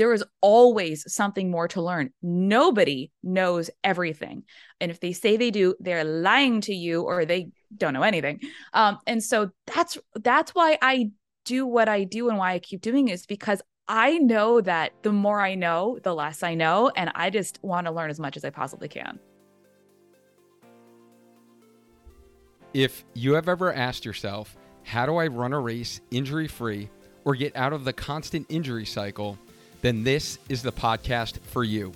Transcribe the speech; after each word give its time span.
there 0.00 0.14
is 0.14 0.24
always 0.40 1.04
something 1.12 1.50
more 1.50 1.68
to 1.68 1.82
learn. 1.82 2.10
Nobody 2.22 3.12
knows 3.22 3.68
everything. 3.84 4.44
And 4.80 4.90
if 4.90 4.98
they 4.98 5.12
say 5.12 5.36
they 5.36 5.50
do, 5.50 5.74
they're 5.78 6.04
lying 6.04 6.62
to 6.62 6.74
you 6.74 7.02
or 7.02 7.26
they 7.26 7.50
don't 7.76 7.92
know 7.92 8.02
anything. 8.02 8.40
Um, 8.72 8.96
and 9.06 9.22
so 9.22 9.50
that's 9.66 9.98
that's 10.14 10.54
why 10.54 10.78
I 10.80 11.10
do 11.44 11.66
what 11.66 11.86
I 11.86 12.04
do 12.04 12.30
and 12.30 12.38
why 12.38 12.54
I 12.54 12.60
keep 12.60 12.80
doing 12.80 13.08
it 13.08 13.12
is 13.12 13.26
because 13.26 13.60
I 13.88 14.16
know 14.16 14.62
that 14.62 14.92
the 15.02 15.12
more 15.12 15.38
I 15.38 15.54
know, 15.54 15.98
the 16.02 16.14
less 16.14 16.42
I 16.42 16.54
know. 16.54 16.90
And 16.96 17.12
I 17.14 17.28
just 17.28 17.58
want 17.62 17.86
to 17.86 17.92
learn 17.92 18.08
as 18.08 18.18
much 18.18 18.38
as 18.38 18.44
I 18.46 18.48
possibly 18.48 18.88
can. 18.88 19.20
If 22.72 23.04
you 23.12 23.34
have 23.34 23.50
ever 23.50 23.70
asked 23.70 24.06
yourself, 24.06 24.56
how 24.82 25.04
do 25.04 25.16
I 25.16 25.26
run 25.26 25.52
a 25.52 25.60
race 25.60 26.00
injury 26.10 26.48
free 26.48 26.88
or 27.26 27.34
get 27.34 27.54
out 27.54 27.74
of 27.74 27.84
the 27.84 27.92
constant 27.92 28.46
injury 28.48 28.86
cycle, 28.86 29.38
then 29.82 30.04
this 30.04 30.38
is 30.48 30.62
the 30.62 30.72
podcast 30.72 31.38
for 31.40 31.64
you. 31.64 31.92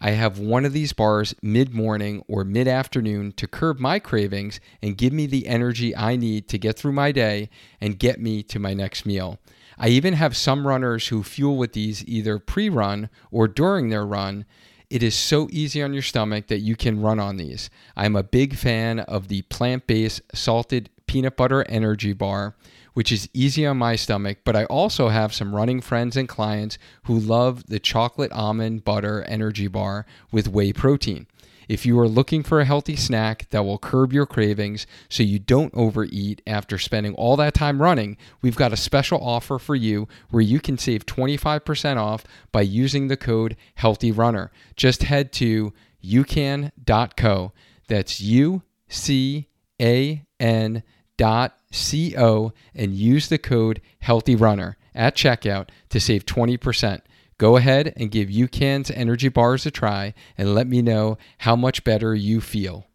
I 0.00 0.12
have 0.12 0.38
one 0.38 0.64
of 0.64 0.72
these 0.72 0.92
bars 0.92 1.34
mid 1.42 1.74
morning 1.74 2.24
or 2.26 2.42
mid 2.42 2.66
afternoon 2.66 3.32
to 3.32 3.46
curb 3.46 3.78
my 3.78 3.98
cravings 3.98 4.58
and 4.80 4.96
give 4.96 5.12
me 5.12 5.26
the 5.26 5.46
energy 5.46 5.94
I 5.94 6.16
need 6.16 6.48
to 6.48 6.58
get 6.58 6.78
through 6.78 6.92
my 6.92 7.12
day 7.12 7.50
and 7.80 7.98
get 7.98 8.20
me 8.20 8.42
to 8.44 8.58
my 8.58 8.72
next 8.72 9.04
meal. 9.04 9.38
I 9.78 9.88
even 9.88 10.14
have 10.14 10.36
some 10.36 10.66
runners 10.66 11.08
who 11.08 11.22
fuel 11.22 11.56
with 11.56 11.74
these 11.74 12.06
either 12.06 12.38
pre 12.38 12.68
run 12.68 13.10
or 13.30 13.46
during 13.46 13.90
their 13.90 14.06
run. 14.06 14.46
It 14.88 15.02
is 15.02 15.14
so 15.14 15.48
easy 15.52 15.82
on 15.82 15.92
your 15.92 16.02
stomach 16.02 16.48
that 16.48 16.60
you 16.60 16.76
can 16.76 17.00
run 17.00 17.20
on 17.20 17.36
these. 17.36 17.70
I'm 17.96 18.16
a 18.16 18.22
big 18.22 18.56
fan 18.56 19.00
of 19.00 19.28
the 19.28 19.42
plant 19.42 19.86
based 19.86 20.22
salted 20.34 20.90
peanut 21.06 21.36
butter 21.36 21.64
energy 21.68 22.12
bar 22.12 22.56
which 22.94 23.12
is 23.12 23.28
easy 23.32 23.66
on 23.66 23.78
my 23.78 23.96
stomach, 23.96 24.38
but 24.44 24.56
I 24.56 24.64
also 24.66 25.08
have 25.08 25.34
some 25.34 25.54
running 25.54 25.80
friends 25.80 26.16
and 26.16 26.28
clients 26.28 26.78
who 27.04 27.18
love 27.18 27.66
the 27.66 27.78
chocolate 27.78 28.32
almond 28.32 28.84
butter 28.84 29.22
energy 29.24 29.68
bar 29.68 30.06
with 30.30 30.48
whey 30.48 30.72
protein. 30.72 31.26
If 31.70 31.86
you 31.86 31.96
are 32.00 32.08
looking 32.08 32.42
for 32.42 32.58
a 32.58 32.64
healthy 32.64 32.96
snack 32.96 33.48
that 33.50 33.64
will 33.64 33.78
curb 33.78 34.12
your 34.12 34.26
cravings 34.26 34.88
so 35.08 35.22
you 35.22 35.38
don't 35.38 35.72
overeat 35.72 36.42
after 36.44 36.78
spending 36.78 37.14
all 37.14 37.36
that 37.36 37.54
time 37.54 37.80
running, 37.80 38.16
we've 38.42 38.56
got 38.56 38.72
a 38.72 38.76
special 38.76 39.20
offer 39.22 39.56
for 39.56 39.76
you 39.76 40.08
where 40.30 40.42
you 40.42 40.58
can 40.58 40.78
save 40.78 41.06
25% 41.06 41.96
off 41.96 42.24
by 42.50 42.62
using 42.62 43.06
the 43.06 43.16
code 43.16 43.56
HEALTHYRUNNER. 43.78 44.50
Just 44.74 45.04
head 45.04 45.30
to 45.34 45.72
ucan.co. 46.04 47.52
That's 47.86 48.20
U 48.20 48.62
C 48.88 49.46
A 49.80 50.24
N 50.40 50.82
co 51.20 52.52
and 52.74 52.94
use 52.94 53.28
the 53.28 53.38
code 53.38 53.80
HEALTHYRUNNER 54.00 54.76
at 54.94 55.16
checkout 55.16 55.68
to 55.90 56.00
save 56.00 56.24
20%. 56.26 57.00
Go 57.38 57.56
ahead 57.56 57.92
and 57.96 58.10
give 58.10 58.28
UCAN's 58.28 58.90
energy 58.90 59.28
bars 59.28 59.64
a 59.64 59.70
try 59.70 60.14
and 60.36 60.54
let 60.54 60.66
me 60.66 60.82
know 60.82 61.18
how 61.38 61.56
much 61.56 61.84
better 61.84 62.14
you 62.14 62.40
feel. 62.40 62.86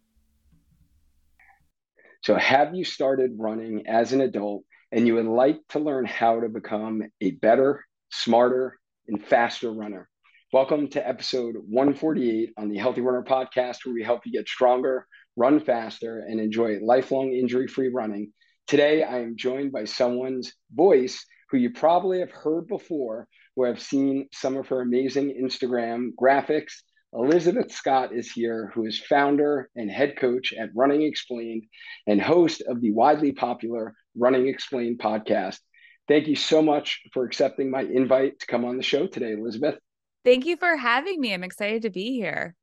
So, 2.22 2.36
have 2.36 2.74
you 2.74 2.84
started 2.84 3.36
running 3.38 3.88
as 3.88 4.14
an 4.14 4.22
adult 4.22 4.64
and 4.92 5.06
you 5.06 5.16
would 5.16 5.26
like 5.26 5.60
to 5.70 5.80
learn 5.80 6.06
how 6.06 6.40
to 6.40 6.50
become 6.50 7.04
a 7.22 7.32
better, 7.32 7.86
smarter, 8.10 8.80
and 9.08 9.24
faster 9.24 9.72
runner? 9.72 10.10
Welcome 10.52 10.88
to 10.90 11.08
episode 11.08 11.56
148 11.68 12.54
on 12.58 12.70
the 12.70 12.78
Healthy 12.78 13.02
Runner 13.02 13.24
podcast, 13.24 13.86
where 13.86 13.94
we 13.94 14.04
help 14.04 14.26
you 14.26 14.32
get 14.32 14.48
stronger, 14.48 15.06
run 15.36 15.60
faster, 15.60 16.20
and 16.20 16.40
enjoy 16.40 16.80
lifelong 16.82 17.34
injury 17.34 17.68
free 17.68 17.90
running 17.90 18.32
Today, 18.68 19.04
I 19.04 19.20
am 19.20 19.38
joined 19.38 19.72
by 19.72 19.86
someone's 19.86 20.52
voice 20.74 21.24
who 21.52 21.58
you 21.58 21.70
probably 21.70 22.20
have 22.22 22.32
heard 22.32 22.68
before, 22.68 23.28
who 23.56 23.64
have 23.64 23.80
seen 23.80 24.28
some 24.34 24.58
of 24.58 24.68
her 24.70 24.82
amazing 24.82 25.40
Instagram 25.40 26.16
graphics. 26.20 26.74
Elizabeth 27.14 27.72
Scott 27.72 28.12
is 28.12 28.32
here, 28.32 28.72
who 28.74 28.88
is 28.88 29.00
founder 29.00 29.70
and 29.76 29.92
head 29.92 30.18
coach 30.18 30.52
at 30.52 30.72
Running 30.76 31.04
Explained 31.04 31.66
and 32.08 32.20
host 32.20 32.64
of 32.68 32.82
the 32.82 32.92
widely 32.92 33.34
popular 33.34 33.94
Running 34.18 34.48
Explained 34.48 34.98
podcast. 34.98 35.60
Thank 36.08 36.26
you 36.26 36.36
so 36.36 36.64
much 36.64 37.02
for 37.14 37.24
accepting 37.24 37.70
my 37.70 37.82
invite 37.82 38.40
to 38.40 38.48
come 38.48 38.66
on 38.66 38.78
the 38.78 38.84
show 38.84 39.06
today, 39.06 39.34
Elizabeth. 39.34 39.76
Thank 40.24 40.48
you 40.48 40.58
for 40.58 40.76
having 40.76 41.22
me. 41.22 41.36
I'm 41.36 41.44
excited 41.44 41.84
to 41.84 41.92
be 41.92 42.14
here. 42.14 42.56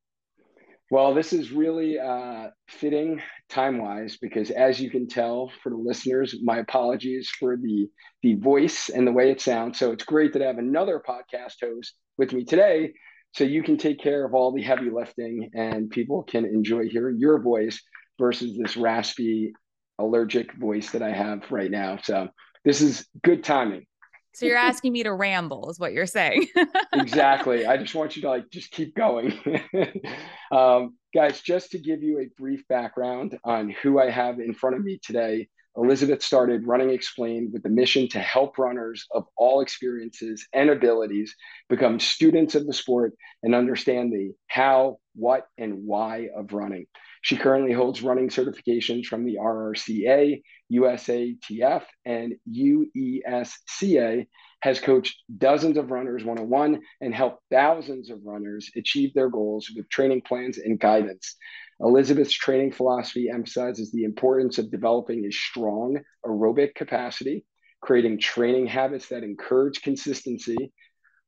Well, 0.93 1.15
this 1.15 1.33
is 1.33 1.53
really 1.53 1.99
uh, 1.99 2.49
fitting 2.69 3.23
time 3.49 3.79
wise 3.79 4.19
because, 4.21 4.51
as 4.51 4.79
you 4.79 4.91
can 4.91 5.09
tell 5.09 5.51
for 5.63 5.71
the 5.71 5.77
listeners, 5.77 6.37
my 6.43 6.59
apologies 6.59 7.31
for 7.31 7.57
the 7.57 7.89
the 8.23 8.35
voice 8.35 8.91
and 8.91 9.07
the 9.07 9.13
way 9.13 9.31
it 9.31 9.41
sounds. 9.41 9.79
So 9.79 9.93
it's 9.93 10.05
great 10.05 10.35
that 10.35 10.43
I 10.43 10.49
have 10.49 10.59
another 10.59 11.01
podcast 11.01 11.55
host 11.63 11.95
with 12.19 12.35
me 12.35 12.45
today, 12.45 12.93
so 13.33 13.43
you 13.43 13.63
can 13.63 13.79
take 13.79 14.01
care 14.03 14.23
of 14.27 14.35
all 14.35 14.53
the 14.53 14.61
heavy 14.61 14.91
lifting 14.91 15.49
and 15.55 15.89
people 15.89 16.25
can 16.25 16.45
enjoy 16.45 16.91
hearing 16.91 17.17
your 17.19 17.41
voice 17.41 17.81
versus 18.19 18.59
this 18.59 18.77
raspy, 18.77 19.55
allergic 19.99 20.53
voice 20.53 20.91
that 20.91 21.01
I 21.01 21.13
have 21.13 21.51
right 21.51 21.71
now. 21.71 22.01
So 22.03 22.29
this 22.67 22.83
is 22.83 23.07
good 23.23 23.43
timing. 23.43 23.87
So 24.35 24.47
you're 24.47 24.57
asking 24.57 24.93
me 24.93 25.03
to 25.03 25.13
ramble, 25.13 25.71
is 25.71 25.79
what 25.79 25.93
you're 25.93 26.07
saying. 26.07 26.47
exactly. 26.93 27.67
I 27.67 27.77
just 27.77 27.95
want 27.95 28.17
you 28.17 28.23
to 28.23 28.29
like 28.29 28.51
just 28.51 28.71
keep 28.71 28.95
going. 28.95 29.39
um, 30.53 30.97
guys, 31.15 31.41
just 31.41 31.73
to 31.73 31.79
give 31.79 32.03
you 32.03 32.21
a 32.21 32.31
brief 32.41 32.67
background 32.69 33.39
on 33.45 33.71
who 33.83 34.01
I 34.01 34.11
have 34.11 34.41
in 34.41 34.55
front 34.55 34.77
of 34.77 34.83
me 34.85 34.99
today, 35.03 35.49
Elizabeth 35.77 36.23
started 36.23 36.67
Running 36.67 36.91
Explained 36.91 37.53
with 37.53 37.63
the 37.63 37.71
mission 37.71 38.09
to 38.11 38.21
help 38.21 38.59
runners 38.59 39.07
of 39.11 39.25
all 39.37 39.61
experiences 39.61 40.47
and 40.53 40.69
abilities 40.69 41.35
become 41.69 41.99
students 41.99 42.55
of 42.55 42.67
the 42.67 42.75
sport 42.75 43.15
and 43.43 43.55
understand 43.55 44.13
the 44.13 44.33
how, 44.49 44.99
what, 45.15 45.47
and 45.57 45.85
why 45.85 46.29
of 46.37 46.53
running. 46.53 46.87
She 47.23 47.37
currently 47.37 47.73
holds 47.73 48.03
running 48.03 48.29
certifications 48.29 49.07
from 49.07 49.25
the 49.25 49.37
RRCA, 49.37 50.43
USATF, 50.73 51.83
and 52.05 52.35
UESCA, 52.51 54.27
has 54.63 54.81
coached 54.81 55.23
dozens 55.39 55.77
of 55.77 55.91
runners 55.91 56.25
one 56.25 56.39
on 56.39 56.49
one, 56.49 56.81
and 57.01 57.15
helped 57.15 57.43
thousands 57.51 58.11
of 58.11 58.25
runners 58.25 58.71
achieve 58.77 59.13
their 59.15 59.29
goals 59.29 59.69
with 59.75 59.89
training 59.89 60.23
plans 60.23 60.59
and 60.59 60.79
guidance. 60.79 61.37
Elizabeth's 61.81 62.33
training 62.33 62.71
philosophy 62.71 63.29
emphasizes 63.29 63.91
the 63.91 64.05
importance 64.05 64.59
of 64.59 64.71
developing 64.71 65.25
a 65.25 65.33
strong 65.33 65.99
aerobic 66.25 66.75
capacity, 66.77 67.45
creating 67.81 68.21
training 68.21 68.67
habits 68.69 69.09
that 69.09 69.25
encourage 69.25 69.83
consistency, 69.83 70.73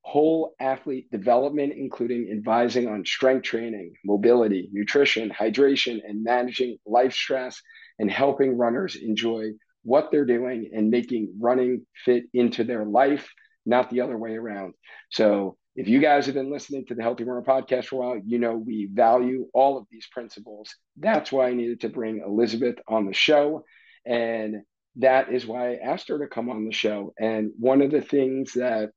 whole 0.02 0.54
athlete 0.60 1.10
development, 1.10 1.72
including 1.76 2.30
advising 2.30 2.86
on 2.86 3.04
strength 3.04 3.42
training, 3.42 3.92
mobility, 4.04 4.68
nutrition, 4.70 5.30
hydration, 5.30 6.00
and 6.06 6.22
managing 6.22 6.76
life 6.86 7.12
stress, 7.12 7.60
and 7.98 8.10
helping 8.10 8.56
runners 8.56 8.96
enjoy 8.96 9.50
what 9.82 10.10
they're 10.10 10.24
doing 10.24 10.70
and 10.74 10.90
making 10.90 11.34
running 11.40 11.86
fit 12.04 12.24
into 12.32 12.64
their 12.64 12.84
life, 12.84 13.28
not 13.66 13.90
the 13.90 14.00
other 14.00 14.18
way 14.18 14.34
around. 14.34 14.74
So, 15.10 15.56
if 15.76 15.88
you 15.88 16.00
guys 16.00 16.26
have 16.26 16.36
been 16.36 16.52
listening 16.52 16.86
to 16.86 16.94
the 16.94 17.02
Healthy 17.02 17.24
Runner 17.24 17.42
podcast 17.42 17.86
for 17.86 17.96
a 17.96 17.98
while, 17.98 18.22
you 18.24 18.38
know 18.38 18.54
we 18.54 18.88
value 18.92 19.48
all 19.52 19.76
of 19.76 19.86
these 19.90 20.06
principles. 20.12 20.72
That's 20.96 21.32
why 21.32 21.48
I 21.48 21.54
needed 21.54 21.80
to 21.80 21.88
bring 21.88 22.22
Elizabeth 22.24 22.76
on 22.86 23.06
the 23.06 23.12
show. 23.12 23.64
And 24.06 24.62
that 24.96 25.32
is 25.32 25.46
why 25.46 25.72
I 25.72 25.78
asked 25.84 26.08
her 26.08 26.18
to 26.20 26.28
come 26.28 26.48
on 26.48 26.64
the 26.64 26.72
show. 26.72 27.12
And 27.18 27.50
one 27.58 27.82
of 27.82 27.90
the 27.90 28.02
things 28.02 28.52
that 28.52 28.90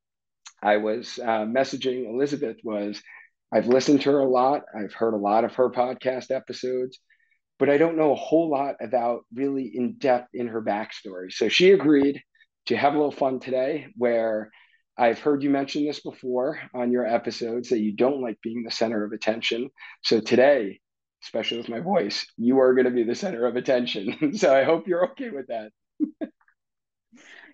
I 0.62 0.78
was 0.78 1.20
uh, 1.20 1.46
messaging 1.46 2.08
Elizabeth 2.08 2.58
was 2.64 3.02
I've 3.52 3.68
listened 3.68 4.02
to 4.02 4.12
her 4.12 4.20
a 4.20 4.30
lot, 4.30 4.64
I've 4.78 4.94
heard 4.94 5.14
a 5.14 5.18
lot 5.18 5.46
of 5.46 5.56
her 5.56 5.70
podcast 5.70 6.32
episodes, 6.32 7.00
but 7.60 7.70
I 7.70 7.78
don't 7.78 7.98
know 7.98 8.12
a 8.12 8.16
whole 8.16 8.50
lot 8.50 8.76
about 8.82 9.26
really 9.34 9.72
in 9.74 9.98
depth 9.98 10.30
in 10.34 10.48
her 10.48 10.62
backstory. 10.62 11.32
So 11.32 11.50
she 11.50 11.72
agreed 11.72 12.22
to 12.68 12.78
have 12.78 12.94
a 12.94 12.98
little 12.98 13.12
fun 13.12 13.40
today 13.40 13.88
where 13.96 14.52
I've 14.98 15.20
heard 15.20 15.44
you 15.44 15.50
mention 15.50 15.86
this 15.86 16.00
before 16.00 16.60
on 16.74 16.92
your 16.92 17.06
episodes 17.06 17.70
that 17.70 17.80
you 17.80 17.96
don't 17.96 18.22
like 18.22 18.40
being 18.42 18.64
the 18.64 18.72
center 18.72 19.04
of 19.04 19.12
attention. 19.12 19.70
So 20.04 20.20
today, 20.20 20.80
especially 21.24 21.58
with 21.58 21.70
my 21.70 21.80
voice, 21.80 22.26
you 22.38 22.60
are 22.60 22.74
going 22.74 22.86
to 22.86 22.92
be 22.92 23.04
the 23.04 23.16
center 23.16 23.46
of 23.46 23.56
attention. 23.56 24.34
so 24.38 24.56
I 24.56 24.64
hope 24.64 24.88
you're 24.88 25.12
okay 25.12 25.30
with 25.30 25.48
that. 25.48 25.72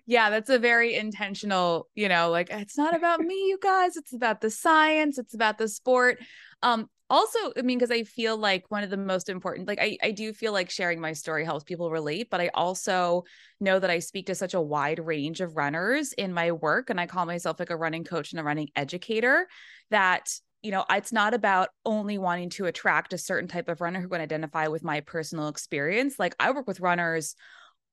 yeah, 0.06 0.30
that's 0.30 0.50
a 0.50 0.58
very 0.58 0.94
intentional, 0.94 1.88
you 1.94 2.08
know, 2.08 2.30
like 2.30 2.48
it's 2.50 2.78
not 2.78 2.96
about 2.96 3.20
me, 3.20 3.34
you 3.34 3.58
guys, 3.62 3.96
it's 3.96 4.14
about 4.14 4.40
the 4.40 4.50
science, 4.50 5.18
it's 5.18 5.34
about 5.34 5.58
the 5.58 5.68
sport. 5.68 6.18
Um, 6.62 6.88
also, 7.10 7.38
I 7.56 7.62
mean, 7.62 7.78
because 7.78 7.90
I 7.90 8.02
feel 8.02 8.36
like 8.36 8.64
one 8.70 8.82
of 8.82 8.90
the 8.90 8.96
most 8.96 9.28
important, 9.28 9.68
like 9.68 9.78
I, 9.80 9.98
I 10.02 10.10
do 10.10 10.32
feel 10.32 10.52
like 10.52 10.70
sharing 10.70 11.00
my 11.00 11.12
story 11.12 11.44
helps 11.44 11.64
people 11.64 11.90
relate, 11.90 12.28
but 12.30 12.40
I 12.40 12.50
also 12.54 13.24
know 13.60 13.78
that 13.78 13.90
I 13.90 13.98
speak 13.98 14.26
to 14.26 14.34
such 14.34 14.54
a 14.54 14.60
wide 14.60 14.98
range 14.98 15.40
of 15.40 15.56
runners 15.56 16.12
in 16.14 16.32
my 16.32 16.52
work. 16.52 16.90
And 16.90 17.00
I 17.00 17.06
call 17.06 17.26
myself 17.26 17.58
like 17.58 17.70
a 17.70 17.76
running 17.76 18.04
coach 18.04 18.32
and 18.32 18.40
a 18.40 18.44
running 18.44 18.70
educator 18.74 19.46
that 19.90 20.28
you 20.62 20.70
know, 20.70 20.82
it's 20.88 21.12
not 21.12 21.34
about 21.34 21.68
only 21.84 22.16
wanting 22.16 22.48
to 22.48 22.64
attract 22.64 23.12
a 23.12 23.18
certain 23.18 23.46
type 23.46 23.68
of 23.68 23.82
runner 23.82 24.00
who 24.00 24.08
can 24.08 24.22
identify 24.22 24.66
with 24.66 24.82
my 24.82 25.00
personal 25.00 25.48
experience. 25.48 26.18
Like 26.18 26.34
I 26.40 26.52
work 26.52 26.66
with 26.66 26.80
runners 26.80 27.36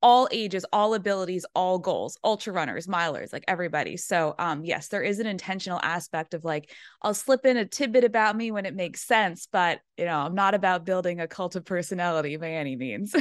all 0.01 0.27
ages, 0.31 0.65
all 0.74 0.94
abilities, 0.94 1.45
all 1.56 1.77
goals, 1.80 2.18
ultra 2.24 2.53
runners, 2.53 2.88
milers, 2.88 3.31
like 3.31 3.44
everybody. 3.48 3.98
So, 3.98 4.36
um, 4.39 4.65
yes, 4.65 4.88
there 4.88 5.03
is 5.03 5.19
an 5.19 5.27
intentional 5.27 5.80
aspect 5.83 6.33
of 6.33 6.44
like, 6.44 6.71
I'll 7.01 7.13
slip 7.13 7.45
in 7.45 7.57
a 7.57 7.65
tidbit 7.65 8.03
about 8.03 8.36
me 8.36 8.51
when 8.51 8.65
it 8.65 8.75
makes 8.75 9.06
sense, 9.06 9.48
but 9.51 9.80
you 9.98 10.06
know, 10.06 10.18
I'm 10.18 10.36
not 10.36 10.53
about 10.53 10.86
building 10.86 11.19
a 11.19 11.27
cult 11.27 11.56
of 11.56 11.65
personality 11.65 12.38
by 12.38 12.51
any 12.51 12.75
means. 12.75 13.15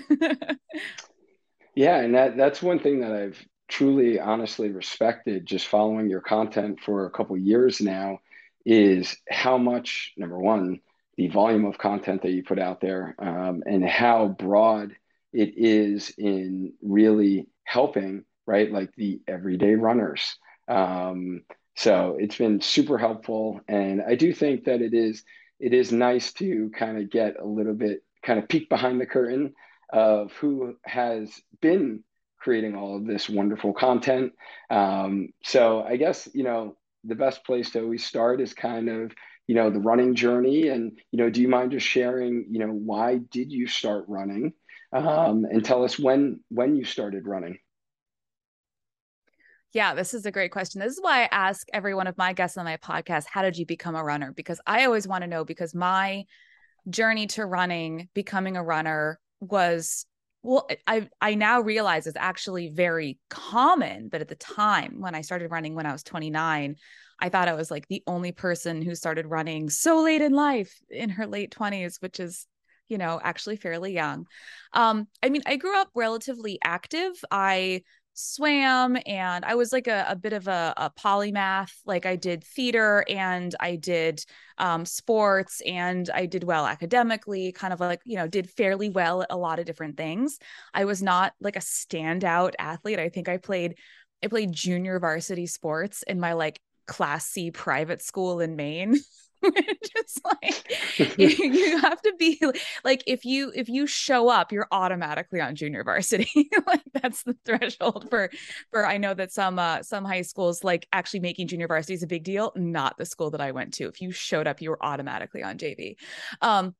yeah. 1.74 1.96
And 2.00 2.14
that, 2.14 2.36
that's 2.36 2.62
one 2.62 2.78
thing 2.78 3.00
that 3.00 3.12
I've 3.12 3.44
truly, 3.68 4.18
honestly 4.18 4.70
respected 4.70 5.46
just 5.46 5.66
following 5.66 6.08
your 6.08 6.20
content 6.20 6.80
for 6.80 7.06
a 7.06 7.10
couple 7.10 7.36
years 7.36 7.80
now 7.80 8.18
is 8.64 9.16
how 9.28 9.58
much, 9.58 10.12
number 10.16 10.38
one, 10.38 10.80
the 11.16 11.28
volume 11.28 11.66
of 11.66 11.78
content 11.78 12.22
that 12.22 12.30
you 12.30 12.42
put 12.42 12.58
out 12.58 12.80
there 12.80 13.14
um, 13.18 13.62
and 13.66 13.84
how 13.84 14.28
broad 14.28 14.92
it 15.32 15.54
is 15.56 16.12
in 16.18 16.74
really 16.82 17.48
helping, 17.64 18.24
right? 18.46 18.70
Like 18.70 18.90
the 18.96 19.20
everyday 19.28 19.74
runners. 19.74 20.36
Um, 20.68 21.42
so 21.76 22.16
it's 22.18 22.36
been 22.36 22.60
super 22.60 22.98
helpful. 22.98 23.60
And 23.68 24.02
I 24.06 24.14
do 24.14 24.32
think 24.32 24.64
that 24.64 24.82
it 24.82 24.94
is 24.94 25.22
it 25.58 25.74
is 25.74 25.92
nice 25.92 26.32
to 26.34 26.70
kind 26.70 26.98
of 26.98 27.10
get 27.10 27.38
a 27.38 27.46
little 27.46 27.74
bit 27.74 28.02
kind 28.22 28.38
of 28.38 28.48
peek 28.48 28.68
behind 28.68 29.00
the 29.00 29.06
curtain 29.06 29.54
of 29.92 30.32
who 30.32 30.76
has 30.84 31.30
been 31.60 32.02
creating 32.38 32.74
all 32.74 32.96
of 32.96 33.06
this 33.06 33.28
wonderful 33.28 33.72
content. 33.72 34.32
Um, 34.70 35.28
so 35.42 35.82
I 35.82 35.96
guess, 35.96 36.28
you 36.32 36.42
know, 36.42 36.76
the 37.04 37.14
best 37.14 37.44
place 37.44 37.70
to 37.70 37.82
always 37.82 38.04
start 38.04 38.40
is 38.40 38.54
kind 38.54 38.88
of, 38.88 39.12
you 39.46 39.54
know, 39.54 39.70
the 39.70 39.80
running 39.80 40.14
journey. 40.14 40.68
And, 40.68 40.98
you 41.12 41.18
know, 41.18 41.28
do 41.28 41.42
you 41.42 41.48
mind 41.48 41.72
just 41.72 41.86
sharing, 41.86 42.46
you 42.50 42.58
know, 42.60 42.72
why 42.72 43.18
did 43.30 43.52
you 43.52 43.66
start 43.66 44.04
running? 44.08 44.54
Um, 44.92 45.44
and 45.44 45.64
tell 45.64 45.84
us 45.84 45.98
when 45.98 46.40
when 46.48 46.76
you 46.76 46.84
started 46.84 47.26
running. 47.26 47.58
Yeah, 49.72 49.94
this 49.94 50.14
is 50.14 50.26
a 50.26 50.32
great 50.32 50.50
question. 50.50 50.80
This 50.80 50.94
is 50.94 51.00
why 51.00 51.22
I 51.22 51.28
ask 51.30 51.68
every 51.72 51.94
one 51.94 52.08
of 52.08 52.18
my 52.18 52.32
guests 52.32 52.58
on 52.58 52.64
my 52.64 52.76
podcast, 52.78 53.26
how 53.30 53.42
did 53.42 53.56
you 53.56 53.64
become 53.64 53.94
a 53.94 54.02
runner? 54.02 54.32
Because 54.32 54.60
I 54.66 54.84
always 54.84 55.06
want 55.06 55.22
to 55.22 55.28
know 55.28 55.44
because 55.44 55.76
my 55.76 56.24
journey 56.88 57.28
to 57.28 57.46
running, 57.46 58.08
becoming 58.12 58.56
a 58.56 58.64
runner 58.64 59.20
was 59.40 60.06
well, 60.42 60.66
I 60.86 61.08
I 61.20 61.34
now 61.34 61.60
realize 61.60 62.06
it's 62.06 62.16
actually 62.18 62.70
very 62.70 63.18
common, 63.28 64.08
but 64.08 64.22
at 64.22 64.28
the 64.28 64.34
time 64.34 65.00
when 65.00 65.14
I 65.14 65.20
started 65.20 65.50
running 65.50 65.74
when 65.74 65.86
I 65.86 65.92
was 65.92 66.02
29, 66.02 66.76
I 67.20 67.28
thought 67.28 67.48
I 67.48 67.54
was 67.54 67.70
like 67.70 67.86
the 67.88 68.02
only 68.06 68.32
person 68.32 68.80
who 68.80 68.94
started 68.94 69.26
running 69.26 69.68
so 69.68 70.02
late 70.02 70.22
in 70.22 70.32
life 70.32 70.80
in 70.88 71.10
her 71.10 71.26
late 71.26 71.54
20s, 71.54 72.00
which 72.00 72.18
is 72.18 72.46
you 72.90 72.98
know, 72.98 73.20
actually 73.22 73.56
fairly 73.56 73.92
young. 73.92 74.26
Um, 74.72 75.08
I 75.22 75.30
mean, 75.30 75.42
I 75.46 75.56
grew 75.56 75.78
up 75.80 75.88
relatively 75.94 76.58
active. 76.62 77.12
I 77.30 77.82
swam 78.14 78.98
and 79.06 79.44
I 79.44 79.54
was 79.54 79.72
like 79.72 79.86
a, 79.86 80.04
a 80.08 80.16
bit 80.16 80.32
of 80.32 80.46
a, 80.48 80.74
a, 80.76 80.90
polymath. 80.90 81.72
Like 81.86 82.06
I 82.06 82.16
did 82.16 82.44
theater 82.44 83.04
and 83.08 83.54
I 83.60 83.76
did 83.76 84.22
um, 84.58 84.84
sports 84.84 85.62
and 85.64 86.08
I 86.12 86.26
did 86.26 86.44
well 86.44 86.66
academically, 86.66 87.52
kind 87.52 87.72
of 87.72 87.80
like, 87.80 88.00
you 88.04 88.16
know, 88.16 88.26
did 88.26 88.50
fairly 88.50 88.90
well 88.90 89.22
at 89.22 89.28
a 89.30 89.36
lot 89.36 89.58
of 89.58 89.64
different 89.64 89.96
things. 89.96 90.38
I 90.74 90.84
was 90.84 91.02
not 91.02 91.32
like 91.40 91.56
a 91.56 91.60
standout 91.60 92.52
athlete. 92.58 92.98
I 92.98 93.08
think 93.08 93.28
I 93.28 93.38
played, 93.38 93.76
I 94.22 94.26
played 94.26 94.52
junior 94.52 94.98
varsity 94.98 95.46
sports 95.46 96.02
in 96.02 96.20
my 96.20 96.34
like 96.34 96.60
class 96.86 97.26
C 97.26 97.50
private 97.50 98.02
school 98.02 98.40
in 98.40 98.56
Maine. 98.56 98.96
just 99.96 100.20
like 100.24 101.18
you 101.18 101.78
have 101.78 102.00
to 102.02 102.12
be 102.18 102.40
like 102.84 103.02
if 103.06 103.24
you 103.24 103.52
if 103.54 103.68
you 103.68 103.86
show 103.86 104.28
up 104.28 104.52
you're 104.52 104.68
automatically 104.70 105.40
on 105.40 105.54
junior 105.54 105.84
varsity. 105.84 106.28
Like 106.66 106.82
that's 106.92 107.22
the 107.24 107.36
threshold 107.44 108.08
for 108.10 108.30
for 108.70 108.86
i 108.86 108.96
know 108.96 109.14
that 109.14 109.32
some 109.32 109.58
uh 109.58 109.82
some 109.82 110.04
high 110.04 110.22
schools 110.22 110.62
like 110.62 110.86
actually 110.92 111.20
making 111.20 111.48
junior 111.48 111.66
varsity 111.66 111.94
is 111.94 112.02
a 112.02 112.06
big 112.06 112.22
deal 112.22 112.52
not 112.54 112.96
the 112.98 113.06
school 113.06 113.30
that 113.30 113.40
i 113.40 113.50
went 113.50 113.74
to. 113.74 113.88
If 113.88 114.00
you 114.00 114.12
showed 114.12 114.46
up 114.46 114.60
you 114.60 114.70
were 114.70 114.84
automatically 114.84 115.42
on 115.42 115.58
jv 115.58 115.96
um 116.42 116.74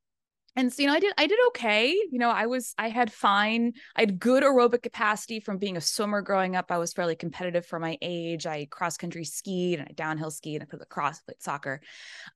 and 0.55 0.71
so 0.71 0.81
you 0.81 0.87
know 0.87 0.93
i 0.93 0.99
did 0.99 1.13
i 1.17 1.27
did 1.27 1.39
okay 1.47 1.91
you 2.11 2.19
know 2.19 2.29
i 2.29 2.45
was 2.45 2.73
i 2.77 2.89
had 2.89 3.11
fine 3.11 3.73
i 3.95 4.01
had 4.01 4.19
good 4.19 4.43
aerobic 4.43 4.81
capacity 4.81 5.39
from 5.39 5.57
being 5.57 5.77
a 5.77 5.81
swimmer 5.81 6.21
growing 6.21 6.55
up 6.55 6.71
i 6.71 6.77
was 6.77 6.93
fairly 6.93 7.15
competitive 7.15 7.65
for 7.65 7.79
my 7.79 7.97
age 8.01 8.45
i 8.45 8.65
cross 8.65 8.97
country 8.97 9.23
skied 9.23 9.79
and 9.79 9.87
i 9.89 9.91
downhill 9.93 10.31
skied 10.31 10.55
and 10.55 10.63
i 10.63 10.65
played 10.65 10.79
lacrosse 10.79 11.19
played 11.21 11.41
soccer. 11.41 11.81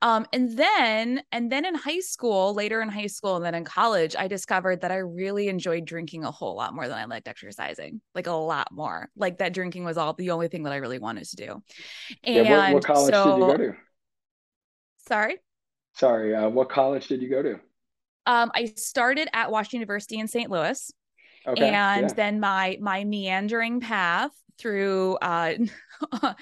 Um, 0.02 0.26
and 0.34 0.58
then 0.58 1.22
and 1.32 1.52
then 1.52 1.66
in 1.66 1.76
high 1.76 2.00
school 2.00 2.54
later 2.54 2.82
in 2.82 2.90
high 2.90 3.08
school 3.08 3.36
and 3.36 3.46
then 3.46 3.56
in 3.56 3.64
college 3.64 4.16
i 4.18 4.28
discovered 4.28 4.82
that 4.82 4.92
i 4.92 4.98
really 4.98 5.48
enjoyed 5.48 5.86
drinking 5.86 6.24
a 6.24 6.32
whole 6.32 6.56
lot 6.56 6.74
more 6.74 6.88
than 6.88 6.98
i 6.98 7.06
liked 7.06 7.28
exercising 7.28 8.02
like 8.14 8.28
a 8.28 8.32
lot 8.32 8.68
more 8.72 9.10
like 9.16 9.40
that 9.40 9.54
drinking 9.54 9.84
was 9.84 9.98
all 9.98 10.14
the 10.14 10.32
only 10.32 10.48
thing 10.48 10.64
that 10.64 10.74
i 10.74 10.78
really 10.78 11.00
wanted 11.00 11.26
to 11.26 11.36
do. 11.36 11.64
And 12.24 12.46
yeah, 12.46 12.72
what, 12.72 12.74
what 12.76 12.86
college 12.86 13.14
so, 13.14 13.26
did 13.26 13.40
you 13.40 13.52
go 13.52 13.58
to? 13.58 13.78
Sorry? 15.08 15.38
Sorry 15.94 16.36
uh, 16.36 16.50
what 16.50 16.70
college 16.70 17.08
did 17.08 17.22
you 17.22 17.30
go 17.30 17.42
to 17.42 17.60
um, 18.26 18.52
I 18.54 18.74
started 18.76 19.28
at 19.34 19.52
Washington 19.52 19.80
University 19.80 20.20
in 20.20 20.28
St. 20.28 20.50
Louis. 20.50 20.92
Okay, 21.48 21.70
and 21.70 22.08
yeah. 22.08 22.14
then 22.16 22.40
my 22.40 22.78
my 22.82 23.04
meandering 23.04 23.80
path 23.80 24.32
through 24.58 25.18
uh, 25.22 25.54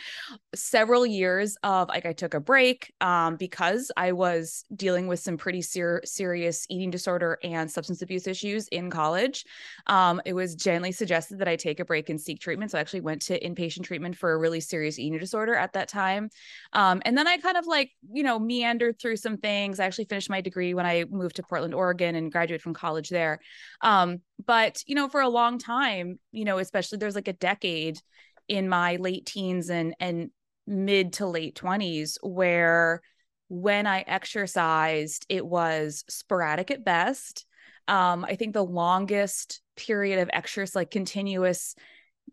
several 0.56 1.06
years 1.06 1.58
of 1.64 1.90
like 1.90 2.06
I 2.06 2.14
took 2.14 2.34
a 2.34 2.40
break 2.40 2.94
um, 3.02 3.36
because 3.36 3.92
I 3.98 4.12
was 4.12 4.64
dealing 4.76 5.08
with 5.08 5.20
some 5.20 5.38
pretty 5.38 5.62
ser- 5.62 6.02
serious 6.06 6.66
eating 6.70 6.92
disorder 6.92 7.38
and 7.44 7.70
substance 7.70 8.02
abuse 8.02 8.28
issues 8.28 8.68
in 8.70 8.90
college. 8.90 9.46
Um, 9.88 10.22
it 10.26 10.34
was 10.34 10.56
generally 10.56 10.92
suggested 10.92 11.40
that 11.40 11.48
I 11.48 11.56
take 11.56 11.80
a 11.80 11.86
break 11.86 12.10
and 12.10 12.20
seek 12.20 12.40
treatment. 12.40 12.72
So 12.72 12.78
I 12.78 12.82
actually 12.82 13.02
went 13.02 13.22
to 13.24 13.40
inpatient 13.40 13.84
treatment 13.84 14.18
for 14.18 14.34
a 14.34 14.38
really 14.38 14.60
serious 14.60 15.00
eating 15.00 15.20
disorder 15.20 15.56
at 15.56 15.74
that 15.74 15.88
time. 15.88 16.30
Um, 16.74 17.02
and 17.06 17.18
then 17.18 17.28
I 17.28 17.38
kind 17.38 17.58
of 17.58 17.66
like, 17.66 17.92
you 18.12 18.24
know, 18.24 18.40
meandered 18.40 19.00
through 19.00 19.18
some 19.18 19.38
things. 19.38 19.80
I 19.80 19.86
actually 19.86 20.06
finished 20.06 20.30
my 20.30 20.42
degree 20.42 20.74
when 20.74 20.86
I 20.86 21.06
moved 21.10 21.38
to 21.38 21.44
Portland, 21.44 21.74
Oregon 21.74 22.16
and 22.16 22.32
graduated 22.32 22.62
from 22.62 22.74
college 22.74 23.10
there. 23.10 23.40
Um, 23.82 24.22
but, 24.46 24.82
you 24.86 24.96
know, 24.96 25.08
for 25.10 25.22
a 25.22 25.30
long 25.30 25.58
time, 25.58 26.20
you 26.32 26.46
know, 26.46 26.58
especially 26.58 26.98
there's 26.98 27.16
like 27.16 27.28
a 27.28 27.34
decade 27.34 28.00
in 28.48 28.70
my 28.70 28.98
late 28.98 29.26
teens 29.26 29.70
and 29.70 29.96
and 30.00 30.32
mid 30.66 31.14
to 31.14 31.28
late 31.28 31.56
20s 31.56 32.18
where 32.22 33.02
when 33.50 33.86
I 33.86 34.04
exercised, 34.08 35.26
it 35.30 35.46
was 35.46 36.04
sporadic 36.08 36.72
at 36.72 36.84
best. 36.84 37.46
Um, 37.88 38.26
I 38.26 38.36
think 38.36 38.54
the 38.54 38.64
longest 38.64 39.62
period 39.76 40.20
of 40.20 40.30
exercise, 40.34 40.76
like 40.76 40.90
continuous, 40.90 41.76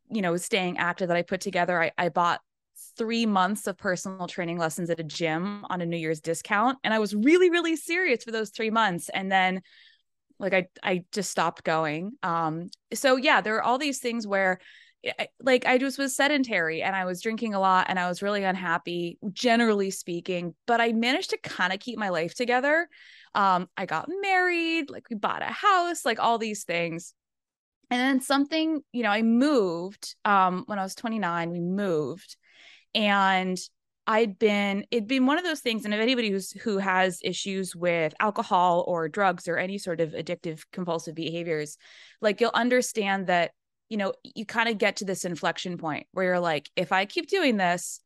you 0.08 0.22
know, 0.22 0.36
staying 0.36 0.78
active 0.78 1.08
that 1.08 1.16
I 1.16 1.22
put 1.22 1.40
together, 1.40 1.82
I, 1.82 1.92
I 1.98 2.08
bought 2.08 2.40
three 2.96 3.26
months 3.26 3.66
of 3.66 3.76
personal 3.76 4.26
training 4.26 4.58
lessons 4.58 4.90
at 4.90 5.00
a 5.00 5.04
gym 5.04 5.66
on 5.68 5.80
a 5.80 5.86
New 5.86 5.96
Year's 5.96 6.20
discount. 6.20 6.78
And 6.84 6.94
I 6.94 6.98
was 6.98 7.14
really, 7.14 7.50
really 7.50 7.76
serious 7.76 8.24
for 8.24 8.30
those 8.30 8.50
three 8.50 8.70
months. 8.70 9.10
And 9.12 9.30
then 9.30 9.62
like 10.38 10.54
I 10.54 10.68
I 10.82 11.04
just 11.12 11.30
stopped 11.30 11.64
going. 11.64 12.12
Um 12.22 12.70
so 12.94 13.16
yeah, 13.16 13.40
there 13.40 13.56
are 13.56 13.62
all 13.62 13.78
these 13.78 13.98
things 13.98 14.26
where 14.26 14.58
like 15.42 15.66
I 15.66 15.78
just 15.78 15.98
was 15.98 16.14
sedentary 16.14 16.82
and 16.82 16.94
I 16.94 17.04
was 17.04 17.22
drinking 17.22 17.54
a 17.54 17.60
lot 17.60 17.86
and 17.88 17.98
I 17.98 18.08
was 18.08 18.22
really 18.22 18.44
unhappy 18.44 19.18
generally 19.32 19.90
speaking, 19.90 20.54
but 20.66 20.80
I 20.80 20.92
managed 20.92 21.30
to 21.30 21.38
kind 21.38 21.72
of 21.72 21.80
keep 21.80 21.98
my 21.98 22.10
life 22.10 22.34
together. 22.34 22.88
Um 23.34 23.68
I 23.76 23.86
got 23.86 24.10
married, 24.20 24.90
like 24.90 25.08
we 25.08 25.16
bought 25.16 25.42
a 25.42 25.46
house, 25.46 26.04
like 26.04 26.20
all 26.20 26.38
these 26.38 26.64
things. 26.64 27.14
And 27.90 28.00
then 28.00 28.20
something, 28.20 28.82
you 28.92 29.02
know, 29.02 29.10
I 29.10 29.22
moved 29.22 30.16
um 30.24 30.64
when 30.66 30.78
I 30.78 30.82
was 30.82 30.94
29, 30.94 31.50
we 31.50 31.60
moved 31.60 32.36
and 32.94 33.58
I'd 34.06 34.38
been 34.38 34.84
it'd 34.90 35.06
been 35.06 35.26
one 35.26 35.38
of 35.38 35.44
those 35.44 35.60
things 35.60 35.84
and 35.84 35.94
if 35.94 36.00
anybody 36.00 36.30
who's 36.30 36.50
who 36.50 36.78
has 36.78 37.20
issues 37.22 37.76
with 37.76 38.12
alcohol 38.18 38.84
or 38.88 39.08
drugs 39.08 39.46
or 39.46 39.56
any 39.56 39.78
sort 39.78 40.00
of 40.00 40.10
addictive 40.10 40.62
compulsive 40.72 41.14
behaviors 41.14 41.76
like 42.20 42.40
you'll 42.40 42.50
understand 42.54 43.28
that 43.28 43.52
you 43.90 43.98
know 43.98 44.14
you 44.22 44.46
kind 44.46 44.68
of 44.70 44.78
get 44.78 44.96
to 44.96 45.04
this 45.04 45.26
inflection 45.26 45.76
point 45.76 46.06
where 46.12 46.24
you're 46.24 46.40
like 46.40 46.70
if 46.76 46.92
I 46.92 47.04
keep 47.04 47.28
doing 47.28 47.58
this 47.58 48.00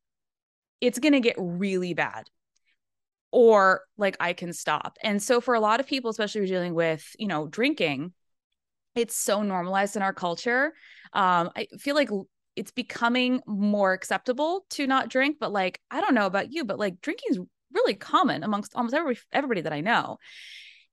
it's 0.80 0.98
going 0.98 1.12
to 1.12 1.20
get 1.20 1.36
really 1.38 1.94
bad 1.94 2.28
or 3.30 3.82
like 3.96 4.16
I 4.20 4.32
can 4.32 4.52
stop. 4.52 4.98
And 5.02 5.22
so 5.22 5.40
for 5.40 5.54
a 5.54 5.60
lot 5.60 5.80
of 5.80 5.86
people 5.86 6.10
especially 6.10 6.40
who 6.40 6.44
are 6.44 6.48
dealing 6.48 6.74
with, 6.74 7.14
you 7.18 7.28
know, 7.28 7.46
drinking 7.46 8.12
it's 8.94 9.16
so 9.16 9.42
normalized 9.42 9.96
in 9.96 10.02
our 10.02 10.12
culture. 10.12 10.72
Um, 11.12 11.50
I 11.56 11.66
feel 11.80 11.96
like 11.96 12.10
it's 12.56 12.70
becoming 12.70 13.40
more 13.46 13.92
acceptable 13.92 14.64
to 14.70 14.86
not 14.86 15.08
drink 15.08 15.38
but 15.40 15.52
like 15.52 15.80
i 15.90 16.00
don't 16.00 16.14
know 16.14 16.26
about 16.26 16.52
you 16.52 16.64
but 16.64 16.78
like 16.78 17.00
drinking 17.00 17.30
is 17.30 17.40
really 17.72 17.94
common 17.94 18.44
amongst 18.44 18.74
almost 18.74 18.94
every, 18.94 19.18
everybody 19.32 19.60
that 19.60 19.72
i 19.72 19.80
know 19.80 20.18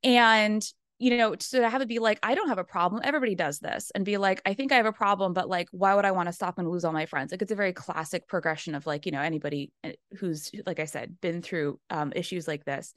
and 0.04 0.64
you 1.02 1.18
know 1.18 1.34
to 1.34 1.68
have 1.68 1.82
it 1.82 1.88
be 1.88 1.98
like 1.98 2.20
i 2.22 2.36
don't 2.36 2.48
have 2.48 2.60
a 2.60 2.64
problem 2.64 3.02
everybody 3.04 3.34
does 3.34 3.60
this 3.60 3.92
and 3.96 4.06
be 4.06 4.18
like 4.18 4.40
i 4.46 4.54
think 4.54 4.72
i 4.72 4.76
have 4.76 4.86
a 4.86 4.94
problem 4.94 5.34
but 5.34 5.50
like 5.50 5.68
why 5.72 5.96
would 5.96 6.06
i 6.06 6.12
want 6.12 6.28
to 6.28 6.34
stop 6.34 6.60
and 6.60 6.70
lose 6.70 6.86
all 6.86 6.94
my 6.94 7.08
friends 7.08 7.32
like 7.32 7.42
it's 7.42 7.52
a 7.52 7.56
very 7.56 7.74
classic 7.74 8.28
progression 8.28 8.76
of 8.76 8.86
like 8.86 9.08
you 9.08 9.12
know 9.12 9.22
anybody 9.22 9.72
eh, 9.84 9.94
who's 10.20 10.52
like 10.66 10.80
i 10.80 10.86
said 10.86 11.20
been 11.20 11.42
through 11.42 11.80
um, 11.90 12.14
issues 12.16 12.48
like 12.48 12.64
this 12.66 12.94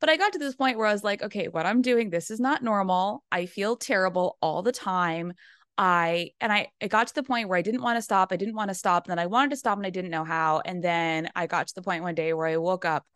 but 0.00 0.08
i 0.08 0.16
got 0.16 0.32
to 0.32 0.38
this 0.38 0.56
point 0.56 0.78
where 0.78 0.86
i 0.86 0.92
was 0.92 1.04
like 1.04 1.22
okay 1.22 1.48
what 1.48 1.66
i'm 1.66 1.82
doing 1.82 2.08
this 2.08 2.30
is 2.30 2.40
not 2.40 2.62
normal 2.62 3.22
i 3.30 3.44
feel 3.44 3.76
terrible 3.76 4.38
all 4.40 4.62
the 4.62 4.72
time 4.72 5.32
I 5.78 6.32
and 6.38 6.52
I 6.52 6.68
it 6.80 6.88
got 6.88 7.06
to 7.06 7.14
the 7.14 7.22
point 7.22 7.48
where 7.48 7.56
I 7.56 7.62
didn't 7.62 7.80
want 7.80 7.96
to 7.96 8.02
stop. 8.02 8.30
I 8.30 8.36
didn't 8.36 8.54
want 8.54 8.68
to 8.68 8.74
stop. 8.74 9.06
And 9.06 9.10
then 9.10 9.18
I 9.18 9.26
wanted 9.26 9.52
to 9.52 9.56
stop 9.56 9.78
and 9.78 9.86
I 9.86 9.90
didn't 9.90 10.10
know 10.10 10.22
how. 10.22 10.60
And 10.66 10.84
then 10.84 11.30
I 11.34 11.46
got 11.46 11.66
to 11.68 11.74
the 11.74 11.80
point 11.80 12.02
one 12.02 12.14
day 12.14 12.34
where 12.34 12.46
I 12.46 12.58
woke 12.58 12.84
up 12.84 13.06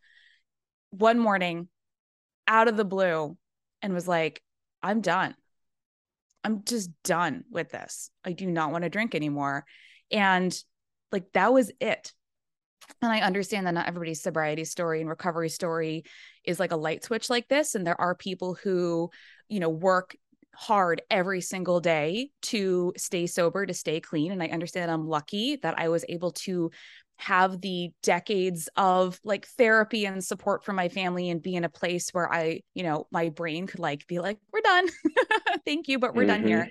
one 0.89 1.19
morning 1.19 1.69
out 2.49 2.67
of 2.67 2.79
the 2.79 2.85
blue 2.85 3.37
and 3.87 3.95
was 3.95 4.09
like, 4.09 4.43
I'm 4.83 5.01
done. 5.01 5.37
I'm 6.43 6.65
just 6.65 6.91
done 7.05 7.45
with 7.51 7.71
this. 7.71 8.11
I 8.25 8.33
do 8.33 8.47
not 8.47 8.73
want 8.73 8.83
to 8.83 8.91
drink 8.91 9.15
anymore. 9.15 9.65
And 10.11 10.57
like 11.13 11.33
that 11.35 11.53
was 11.53 11.71
it. 11.81 12.13
And 13.01 13.13
I 13.13 13.21
understand 13.21 13.67
that 13.67 13.75
not 13.75 13.87
everybody's 13.87 14.23
sobriety 14.23 14.65
story 14.65 15.01
and 15.01 15.09
recovery 15.09 15.49
story 15.49 16.05
is 16.45 16.59
like 16.59 16.73
a 16.73 16.77
light 16.77 17.05
switch 17.05 17.31
like 17.31 17.49
this. 17.49 17.77
And 17.77 17.87
there 17.87 18.01
are 18.01 18.17
people 18.17 18.55
who, 18.55 19.11
you 19.49 19.61
know, 19.61 19.69
work 19.69 20.17
hard 20.53 21.01
every 21.09 21.41
single 21.41 21.79
day 21.79 22.31
to 22.43 22.93
stay 22.97 23.29
sober, 23.29 23.67
to 23.67 23.75
stay 23.75 24.01
clean. 24.01 24.33
And 24.33 24.43
I 24.43 24.49
understand 24.49 24.91
I'm 24.91 25.07
lucky 25.07 25.57
that 25.63 25.79
I 25.79 25.91
was 25.91 26.05
able 26.09 26.33
to 26.33 26.73
have 27.19 27.61
the 27.61 27.91
decades 28.03 28.69
of 28.77 29.19
like 29.25 29.47
therapy 29.47 30.07
and 30.07 30.23
support 30.23 30.65
from 30.65 30.77
my 30.77 30.89
family 30.89 31.31
and 31.31 31.43
be 31.43 31.57
in 31.57 31.65
a 31.65 31.69
place 31.69 32.11
where 32.11 32.33
I, 32.33 32.61
you 32.75 32.83
know, 32.83 33.07
my 33.11 33.31
brain 33.31 33.67
could 33.67 33.81
like 33.81 34.07
be 34.07 34.19
like, 34.19 34.39
we're 34.53 34.61
done. 34.61 34.89
Thank 35.65 35.89
you, 35.89 35.99
but 35.99 36.15
we're 36.15 36.23
mm-hmm. 36.23 36.43
done 36.43 36.47
here. 36.47 36.71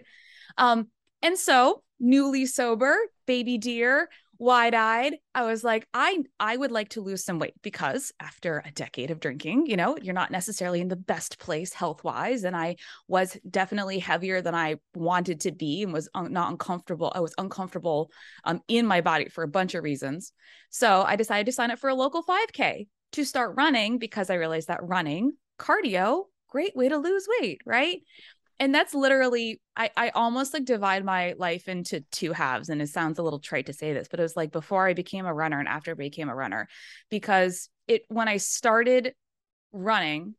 Um, 0.58 0.88
and 1.22 1.38
so 1.38 1.82
newly 2.00 2.46
sober, 2.46 2.96
baby 3.25 3.58
deer, 3.58 4.10
wide-eyed. 4.38 5.15
I 5.34 5.44
was 5.44 5.63
like 5.63 5.88
i 5.94 6.24
i 6.39 6.56
would 6.56 6.72
like 6.72 6.89
to 6.89 7.01
lose 7.01 7.24
some 7.24 7.39
weight 7.39 7.54
because 7.62 8.12
after 8.20 8.62
a 8.65 8.72
decade 8.72 9.12
of 9.12 9.20
drinking 9.20 9.68
you 9.68 9.77
know 9.77 9.98
you're 10.01 10.13
not 10.13 10.32
necessarily 10.32 10.82
in 10.82 10.88
the 10.88 10.96
best 10.96 11.39
place 11.39 11.74
health-wise. 11.74 12.44
And 12.44 12.56
i 12.56 12.75
was 13.08 13.38
definitely 13.50 14.00
heavier 14.00 14.42
than 14.42 14.56
i 14.56 14.75
wanted 14.94 15.42
to 15.42 15.51
be 15.51 15.84
and 15.84 15.94
was 15.94 16.10
un- 16.13 16.34
not 16.34 16.51
uncomfortable 16.51 17.12
i 17.15 17.20
was 17.20 17.34
uncomfortable 17.38 18.12
um, 18.44 18.62
in 18.68 18.86
my 18.86 19.01
body 19.01 19.30
for 19.30 19.44
a 19.44 19.48
bunch 19.48 19.75
of 19.75 19.84
reasons. 19.84 20.32
So 20.70 21.04
i 21.04 21.15
decided 21.15 21.46
to 21.46 21.51
sign 21.51 21.72
up 21.72 21.80
for 21.80 21.89
a 21.89 21.96
local 21.96 22.24
5k 22.24 22.88
to 23.13 23.24
start 23.24 23.56
running 23.56 23.98
because 23.98 24.30
i 24.30 24.36
realized 24.36 24.68
that 24.68 24.84
running 24.84 25.34
cardio 25.58 26.25
great 26.50 26.75
way 26.75 26.88
to 26.88 26.98
lose 26.98 27.27
weight 27.39 27.62
right 27.65 28.01
and 28.60 28.74
that's 28.74 28.94
literally 28.94 29.62
I, 29.76 29.90
I 29.98 30.10
almost 30.10 30.54
like 30.54 30.66
divide 30.66 31.04
my 31.04 31.34
life 31.38 31.68
into 31.68 32.02
two 32.12 32.32
halves 32.32 32.70
and 32.70 32.82
it 32.82 32.90
sounds 32.90 33.20
a 33.20 33.24
little 33.24 33.40
trite 33.40 33.66
to 33.68 33.74
say 33.74 33.94
this 33.94 34.08
but 34.10 34.20
it 34.20 34.24
was 34.24 34.36
like 34.36 34.52
before 34.52 34.88
i 34.88 34.94
became 34.94 35.26
a 35.26 35.34
runner 35.34 35.60
and 35.60 35.68
after 35.68 35.92
i 35.92 35.96
became 35.96 36.30
a 36.30 36.36
runner 36.36 36.68
because 37.10 37.70
it 37.88 38.04
when 38.08 38.28
i 38.28 38.38
started 38.38 39.14
running 39.72 40.36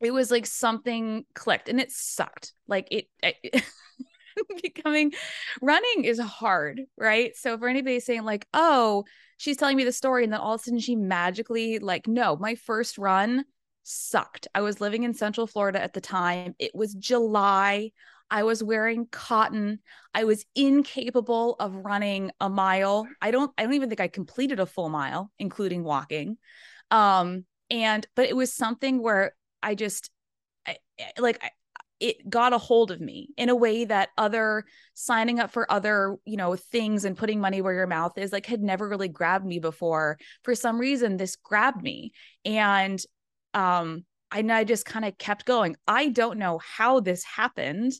it 0.00 0.12
was 0.12 0.30
like 0.30 0.46
something 0.46 1.24
clicked 1.34 1.68
and 1.68 1.80
it 1.80 1.92
sucked. 1.92 2.54
Like 2.66 2.88
it, 2.90 3.06
it 3.22 3.64
becoming 4.62 5.12
running 5.60 6.04
is 6.04 6.18
hard 6.18 6.82
right? 6.96 7.36
So 7.36 7.58
for 7.58 7.68
anybody 7.68 8.00
saying 8.00 8.24
like 8.24 8.46
oh 8.54 9.04
she's 9.36 9.56
telling 9.56 9.76
me 9.76 9.84
the 9.84 9.92
story 9.92 10.24
and 10.24 10.32
then 10.32 10.40
all 10.40 10.54
of 10.54 10.60
a 10.60 10.64
sudden 10.64 10.80
she 10.80 10.96
magically 10.96 11.78
like 11.78 12.08
no 12.08 12.36
my 12.36 12.54
first 12.54 12.98
run 12.98 13.44
sucked. 13.90 14.48
I 14.54 14.60
was 14.60 14.80
living 14.80 15.02
in 15.02 15.14
Central 15.14 15.46
Florida 15.46 15.82
at 15.82 15.92
the 15.92 16.00
time. 16.00 16.54
It 16.58 16.74
was 16.74 16.94
July. 16.94 17.90
I 18.30 18.44
was 18.44 18.62
wearing 18.62 19.06
cotton. 19.10 19.80
I 20.14 20.24
was 20.24 20.46
incapable 20.54 21.56
of 21.58 21.74
running 21.74 22.30
a 22.40 22.48
mile. 22.48 23.08
I 23.20 23.32
don't 23.32 23.50
I 23.58 23.64
don't 23.64 23.74
even 23.74 23.88
think 23.88 24.00
I 24.00 24.08
completed 24.08 24.60
a 24.60 24.66
full 24.66 24.88
mile 24.88 25.30
including 25.38 25.82
walking. 25.82 26.38
Um 26.90 27.44
and 27.70 28.06
but 28.14 28.28
it 28.28 28.36
was 28.36 28.52
something 28.52 29.02
where 29.02 29.32
I 29.62 29.74
just 29.74 30.10
I, 30.66 30.76
like 31.18 31.42
I, 31.42 31.50
it 31.98 32.30
got 32.30 32.52
a 32.52 32.58
hold 32.58 32.90
of 32.90 33.00
me 33.00 33.28
in 33.36 33.50
a 33.50 33.54
way 33.54 33.84
that 33.84 34.08
other 34.16 34.64
signing 34.94 35.38
up 35.38 35.50
for 35.50 35.70
other 35.70 36.16
you 36.24 36.36
know 36.36 36.56
things 36.56 37.04
and 37.04 37.16
putting 37.16 37.40
money 37.40 37.60
where 37.60 37.74
your 37.74 37.86
mouth 37.86 38.16
is 38.16 38.32
like 38.32 38.46
had 38.46 38.62
never 38.62 38.88
really 38.88 39.08
grabbed 39.08 39.44
me 39.44 39.58
before 39.58 40.18
for 40.42 40.54
some 40.54 40.78
reason 40.78 41.16
this 41.16 41.36
grabbed 41.36 41.82
me 41.82 42.12
and 42.44 43.04
um 43.54 44.04
and 44.32 44.52
I 44.52 44.64
just 44.64 44.84
kind 44.84 45.04
of 45.04 45.18
kept 45.18 45.44
going. 45.44 45.76
I 45.88 46.08
don't 46.08 46.38
know 46.38 46.58
how 46.58 47.00
this 47.00 47.24
happened, 47.24 47.92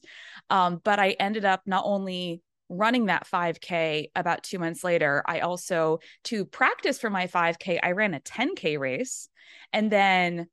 um, 0.49 0.81
but 0.83 0.99
I 1.01 1.11
ended 1.19 1.45
up 1.45 1.63
not 1.67 1.83
only 1.85 2.43
running 2.69 3.07
that 3.07 3.27
5K 3.27 4.11
about 4.15 4.45
two 4.45 4.59
months 4.59 4.85
later, 4.85 5.25
I 5.27 5.41
also, 5.41 5.99
to 6.25 6.45
practice 6.45 7.01
for 7.01 7.11
my 7.11 7.27
5K, 7.27 7.81
I 7.83 7.93
ran 7.93 8.15
a 8.15 8.21
10K 8.21 8.79
race. 8.79 9.29
And 9.73 9.91
then 9.91 10.47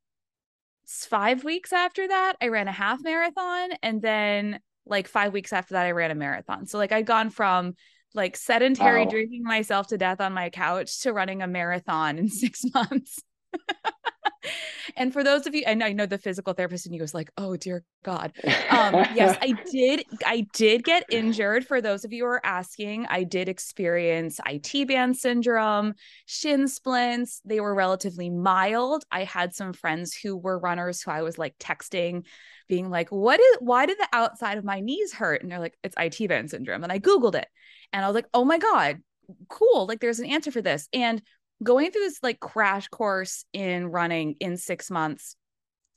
five 0.88 1.44
weeks 1.44 1.72
after 1.72 2.08
that, 2.08 2.38
I 2.42 2.48
ran 2.48 2.68
a 2.68 2.72
half 2.72 3.04
marathon. 3.04 3.70
And 3.84 4.02
then, 4.02 4.60
like, 4.86 5.08
five 5.08 5.32
weeks 5.32 5.54
after 5.54 5.76
that, 5.76 5.86
I 5.86 5.92
ran 5.92 6.12
a 6.12 6.16
marathon. 6.16 6.66
So, 6.66 6.80
like, 6.80 6.92
I'd 6.92 7.06
gone 7.06 7.30
from 7.30 7.76
like 8.14 8.38
sedentary 8.38 9.04
wow. 9.04 9.12
drinking 9.12 9.44
myself 9.44 9.88
to 9.88 9.98
death 9.98 10.22
on 10.22 10.34
my 10.34 10.50
couch 10.50 11.02
to 11.02 11.14
running 11.14 11.42
a 11.42 11.48
marathon 11.48 12.18
in 12.18 12.30
six 12.30 12.64
months. 12.74 13.22
and 14.96 15.14
for 15.14 15.24
those 15.24 15.48
of 15.48 15.56
you, 15.56 15.64
and 15.66 15.84
I 15.84 15.94
know 15.94 16.06
the 16.06 16.18
physical 16.18 16.54
therapist 16.54 16.86
in 16.86 16.94
you 16.94 17.02
was 17.02 17.14
like, 17.14 17.30
"Oh 17.38 17.56
dear 17.56 17.84
God." 18.04 18.34
Um, 18.70 18.94
yes, 19.16 19.38
I 19.42 19.54
did. 19.72 20.06
I 20.26 20.48
did 20.54 20.84
get 20.84 21.04
injured. 21.10 21.66
For 21.66 21.82
those 21.82 22.06
of 22.06 22.14
you 22.14 22.24
who 22.24 22.30
are 22.30 22.46
asking, 22.46 23.06
I 23.08 23.24
did 23.24 23.50
experience 23.50 24.40
IT 24.46 24.88
band 24.88 25.18
syndrome, 25.18 25.94
shin 26.26 26.68
splints. 26.68 27.42
They 27.46 27.60
were 27.60 27.76
relatively 27.76 28.30
mild. 28.30 29.04
I 29.12 29.24
had 29.24 29.54
some 29.54 29.74
friends 29.74 30.14
who 30.16 30.36
were 30.36 30.60
runners 30.60 31.02
who 31.02 31.12
I 31.12 31.22
was 31.22 31.38
like 31.38 31.58
texting, 31.58 32.26
being 32.68 32.90
like, 32.90 33.10
"What 33.10 33.40
is? 33.40 33.58
Why 33.60 33.86
did 33.86 33.98
the 33.98 34.10
outside 34.14 34.58
of 34.58 34.64
my 34.64 34.80
knees 34.80 35.14
hurt?" 35.14 35.42
And 35.42 35.52
they're 35.52 35.60
like, 35.60 35.78
"It's 35.84 35.96
IT 35.98 36.28
band 36.28 36.50
syndrome." 36.50 36.84
And 36.84 36.92
I 36.92 37.00
googled 37.00 37.36
it, 37.36 37.48
and 37.94 38.04
I 38.04 38.08
was 38.08 38.16
like, 38.16 38.28
"Oh 38.34 38.46
my 38.46 38.58
God." 38.58 39.02
cool 39.50 39.86
like 39.88 40.00
there's 40.00 40.20
an 40.20 40.26
answer 40.26 40.52
for 40.52 40.62
this 40.62 40.88
and 40.94 41.22
going 41.64 41.92
through 41.92 42.04
this 42.04 42.20
like 42.22 42.40
crash 42.40 42.88
course 42.88 43.46
in 43.54 43.88
running 43.88 44.36
in 44.40 44.58
six 44.58 44.92
months, 44.92 45.36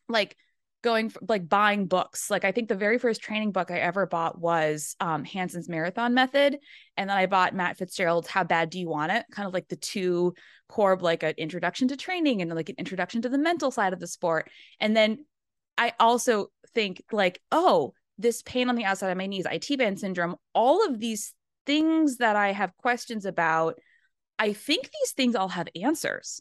like 0.09 0.37
going 0.83 1.11
for, 1.11 1.21
like 1.29 1.49
buying 1.49 1.87
books. 1.87 2.31
Like 2.31 2.45
I 2.45 2.53
think 2.53 2.69
the 2.69 2.75
very 2.75 2.99
first 2.99 3.21
training 3.21 3.53
book 3.53 3.71
I 3.71 3.79
ever 3.79 4.07
bought 4.07 4.41
was 4.41 4.97
um 5.01 5.25
Hanson's 5.25 5.69
Marathon 5.69 6.15
Method. 6.15 6.59
And 6.97 7.11
then 7.11 7.17
I 7.17 7.27
bought 7.27 7.55
Matt 7.55 7.77
Fitzgerald's 7.77 8.29
How 8.29 8.45
Bad 8.45 8.71
Do 8.71 8.79
You 8.79 8.89
Want 8.89 9.13
It? 9.13 9.27
Kind 9.31 9.47
of 9.47 9.55
like 9.55 9.69
the 9.69 9.77
two 9.77 10.35
core 10.69 10.97
like 11.01 11.23
an 11.23 11.35
introduction 11.37 11.89
to 11.89 11.97
training 11.97 12.41
and 12.41 12.55
like 12.55 12.69
an 12.69 12.77
introduction 12.79 13.23
to 13.23 13.29
the 13.29 13.39
mental 13.39 13.71
side 13.71 13.93
of 13.93 14.01
the 14.01 14.07
sport. 14.07 14.51
And 14.79 14.97
then 14.97 15.25
I 15.77 15.93
also 15.99 16.49
think 16.75 17.03
like, 17.13 17.41
oh, 17.51 17.95
this 18.19 18.43
pain 18.43 18.69
on 18.69 18.77
the 18.77 18.85
outside 18.85 19.11
of 19.11 19.19
my 19.19 19.27
knees, 19.27 19.47
IT 19.51 19.79
band 19.79 19.99
syndrome, 19.99 20.37
all 20.55 20.87
of 20.87 21.01
these 21.01 21.35
things 21.67 22.19
that 22.19 22.37
I 22.37 22.53
have 22.53 22.77
questions 22.77 23.25
about 23.25 23.79
I 24.41 24.55
think 24.55 24.91
these 24.91 25.13
things 25.13 25.37
all 25.37 25.49
have 25.49 25.69
answers. 25.81 26.41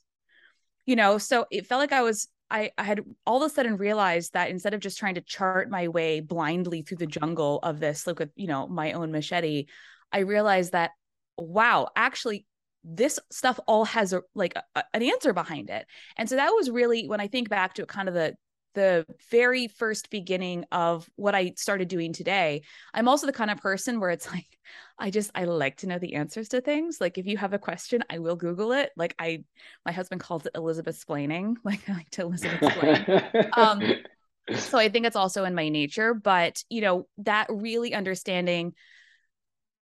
You 0.86 0.96
know, 0.96 1.20
so 1.20 1.46
it 1.52 1.68
felt 1.68 1.82
like 1.82 1.92
I 1.92 2.02
was 2.02 2.28
I, 2.50 2.72
I 2.78 2.84
had 2.84 3.02
all 3.28 3.44
of 3.44 3.52
a 3.52 3.54
sudden 3.54 3.78
realized 3.78 4.34
that 4.34 4.50
instead 4.50 4.74
of 4.74 4.80
just 4.80 4.98
trying 4.98 5.16
to 5.16 5.22
chart 5.22 5.70
my 5.70 5.88
way 5.88 6.20
blindly 6.20 6.82
through 6.82 6.98
the 6.98 7.06
jungle 7.06 7.60
of 7.62 7.80
this, 7.80 8.08
like 8.08 8.18
with, 8.18 8.32
you 8.36 8.48
know, 8.48 8.68
my 8.68 8.94
own 8.94 9.12
machete, 9.12 9.66
I 10.12 10.20
realized 10.20 10.72
that, 10.72 10.92
wow, 11.38 11.90
actually, 11.96 12.48
this 12.84 13.20
stuff 13.30 13.60
all 13.68 13.86
has 13.86 14.14
a 14.14 14.22
like 14.34 14.54
a, 14.76 14.84
an 14.94 15.04
answer 15.04 15.34
behind 15.34 15.70
it. 15.70 15.86
And 16.18 16.30
so 16.30 16.38
that 16.38 16.50
was 16.50 16.72
really 16.72 17.08
when 17.08 17.20
I 17.20 17.28
think 17.28 17.50
back 17.50 17.74
to 17.76 17.86
kind 17.86 18.08
of 18.08 18.16
the 18.16 18.36
the 18.74 19.06
very 19.30 19.68
first 19.68 20.10
beginning 20.10 20.66
of 20.72 21.10
what 21.16 21.36
I 21.36 21.54
started 21.58 21.88
doing 21.88 22.14
today. 22.14 22.64
I'm 22.94 23.08
also 23.08 23.26
the 23.26 23.34
kind 23.34 23.52
of 23.52 23.58
person 23.58 24.00
where 24.00 24.10
it's 24.10 24.28
like, 24.32 24.48
I 24.98 25.10
just, 25.10 25.32
I 25.36 25.46
like 25.46 25.78
to 25.78 25.88
know 25.88 26.00
the 26.00 26.16
answers 26.16 26.50
to 26.50 26.62
things. 26.62 27.00
Like 27.02 27.18
if 27.18 27.26
you 27.26 27.38
have 27.38 27.54
a 27.54 27.60
question, 27.60 28.04
I 28.10 28.20
will 28.20 28.36
Google 28.36 28.72
it. 28.74 28.92
Like 28.96 29.16
I, 29.20 29.44
my 29.86 29.92
husband 29.92 30.22
calls 30.22 30.46
it 30.46 30.52
Elizabeth 30.56 31.04
splaining. 31.04 31.56
Like 31.64 31.88
I 31.90 31.94
like 31.94 32.10
to 32.12 32.24
Elizabeth 32.24 32.64
explain. 32.64 33.50
um, 33.54 33.82
so 34.56 34.78
I 34.78 34.90
think 34.90 35.06
it's 35.06 35.16
also 35.16 35.44
in 35.44 35.56
my 35.56 35.70
nature, 35.70 36.14
but 36.14 36.64
you 36.70 36.82
know, 36.82 37.08
that 37.20 37.48
really 37.50 37.94
understanding 37.94 38.74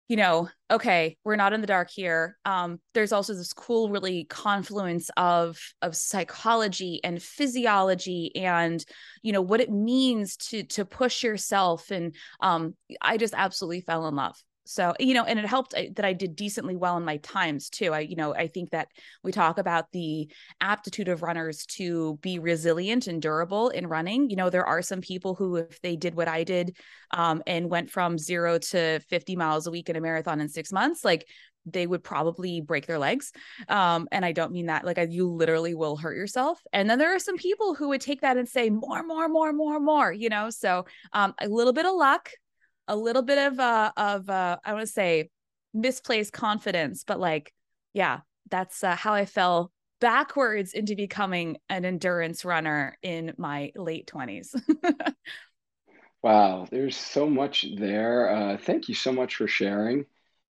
you 0.09 0.17
know, 0.17 0.49
okay, 0.71 1.17
we're 1.25 1.37
not 1.37 1.53
in 1.53 1.61
the 1.61 1.67
dark 1.67 1.91
here. 1.91 2.37
Um, 2.45 2.81
there's 2.95 3.13
also 3.13 3.35
this 3.35 3.53
cool, 3.53 3.91
really 3.91 4.25
confluence 4.25 5.11
of 5.17 5.59
of 5.83 5.97
psychology 5.97 7.01
and 7.03 7.23
physiology, 7.23 8.35
and 8.37 8.85
you 9.23 9.33
know 9.33 9.43
what 9.43 9.61
it 9.61 9.71
means 9.71 10.37
to 10.37 10.63
to 10.65 10.85
push 10.85 11.25
yourself. 11.25 11.91
And 11.91 12.15
um, 12.41 12.75
I 13.01 13.17
just 13.17 13.35
absolutely 13.37 13.81
fell 13.81 14.07
in 14.07 14.15
love 14.15 14.37
so 14.67 14.95
you 14.99 15.15
know 15.15 15.25
and 15.25 15.39
it 15.39 15.47
helped 15.47 15.75
uh, 15.75 15.83
that 15.95 16.05
i 16.05 16.13
did 16.13 16.37
decently 16.37 16.77
well 16.77 16.97
in 16.97 17.05
my 17.05 17.17
times 17.19 17.71
too. 17.71 17.93
I 17.93 18.01
you 18.01 18.17
know 18.17 18.35
i 18.35 18.47
think 18.47 18.71
that 18.71 18.89
we 19.23 19.33
talk 19.33 19.59
about 19.59 19.91
the 19.93 20.31
aptitude 20.61 21.09
of 21.09 21.23
runners 21.23 21.67
to 21.77 22.19
be 22.23 22.39
resilient 22.39 23.07
and 23.07 23.21
durable 23.21 23.71
in 23.71 23.87
running. 23.87 24.31
You 24.31 24.37
know 24.37 24.51
there 24.51 24.67
are 24.67 24.83
some 24.83 25.01
people 25.01 25.35
who 25.35 25.57
if 25.57 25.81
they 25.81 25.97
did 25.97 26.15
what 26.15 26.29
i 26.29 26.45
did 26.45 26.77
um, 27.13 27.43
and 27.47 27.71
went 27.71 27.91
from 27.91 28.19
zero 28.19 28.59
to 28.59 29.01
50 29.01 29.37
miles 29.37 29.67
a 29.67 29.71
week 29.71 29.89
in 29.89 29.97
a 29.97 30.01
marathon 30.01 30.41
in 30.41 30.49
six 30.49 30.73
months 30.73 31.05
like 31.05 31.27
they 31.67 31.87
would 31.87 32.05
probably 32.05 32.61
break 32.61 32.87
their 32.87 32.99
legs. 32.99 33.33
Um, 33.69 34.09
and 34.13 34.25
i 34.25 34.33
don't 34.33 34.53
mean 34.53 34.67
that 34.67 34.85
like 34.85 34.99
you 35.11 35.29
literally 35.29 35.75
will 35.75 35.97
hurt 35.97 36.17
yourself. 36.17 36.61
And 36.73 36.89
then 36.89 36.99
there 36.99 37.15
are 37.15 37.19
some 37.19 37.37
people 37.37 37.75
who 37.75 37.89
would 37.89 38.01
take 38.01 38.21
that 38.21 38.37
and 38.37 38.49
say 38.49 38.71
more 38.71 39.03
more 39.03 39.29
more 39.29 39.53
more 39.53 39.81
more 39.81 40.13
you 40.13 40.29
know? 40.29 40.51
So 40.51 40.87
um, 41.13 41.35
a 41.41 41.49
little 41.49 41.73
bit 41.73 41.87
of 41.87 41.95
luck 41.95 42.31
a 42.89 42.97
little 42.97 43.23
bit 43.23 43.39
of 43.39 43.61
uh 43.61 43.93
of 43.97 44.29
uh 44.31 44.59
I 44.65 44.73
want 44.73 44.87
to 44.87 44.93
say 44.93 45.31
misplaced 45.75 46.33
confidence, 46.33 47.05
but 47.05 47.21
like 47.21 47.53
yeah, 47.95 48.21
that's 48.51 48.85
uh, 48.85 48.95
how 48.95 49.15
I 49.15 49.25
fell 49.25 49.73
backwards 50.01 50.73
into 50.73 50.95
becoming 50.95 51.57
an 51.69 51.85
endurance 51.85 52.45
runner 52.45 52.99
in 53.03 53.33
my 53.39 53.73
late 53.75 54.07
20s. 54.07 54.55
wow, 56.23 56.67
there's 56.71 56.97
so 56.97 57.29
much 57.29 57.67
there. 57.77 58.31
Uh, 58.31 58.59
thank 58.59 58.89
you 58.89 58.95
so 58.95 59.13
much 59.13 59.37
for 59.37 59.47
sharing. 59.47 60.05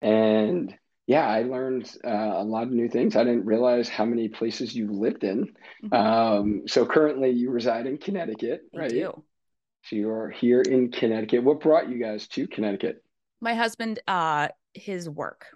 And 0.03 0.75
yeah, 1.07 1.27
I 1.27 1.43
learned 1.43 1.91
uh, 2.05 2.11
a 2.11 2.45
lot 2.45 2.65
of 2.65 2.71
new 2.71 2.89
things. 2.89 3.17
I 3.17 3.25
didn't 3.25 3.47
realize 3.47 3.89
how 3.89 4.05
many 4.05 4.29
places 4.29 4.75
you've 4.75 4.91
lived 4.91 5.25
in. 5.25 5.55
Mm-hmm. 5.85 5.95
Um, 5.95 6.63
so 6.69 6.87
currently 6.87 7.31
you 7.31 7.51
reside 7.51 7.87
in 7.87 7.99
Connecticut, 7.99 8.63
I 8.75 8.79
right? 8.79 8.91
Do. 8.91 9.25
So 9.91 9.97
you're 9.97 10.31
here 10.31 10.61
in 10.61 10.93
Connecticut. 10.93 11.43
What 11.43 11.59
brought 11.59 11.89
you 11.89 11.99
guys 11.99 12.29
to 12.29 12.47
Connecticut? 12.47 13.03
My 13.41 13.55
husband, 13.55 13.99
uh, 14.07 14.47
his 14.73 15.11
work. 15.11 15.47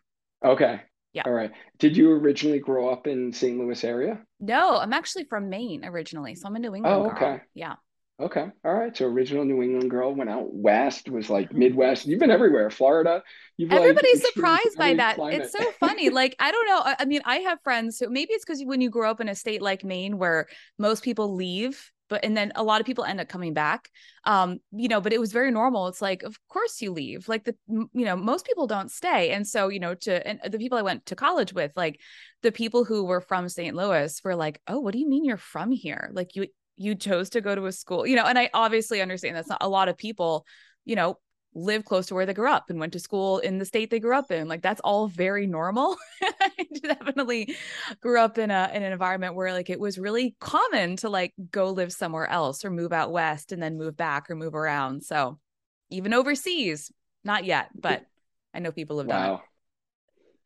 Okay. 0.45 0.81
Yeah. 1.13 1.23
All 1.25 1.33
right. 1.33 1.53
Did 1.79 1.97
you 1.97 2.11
originally 2.11 2.59
grow 2.59 2.89
up 2.89 3.07
in 3.07 3.33
St. 3.33 3.57
Louis 3.57 3.85
area? 3.85 4.19
No, 4.41 4.79
I'm 4.79 4.93
actually 4.93 5.23
from 5.25 5.51
Maine 5.51 5.85
originally. 5.85 6.35
So 6.35 6.49
I'm 6.49 6.57
a 6.57 6.59
New 6.59 6.75
England 6.75 6.97
oh, 6.97 7.11
okay. 7.13 7.21
Girl. 7.21 7.41
Yeah. 7.55 7.75
Okay. 8.21 8.47
All 8.65 8.75
right. 8.75 8.97
So 8.97 9.07
original 9.07 9.45
New 9.45 9.63
England 9.63 9.89
girl 9.89 10.13
went 10.13 10.31
out 10.31 10.53
west, 10.53 11.09
was 11.09 11.31
like 11.31 11.53
Midwest. 11.53 12.05
You've 12.05 12.19
been 12.19 12.33
everywhere. 12.33 12.71
Florida. 12.71 13.23
You've 13.57 13.71
Everybody's 13.71 14.25
like 14.25 14.33
surprised 14.33 14.77
by 14.77 14.95
that. 14.95 15.15
Climate. 15.15 15.43
It's 15.43 15.53
so 15.53 15.71
funny. 15.79 16.11
like, 16.11 16.35
I 16.41 16.51
don't 16.51 16.67
know. 16.67 16.95
I 16.99 17.05
mean, 17.05 17.23
I 17.25 17.37
have 17.37 17.61
friends 17.63 18.01
who 18.01 18.11
maybe 18.11 18.33
it's 18.33 18.45
because 18.45 18.65
when 18.65 18.81
you 18.81 18.91
grow 18.91 19.13
up 19.13 19.21
in 19.21 19.29
a 19.29 19.35
state 19.37 19.63
like 19.63 19.85
Maine 19.85 20.19
where 20.19 20.49
most 20.77 21.05
people 21.05 21.37
leave 21.37 21.93
but 22.15 22.25
and 22.25 22.37
then 22.37 22.53
a 22.55 22.63
lot 22.63 22.81
of 22.81 22.87
people 22.87 23.03
end 23.03 23.21
up 23.21 23.29
coming 23.29 23.55
back 23.55 23.91
um 24.25 24.61
you 24.71 24.87
know 24.87 25.01
but 25.01 25.13
it 25.13 25.19
was 25.19 25.33
very 25.33 25.51
normal. 25.51 25.89
It's 25.89 26.01
like 26.01 26.23
of 26.23 26.39
course 26.49 26.81
you 26.81 26.93
leave. 26.93 27.29
Like 27.29 27.43
the 27.43 27.57
you 27.69 28.05
know 28.05 28.15
most 28.15 28.47
people 28.47 28.69
don't 28.69 28.91
stay. 28.91 29.31
And 29.31 29.45
so 29.45 29.67
you 29.67 29.81
know 29.81 29.95
to 30.07 30.25
and 30.25 30.39
the 30.49 30.59
people 30.59 30.79
i 30.79 30.83
went 30.83 31.07
to 31.07 31.17
college 31.17 31.53
with 31.53 31.73
like 31.75 31.99
the 32.43 32.53
people 32.53 32.85
who 32.85 33.05
were 33.05 33.21
from 33.21 33.49
st 33.49 33.75
louis 33.75 34.21
were 34.23 34.37
like 34.37 34.61
oh 34.69 34.79
what 34.79 34.93
do 34.93 35.01
you 35.01 35.09
mean 35.09 35.25
you're 35.25 35.37
from 35.37 35.73
here? 35.73 36.09
Like 36.13 36.37
you 36.37 36.47
you 36.77 36.95
chose 36.95 37.31
to 37.31 37.41
go 37.41 37.55
to 37.57 37.67
a 37.67 37.73
school 37.73 38.07
you 38.07 38.17
know 38.17 38.25
and 38.25 38.39
i 38.39 38.51
obviously 38.53 39.01
understand 39.01 39.37
that's 39.37 39.49
not 39.49 39.63
a 39.69 39.69
lot 39.69 39.89
of 39.89 39.97
people 39.97 40.45
you 40.85 40.97
know 40.97 41.19
live 41.55 41.85
close 41.85 42.07
to 42.07 42.15
where 42.15 42.27
they 42.27 42.35
grew 42.35 42.51
up 42.51 42.69
and 42.69 42.81
went 42.81 42.93
to 42.93 42.99
school 42.99 43.39
in 43.39 43.59
the 43.59 43.65
state 43.65 43.91
they 43.91 44.01
grew 44.01 44.17
up 44.17 44.31
in. 44.31 44.49
Like 44.49 44.63
that's 44.63 44.81
all 44.81 45.07
very 45.07 45.47
normal. 45.47 45.97
I 46.23 46.67
definitely 46.83 47.55
grew 48.01 48.19
up 48.21 48.39
in 48.39 48.51
a 48.51 48.71
in 48.75 48.83
an 48.83 48.93
environment 48.93 49.35
where 49.35 49.53
like 49.53 49.71
it 49.71 49.81
was 49.81 49.99
really 49.99 50.35
common 50.41 50.97
to 50.97 51.09
like 51.09 51.33
go 51.51 51.71
live 51.71 51.93
somewhere 51.93 52.29
else 52.29 52.65
or 52.65 52.71
move 52.71 52.93
out 52.93 53.13
west 53.13 53.53
and 53.53 53.63
then 53.63 53.79
move 53.79 53.97
back 53.97 54.31
or 54.31 54.35
move 54.35 54.55
around. 54.55 55.03
So 55.05 55.39
even 55.91 56.13
overseas, 56.13 56.91
not 57.23 57.45
yet, 57.45 57.69
but 57.75 58.05
I 58.53 58.59
know 58.59 58.73
people 58.73 58.99
have 58.99 59.07
wow. 59.07 59.27
done 59.27 59.35
it. 59.35 59.41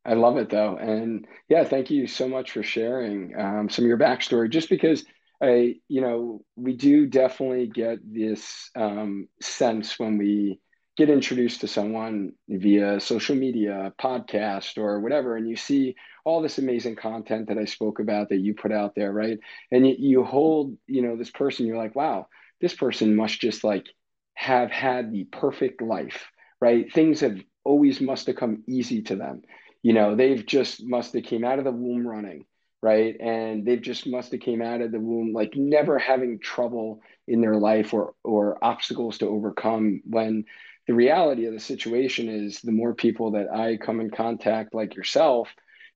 I 0.04 0.14
love 0.14 0.38
it 0.38 0.50
though. 0.50 0.76
And 0.76 1.26
yeah, 1.48 1.64
thank 1.64 1.90
you 1.90 2.06
so 2.06 2.28
much 2.28 2.52
for 2.52 2.62
sharing 2.62 3.38
um, 3.38 3.68
some 3.68 3.84
of 3.84 3.88
your 3.88 3.98
backstory 3.98 4.50
just 4.50 4.70
because 4.70 5.04
I, 5.42 5.76
you 5.86 6.00
know, 6.00 6.42
we 6.56 6.74
do 6.74 7.06
definitely 7.06 7.66
get 7.66 7.98
this 8.02 8.70
um, 8.74 9.28
sense 9.40 9.98
when 9.98 10.18
we 10.18 10.60
get 10.98 11.10
introduced 11.10 11.60
to 11.60 11.68
someone 11.68 12.32
via 12.48 12.98
social 12.98 13.36
media, 13.36 13.92
podcast, 14.00 14.78
or 14.78 14.98
whatever, 14.98 15.36
and 15.36 15.48
you 15.48 15.54
see 15.54 15.94
all 16.24 16.42
this 16.42 16.58
amazing 16.58 16.96
content 16.96 17.48
that 17.48 17.56
I 17.56 17.66
spoke 17.66 18.00
about 18.00 18.30
that 18.30 18.38
you 18.38 18.52
put 18.52 18.72
out 18.72 18.96
there, 18.96 19.12
right? 19.12 19.38
And 19.70 19.86
you, 19.86 19.94
you 19.96 20.24
hold, 20.24 20.76
you 20.88 21.02
know, 21.02 21.16
this 21.16 21.30
person, 21.30 21.66
you're 21.66 21.78
like, 21.78 21.94
wow, 21.94 22.26
this 22.60 22.74
person 22.74 23.14
must 23.14 23.40
just 23.40 23.62
like 23.62 23.86
have 24.34 24.72
had 24.72 25.12
the 25.12 25.22
perfect 25.22 25.80
life, 25.80 26.26
right? 26.60 26.92
Things 26.92 27.20
have 27.20 27.38
always 27.62 28.00
must 28.00 28.26
have 28.26 28.36
come 28.36 28.64
easy 28.66 29.02
to 29.02 29.14
them. 29.14 29.42
You 29.84 29.92
know, 29.92 30.16
they've 30.16 30.44
just 30.44 30.84
must 30.84 31.12
have 31.12 31.22
came 31.22 31.44
out 31.44 31.60
of 31.60 31.64
the 31.64 31.70
womb 31.70 32.04
running, 32.08 32.44
right? 32.82 33.16
And 33.20 33.64
they've 33.64 33.80
just 33.80 34.04
must 34.04 34.32
have 34.32 34.40
came 34.40 34.62
out 34.62 34.80
of 34.80 34.90
the 34.90 34.98
womb 34.98 35.32
like 35.32 35.52
never 35.54 35.96
having 35.96 36.40
trouble 36.40 37.02
in 37.28 37.40
their 37.40 37.56
life 37.56 37.94
or 37.94 38.14
or 38.24 38.58
obstacles 38.62 39.18
to 39.18 39.28
overcome 39.28 40.00
when 40.04 40.44
the 40.88 40.94
reality 40.94 41.44
of 41.44 41.52
the 41.52 41.60
situation 41.60 42.30
is 42.30 42.62
the 42.62 42.72
more 42.72 42.94
people 42.94 43.32
that 43.32 43.52
I 43.54 43.76
come 43.76 44.00
in 44.00 44.10
contact 44.10 44.74
like 44.74 44.96
yourself, 44.96 45.50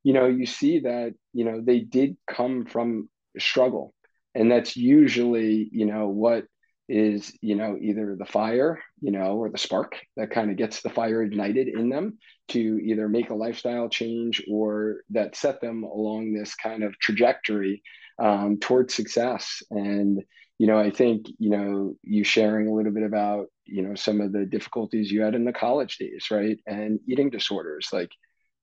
you 0.04 0.12
know, 0.12 0.26
you 0.26 0.44
see 0.44 0.80
that, 0.80 1.14
you 1.32 1.46
know, 1.46 1.62
they 1.62 1.80
did 1.80 2.16
come 2.30 2.66
from 2.66 3.08
struggle. 3.38 3.94
And 4.34 4.50
that's 4.50 4.76
usually, 4.76 5.68
you 5.72 5.86
know, 5.86 6.08
what 6.08 6.44
is, 6.90 7.32
you 7.40 7.54
know, 7.54 7.78
either 7.80 8.16
the 8.18 8.26
fire, 8.26 8.82
you 9.00 9.12
know, 9.12 9.38
or 9.38 9.48
the 9.48 9.56
spark 9.56 9.98
that 10.18 10.30
kind 10.30 10.50
of 10.50 10.58
gets 10.58 10.82
the 10.82 10.90
fire 10.90 11.22
ignited 11.22 11.68
in 11.68 11.88
them 11.88 12.18
to 12.48 12.78
either 12.84 13.08
make 13.08 13.30
a 13.30 13.34
lifestyle 13.34 13.88
change 13.88 14.44
or 14.50 14.96
that 15.08 15.36
set 15.36 15.62
them 15.62 15.84
along 15.84 16.34
this 16.34 16.54
kind 16.54 16.84
of 16.84 16.98
trajectory 16.98 17.82
um, 18.18 18.58
towards 18.58 18.94
success. 18.94 19.62
And, 19.70 20.22
you 20.62 20.68
know, 20.68 20.78
I 20.78 20.90
think, 20.90 21.26
you 21.40 21.50
know, 21.50 21.96
you 22.04 22.22
sharing 22.22 22.68
a 22.68 22.72
little 22.72 22.92
bit 22.92 23.02
about, 23.02 23.48
you 23.64 23.82
know, 23.82 23.96
some 23.96 24.20
of 24.20 24.30
the 24.30 24.44
difficulties 24.44 25.10
you 25.10 25.22
had 25.22 25.34
in 25.34 25.44
the 25.44 25.52
college 25.52 25.98
days, 25.98 26.28
right? 26.30 26.56
And 26.68 27.00
eating 27.08 27.30
disorders, 27.30 27.88
like 27.92 28.12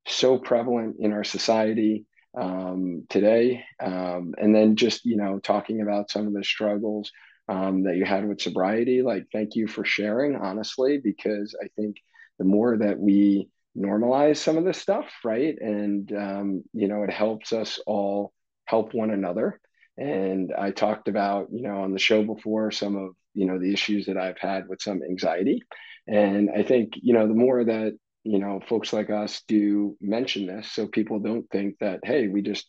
so 0.07 0.37
prevalent 0.37 0.95
in 1.01 1.11
our 1.11 1.25
society 1.25 2.05
um, 2.39 3.03
today. 3.09 3.65
Um, 3.83 4.33
and 4.37 4.55
then 4.55 4.77
just, 4.77 5.03
you 5.03 5.17
know, 5.17 5.39
talking 5.39 5.81
about 5.81 6.09
some 6.09 6.25
of 6.25 6.33
the 6.33 6.41
struggles 6.41 7.11
um, 7.49 7.83
that 7.83 7.97
you 7.97 8.05
had 8.05 8.25
with 8.25 8.39
sobriety, 8.39 9.01
like, 9.01 9.25
thank 9.33 9.55
you 9.55 9.67
for 9.67 9.83
sharing, 9.83 10.37
honestly, 10.37 11.01
because 11.03 11.53
I 11.61 11.67
think 11.75 11.97
the 12.37 12.45
more 12.45 12.77
that 12.77 12.97
we 12.97 13.49
normalize 13.77 14.37
some 14.37 14.55
of 14.55 14.63
this 14.63 14.77
stuff, 14.77 15.07
right? 15.25 15.57
And, 15.59 16.09
um, 16.13 16.63
you 16.71 16.87
know, 16.87 17.03
it 17.03 17.11
helps 17.11 17.51
us 17.51 17.77
all 17.85 18.31
help 18.63 18.93
one 18.93 19.11
another 19.11 19.59
and 19.99 20.53
I 20.57 20.71
talked 20.71 21.09
about, 21.09 21.47
you 21.51 21.61
know, 21.61 21.81
on 21.83 21.91
the 21.91 21.99
show 21.99 22.23
before 22.23 22.71
some 22.71 22.95
of, 22.95 23.11
you 23.33 23.45
know, 23.45 23.59
the 23.59 23.73
issues 23.73 24.05
that 24.05 24.17
I've 24.17 24.37
had 24.37 24.69
with 24.69 24.81
some 24.81 25.01
anxiety. 25.03 25.61
And 26.07 26.49
I 26.55 26.63
think, 26.63 26.93
you 26.95 27.13
know, 27.13 27.27
the 27.27 27.33
more 27.33 27.63
that, 27.63 27.97
you 28.23 28.39
know, 28.39 28.61
folks 28.67 28.93
like 28.93 29.09
us 29.09 29.43
do 29.47 29.97
mention 29.99 30.47
this, 30.47 30.71
so 30.71 30.87
people 30.87 31.19
don't 31.19 31.49
think 31.49 31.75
that, 31.79 31.99
hey, 32.03 32.27
we 32.27 32.41
just 32.41 32.65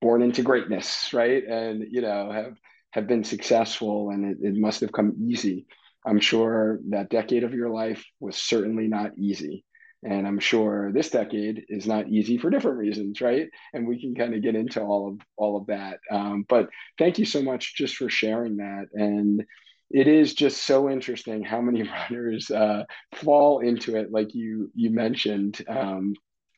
born 0.00 0.22
into 0.22 0.42
greatness, 0.42 1.10
right? 1.12 1.42
And, 1.44 1.84
you 1.88 2.00
know, 2.00 2.32
have 2.32 2.56
have 2.90 3.06
been 3.06 3.24
successful 3.24 4.10
and 4.10 4.24
it, 4.24 4.38
it 4.40 4.56
must 4.56 4.80
have 4.80 4.90
come 4.90 5.14
easy. 5.20 5.66
I'm 6.04 6.20
sure 6.20 6.80
that 6.90 7.10
decade 7.10 7.44
of 7.44 7.54
your 7.54 7.70
life 7.70 8.04
was 8.18 8.36
certainly 8.36 8.88
not 8.88 9.16
easy. 9.18 9.64
And 10.02 10.26
i'm 10.26 10.38
sure 10.38 10.92
this 10.92 11.10
decade 11.10 11.64
is 11.68 11.86
not 11.86 12.08
easy 12.08 12.38
for 12.38 12.50
different 12.50 12.78
reasons 12.78 13.20
right 13.20 13.48
and 13.72 13.86
we 13.86 14.00
can 14.00 14.14
kind 14.14 14.34
of 14.34 14.42
get 14.42 14.54
into 14.54 14.80
all 14.80 15.08
of 15.08 15.18
all 15.36 15.56
of 15.56 15.66
that 15.66 15.98
um, 16.10 16.44
but 16.48 16.68
thank 16.98 17.18
you 17.18 17.24
so 17.24 17.42
much 17.42 17.76
just 17.76 17.96
for 17.96 18.08
sharing 18.08 18.56
that 18.56 18.86
and 18.94 19.44
it 19.90 20.08
is 20.08 20.34
just 20.34 20.66
so 20.66 20.90
interesting 20.90 21.44
how 21.44 21.60
many 21.60 21.88
runners 22.10 22.50
uh, 22.50 22.84
fall 23.14 23.60
into 23.60 23.96
it 23.96 24.10
like 24.10 24.34
you 24.34 24.70
you 24.74 24.90
mentioned 24.90 25.62
um, 25.68 26.14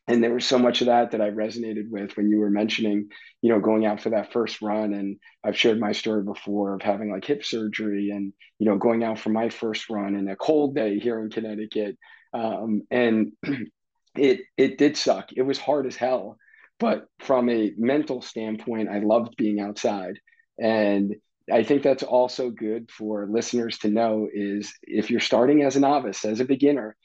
and 0.09 0.23
there 0.23 0.33
was 0.33 0.45
so 0.45 0.57
much 0.57 0.81
of 0.81 0.87
that 0.87 1.11
that 1.11 1.21
I 1.21 1.29
resonated 1.29 1.87
with 1.91 2.17
when 2.17 2.31
you 2.31 2.39
were 2.39 2.49
mentioning, 2.49 3.09
you 3.43 3.53
know, 3.53 3.59
going 3.59 3.85
out 3.85 4.01
for 4.01 4.09
that 4.09 4.33
first 4.33 4.59
run. 4.59 4.91
And 4.91 5.17
I've 5.43 5.55
shared 5.55 5.79
my 5.79 5.91
story 5.91 6.23
before 6.23 6.73
of 6.73 6.81
having 6.81 7.11
like 7.11 7.25
hip 7.25 7.45
surgery 7.45 8.09
and, 8.09 8.33
you 8.57 8.67
know, 8.67 8.75
going 8.75 9.03
out 9.03 9.19
for 9.19 9.29
my 9.29 9.49
first 9.49 9.87
run 9.87 10.15
in 10.15 10.27
a 10.27 10.35
cold 10.35 10.73
day 10.73 10.97
here 10.97 11.21
in 11.21 11.29
Connecticut. 11.29 11.95
Um, 12.33 12.83
and 12.91 13.33
it, 14.15 14.41
it 14.57 14.77
did 14.77 14.97
suck. 14.97 15.29
It 15.35 15.43
was 15.43 15.57
hard 15.57 15.87
as 15.87 15.95
hell. 15.95 16.37
But 16.79 17.05
from 17.19 17.49
a 17.49 17.73
mental 17.77 18.21
standpoint, 18.21 18.89
I 18.89 18.99
loved 18.99 19.35
being 19.37 19.59
outside. 19.59 20.19
And 20.57 21.15
I 21.51 21.63
think 21.63 21.83
that's 21.83 22.03
also 22.03 22.49
good 22.49 22.89
for 22.91 23.27
listeners 23.29 23.79
to 23.79 23.89
know 23.89 24.27
is 24.31 24.73
if 24.83 25.09
you're 25.09 25.19
starting 25.19 25.63
as 25.63 25.75
a 25.75 25.79
novice, 25.79 26.25
as 26.25 26.39
a 26.39 26.45
beginner, 26.45 26.95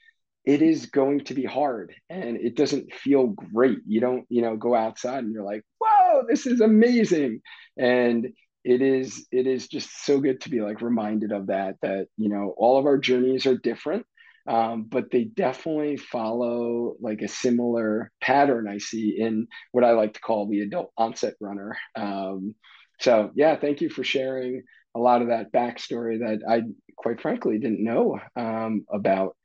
it 0.44 0.60
is 0.60 0.86
going 0.86 1.24
to 1.24 1.34
be 1.34 1.44
hard 1.44 1.94
and 2.10 2.36
it 2.36 2.54
doesn't 2.54 2.92
feel 2.92 3.28
great. 3.28 3.78
You 3.86 4.00
don't, 4.00 4.26
you 4.28 4.42
know, 4.42 4.56
go 4.56 4.74
outside 4.74 5.24
and 5.24 5.32
you're 5.32 5.44
like, 5.44 5.62
whoa, 5.78 6.24
this 6.28 6.46
is 6.46 6.60
amazing. 6.60 7.40
And 7.78 8.28
it 8.62 8.82
is, 8.82 9.26
it 9.32 9.46
is 9.46 9.68
just 9.68 10.04
so 10.04 10.20
good 10.20 10.42
to 10.42 10.50
be 10.50 10.60
like 10.60 10.82
reminded 10.82 11.32
of 11.32 11.46
that, 11.46 11.76
that, 11.82 12.08
you 12.16 12.28
know, 12.28 12.54
all 12.56 12.78
of 12.78 12.86
our 12.86 12.98
journeys 12.98 13.46
are 13.46 13.56
different. 13.56 14.04
Um, 14.46 14.84
but 14.84 15.10
they 15.10 15.24
definitely 15.24 15.96
follow 15.96 16.96
like 17.00 17.22
a 17.22 17.28
similar 17.28 18.12
pattern 18.20 18.68
I 18.68 18.78
see 18.78 19.16
in 19.18 19.46
what 19.72 19.84
I 19.84 19.92
like 19.92 20.14
to 20.14 20.20
call 20.20 20.48
the 20.48 20.60
adult 20.60 20.92
onset 20.98 21.34
runner. 21.40 21.76
Um, 21.96 22.54
so 23.00 23.30
yeah, 23.34 23.56
thank 23.56 23.80
you 23.80 23.88
for 23.88 24.04
sharing 24.04 24.62
a 24.94 25.00
lot 25.00 25.22
of 25.22 25.28
that 25.28 25.52
backstory 25.52 26.20
that 26.20 26.40
I 26.48 26.62
quite 26.96 27.20
frankly 27.20 27.58
didn't 27.58 27.82
know 27.82 28.20
um, 28.36 28.84
about. 28.92 29.36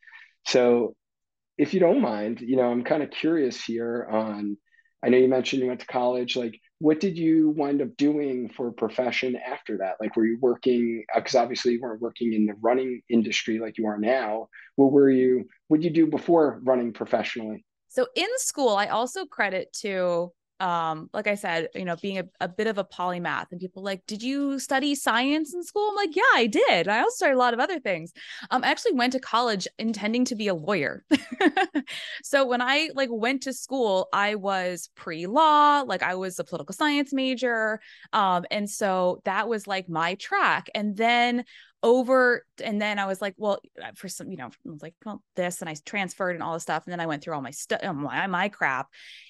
So, 0.45 0.95
if 1.57 1.73
you 1.73 1.79
don't 1.79 2.01
mind, 2.01 2.39
you 2.39 2.55
know, 2.55 2.71
I'm 2.71 2.83
kind 2.83 3.03
of 3.03 3.11
curious 3.11 3.63
here 3.63 4.07
on. 4.09 4.57
I 5.03 5.09
know 5.09 5.17
you 5.17 5.27
mentioned 5.27 5.61
you 5.61 5.67
went 5.67 5.81
to 5.81 5.85
college. 5.87 6.35
Like, 6.35 6.59
what 6.79 6.99
did 6.99 7.17
you 7.17 7.49
wind 7.51 7.81
up 7.81 7.95
doing 7.97 8.49
for 8.49 8.69
a 8.69 8.73
profession 8.73 9.35
after 9.35 9.77
that? 9.77 9.95
Like, 9.99 10.15
were 10.15 10.25
you 10.25 10.37
working? 10.41 11.03
Because 11.13 11.35
uh, 11.35 11.41
obviously, 11.41 11.73
you 11.73 11.81
weren't 11.81 12.01
working 12.01 12.33
in 12.33 12.45
the 12.45 12.53
running 12.61 13.01
industry 13.09 13.59
like 13.59 13.77
you 13.77 13.85
are 13.85 13.99
now. 13.99 14.47
What 14.75 14.91
were 14.91 15.09
you? 15.09 15.45
What 15.67 15.81
did 15.81 15.95
you 15.95 16.05
do 16.05 16.09
before 16.09 16.61
running 16.63 16.93
professionally? 16.93 17.65
So 17.89 18.07
in 18.15 18.27
school, 18.37 18.75
I 18.75 18.87
also 18.87 19.25
credit 19.25 19.73
to 19.81 20.31
um 20.59 21.09
like 21.13 21.27
i 21.27 21.35
said 21.35 21.67
you 21.73 21.85
know 21.85 21.95
being 22.01 22.19
a, 22.19 22.23
a 22.41 22.47
bit 22.47 22.67
of 22.67 22.77
a 22.77 22.83
polymath 22.83 23.45
and 23.51 23.59
people 23.59 23.83
like 23.83 24.05
did 24.05 24.21
you 24.21 24.59
study 24.59 24.95
science 24.95 25.53
in 25.53 25.63
school? 25.63 25.89
I'm 25.89 25.95
like 25.95 26.15
yeah 26.15 26.23
i 26.35 26.47
did. 26.47 26.87
I 26.87 26.99
also 26.99 27.15
started 27.15 27.35
a 27.35 27.39
lot 27.39 27.53
of 27.53 27.59
other 27.59 27.79
things. 27.79 28.11
Um 28.51 28.63
i 28.63 28.69
actually 28.69 28.93
went 28.93 29.13
to 29.13 29.19
college 29.19 29.67
intending 29.77 30.25
to 30.25 30.35
be 30.35 30.47
a 30.47 30.53
lawyer. 30.53 31.03
So 32.23 32.45
when 32.45 32.61
i 32.61 32.89
like 32.95 33.09
went 33.11 33.43
to 33.43 33.53
school 33.53 34.07
i 34.13 34.35
was 34.35 34.89
pre-law 34.95 35.81
like 35.81 36.03
i 36.03 36.15
was 36.15 36.37
a 36.39 36.43
political 36.43 36.73
science 36.73 37.13
major 37.13 37.79
um 38.13 38.45
and 38.51 38.69
so 38.69 39.21
that 39.25 39.47
was 39.47 39.67
like 39.67 39.89
my 39.89 40.15
track. 40.15 40.69
And 40.75 40.95
then 40.95 41.45
over 41.81 42.45
and 42.63 42.81
then 42.81 42.99
I 42.99 43.05
was 43.05 43.21
like, 43.21 43.35
well, 43.37 43.59
uh, 43.81 43.91
for 43.95 44.09
some, 44.09 44.29
you 44.29 44.37
know, 44.37 44.47
I 44.47 44.69
was 44.69 44.81
like, 44.81 44.95
well, 45.05 45.23
this 45.35 45.61
and 45.61 45.69
I 45.69 45.75
transferred 45.85 46.35
and 46.35 46.43
all 46.43 46.53
this 46.53 46.63
stuff. 46.63 46.83
And 46.85 46.91
then 46.91 46.99
I 46.99 47.05
went 47.05 47.23
through 47.23 47.35
all 47.35 47.41
my 47.41 47.51
stuff, 47.51 47.81
my, 47.95 48.27
my 48.27 48.49
crap. 48.49 48.87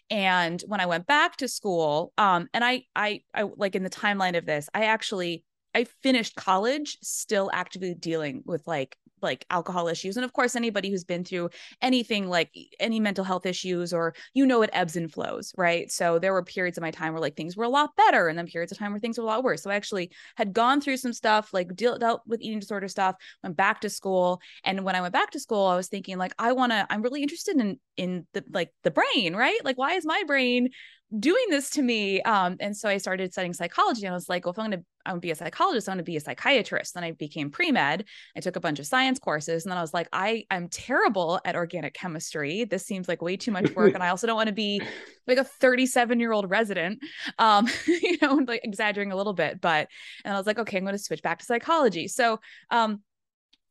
And 0.10 0.62
when 0.68 0.80
I 0.80 0.88
went 0.88 1.06
back 1.06 1.38
to 1.38 1.48
school, 1.48 2.12
um, 2.18 2.48
and 2.54 2.64
I, 2.64 2.84
I, 2.96 3.22
I 3.34 3.44
like 3.44 3.76
in 3.76 3.84
the 3.84 3.90
timeline 3.90 4.38
of 4.38 4.46
this, 4.46 4.70
I 4.74 4.86
actually, 4.86 5.44
I 5.76 5.86
finished 6.02 6.36
college 6.36 6.98
still 7.04 7.52
actively 7.54 7.94
dealing 7.94 8.42
with 8.46 8.66
like 8.66 8.98
like 9.22 9.46
alcohol 9.50 9.88
issues 9.88 10.18
and 10.18 10.26
of 10.26 10.34
course 10.34 10.56
anybody 10.56 10.90
who's 10.90 11.04
been 11.04 11.24
through 11.24 11.50
anything 11.82 12.28
like 12.28 12.52
any 12.80 13.00
mental 13.00 13.24
health 13.24 13.46
issues 13.46 13.94
or 13.94 14.14
you 14.34 14.46
know 14.46 14.62
it 14.62 14.70
ebbs 14.74 14.96
and 14.96 15.12
flows 15.12 15.54
right? 15.58 15.92
So 15.92 16.20
there 16.20 16.34
were 16.34 16.44
periods 16.44 16.78
of 16.78 16.82
my 16.82 16.92
time 16.92 17.14
where 17.14 17.22
like 17.22 17.36
things 17.36 17.56
were 17.56 17.66
a 17.66 17.70
lot 17.70 17.96
better 17.96 18.28
and 18.28 18.38
then 18.38 18.48
periods 18.48 18.72
of 18.72 18.78
time 18.78 18.92
where 18.92 19.00
things 19.00 19.18
were 19.18 19.24
a 19.24 19.28
lot 19.28 19.44
worse. 19.44 19.64
So 19.64 19.70
i 19.70 19.76
actually 19.76 20.12
had 20.36 20.54
gone 20.54 20.82
through 20.82 20.98
some 20.98 21.14
stuff 21.14 21.54
like 21.54 21.76
deal, 21.76 21.98
dealt 21.98 22.22
with 22.28 22.42
eating 22.42 22.60
disorder 22.60 22.88
stuff 22.88 23.16
went 23.44 23.58
back 23.58 23.82
to 23.82 23.90
school 23.90 24.42
and 24.64 24.84
when 24.84 24.96
i 24.96 25.02
went 25.02 25.14
back 25.14 25.32
to 25.32 25.40
school 25.40 25.66
i 25.66 25.76
was 25.76 25.88
thinking 25.88 26.18
like 26.18 26.34
i 26.40 26.52
want 26.52 26.72
to 26.72 26.86
i'm 26.90 27.02
really 27.02 27.22
interested 27.22 27.58
in 27.60 27.80
in 27.98 28.26
the 28.34 28.44
like 28.52 28.72
the 28.84 28.92
brain 28.92 29.36
right? 29.36 29.64
Like 29.64 29.78
why 29.78 29.94
is 29.94 30.06
my 30.06 30.24
brain 30.26 30.70
doing 31.18 31.46
this 31.50 31.72
to 31.72 31.82
me. 31.82 32.22
Um, 32.22 32.58
and 32.60 32.76
so 32.78 32.88
I 32.88 32.98
started 32.98 33.32
studying 33.32 33.54
psychology 33.54 34.06
and 34.06 34.14
I 34.14 34.16
was 34.16 34.30
like, 34.30 34.46
well, 34.46 34.52
if 34.52 34.60
I'm 34.60 34.70
going 34.70 34.80
to, 34.80 34.86
I 35.06 35.12
want 35.12 35.22
to 35.22 35.26
be 35.26 35.32
a 35.32 35.36
psychologist, 35.36 35.90
I 35.90 35.92
want 35.92 36.00
to 36.00 36.04
be 36.04 36.18
a 36.18 36.20
psychiatrist. 36.20 36.94
Then 36.94 37.04
I 37.04 37.14
became 37.14 37.50
pre-med. 37.50 38.06
I 38.36 38.40
took 38.42 38.56
a 38.56 38.60
bunch 38.60 38.78
of 38.78 38.86
science 38.86 39.18
courses. 39.18 39.66
And 39.66 39.72
then 39.72 39.80
I 39.80 39.82
was 39.82 39.94
like, 39.94 40.08
I, 40.14 40.46
I'm 40.52 40.68
terrible 40.68 41.40
at 41.46 41.56
organic 41.56 41.96
chemistry. 41.96 42.66
This 42.66 42.86
seems 42.86 43.08
like 43.08 43.24
way 43.24 43.38
too 43.38 43.52
much 43.52 43.74
work. 43.76 43.96
and 43.96 44.04
I 44.04 44.10
also 44.10 44.28
don't 44.28 44.36
want 44.36 44.50
to 44.50 44.54
be 44.54 44.82
like 45.26 45.40
a 45.40 45.44
37 45.44 46.20
year 46.20 46.32
old 46.32 46.48
resident, 46.50 47.00
um, 47.40 47.68
you 47.88 48.18
know, 48.22 48.36
like 48.48 48.62
exaggerating 48.64 49.12
a 49.12 49.18
little 49.18 49.34
bit, 49.34 49.60
but, 49.62 49.88
and 50.24 50.34
I 50.34 50.38
was 50.38 50.46
like, 50.46 50.60
okay, 50.60 50.78
I'm 50.78 50.84
going 50.84 50.96
to 50.96 51.00
switch 51.00 51.24
back 51.24 51.40
to 51.40 51.46
psychology. 51.46 52.08
So, 52.08 52.40
um, 52.70 53.02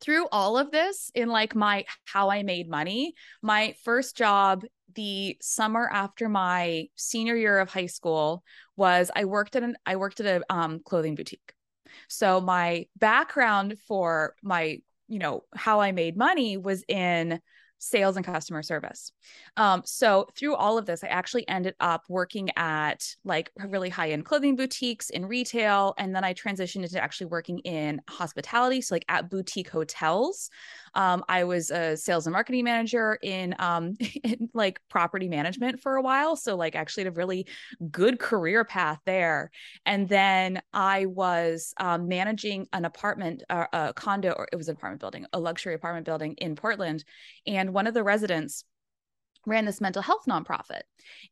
through 0.01 0.29
all 0.31 0.57
of 0.57 0.71
this 0.71 1.11
in 1.15 1.29
like 1.29 1.57
my 1.57 1.85
how 2.05 2.31
I 2.31 2.45
made 2.45 2.69
money, 2.69 3.15
my 3.43 3.75
first 3.83 4.17
job 4.17 4.63
the 4.95 5.37
summer 5.41 5.89
after 5.93 6.29
my 6.29 6.89
senior 6.97 7.37
year 7.37 7.59
of 7.59 7.71
high 7.71 7.87
school 7.87 8.43
was 8.77 9.11
I 9.15 9.25
worked 9.25 9.57
at 9.57 9.63
an 9.63 9.77
I 9.87 9.97
worked 9.97 10.21
at 10.21 10.27
a 10.27 10.55
um, 10.55 10.81
clothing 10.81 11.15
boutique. 11.15 11.53
So 12.09 12.41
my 12.41 12.87
background 12.97 13.79
for 13.87 14.35
my 14.43 14.81
you 15.09 15.19
know 15.19 15.45
how 15.55 15.81
I 15.81 15.93
made 15.93 16.17
money 16.17 16.57
was 16.57 16.85
in 16.89 17.41
sales 17.79 18.17
and 18.17 18.27
customer 18.27 18.63
service. 18.63 19.13
Um, 19.57 19.83
so 19.85 20.29
through 20.37 20.57
all 20.57 20.79
of 20.79 20.87
this, 20.87 21.03
I 21.05 21.09
actually 21.09 21.49
ended 21.49 21.75
up 21.81 22.05
working 22.09 22.51
at 22.57 23.15
like 23.25 23.51
really 23.57 23.89
high 23.89 24.11
end 24.11 24.25
clothing 24.25 24.57
boutiques 24.57 25.11
in 25.11 25.27
retail. 25.27 25.95
And 25.97 26.15
then 26.15 26.25
I 26.25 26.35
transitioned 26.35 26.83
into 26.83 27.03
actually 27.03 27.29
working 27.29 27.61
in 27.61 28.01
hospitality. 28.09 28.81
So 28.81 28.95
like 28.95 29.05
at 29.09 29.31
boutique 29.31 29.71
hotels. 29.71 30.51
Um, 30.99 31.25
I 31.29 31.45
was 31.45 31.71
a 31.71 31.97
sales 31.97 32.27
and 32.27 32.33
marketing 32.33 32.65
manager 32.65 33.19
in, 33.23 33.55
um, 33.61 33.95
in 34.25 34.51
like 34.53 34.81
property 34.89 35.29
management 35.29 35.81
for 35.81 35.95
a 35.95 36.03
while. 36.03 36.35
So 36.35 36.57
like 36.57 36.75
actually 36.75 37.05
had 37.05 37.13
a 37.13 37.17
really 37.17 37.47
good 37.89 38.19
career 38.19 38.65
path 38.65 38.99
there. 39.07 39.53
And 39.87 40.09
then 40.09 40.61
I 40.73 41.07
was 41.07 41.73
um, 41.79 42.09
managing 42.09 42.67
an 42.73 42.85
apartment, 42.85 43.45
uh, 43.49 43.67
a 43.73 43.93
condo, 43.95 44.33
or 44.33 44.49
it 44.53 44.57
was 44.57 44.69
an 44.69 44.75
apartment 44.75 45.01
building, 45.01 45.25
a 45.33 45.39
luxury 45.39 45.75
apartment 45.75 46.05
building 46.05 46.35
in 46.39 46.57
Portland. 46.57 47.05
And 47.47 47.73
one 47.73 47.87
of 47.87 47.95
the 47.95 48.03
residents 48.03 48.65
ran 49.47 49.67
this 49.67 49.81
mental 49.81 50.03
health 50.03 50.25
nonprofit. 50.29 50.83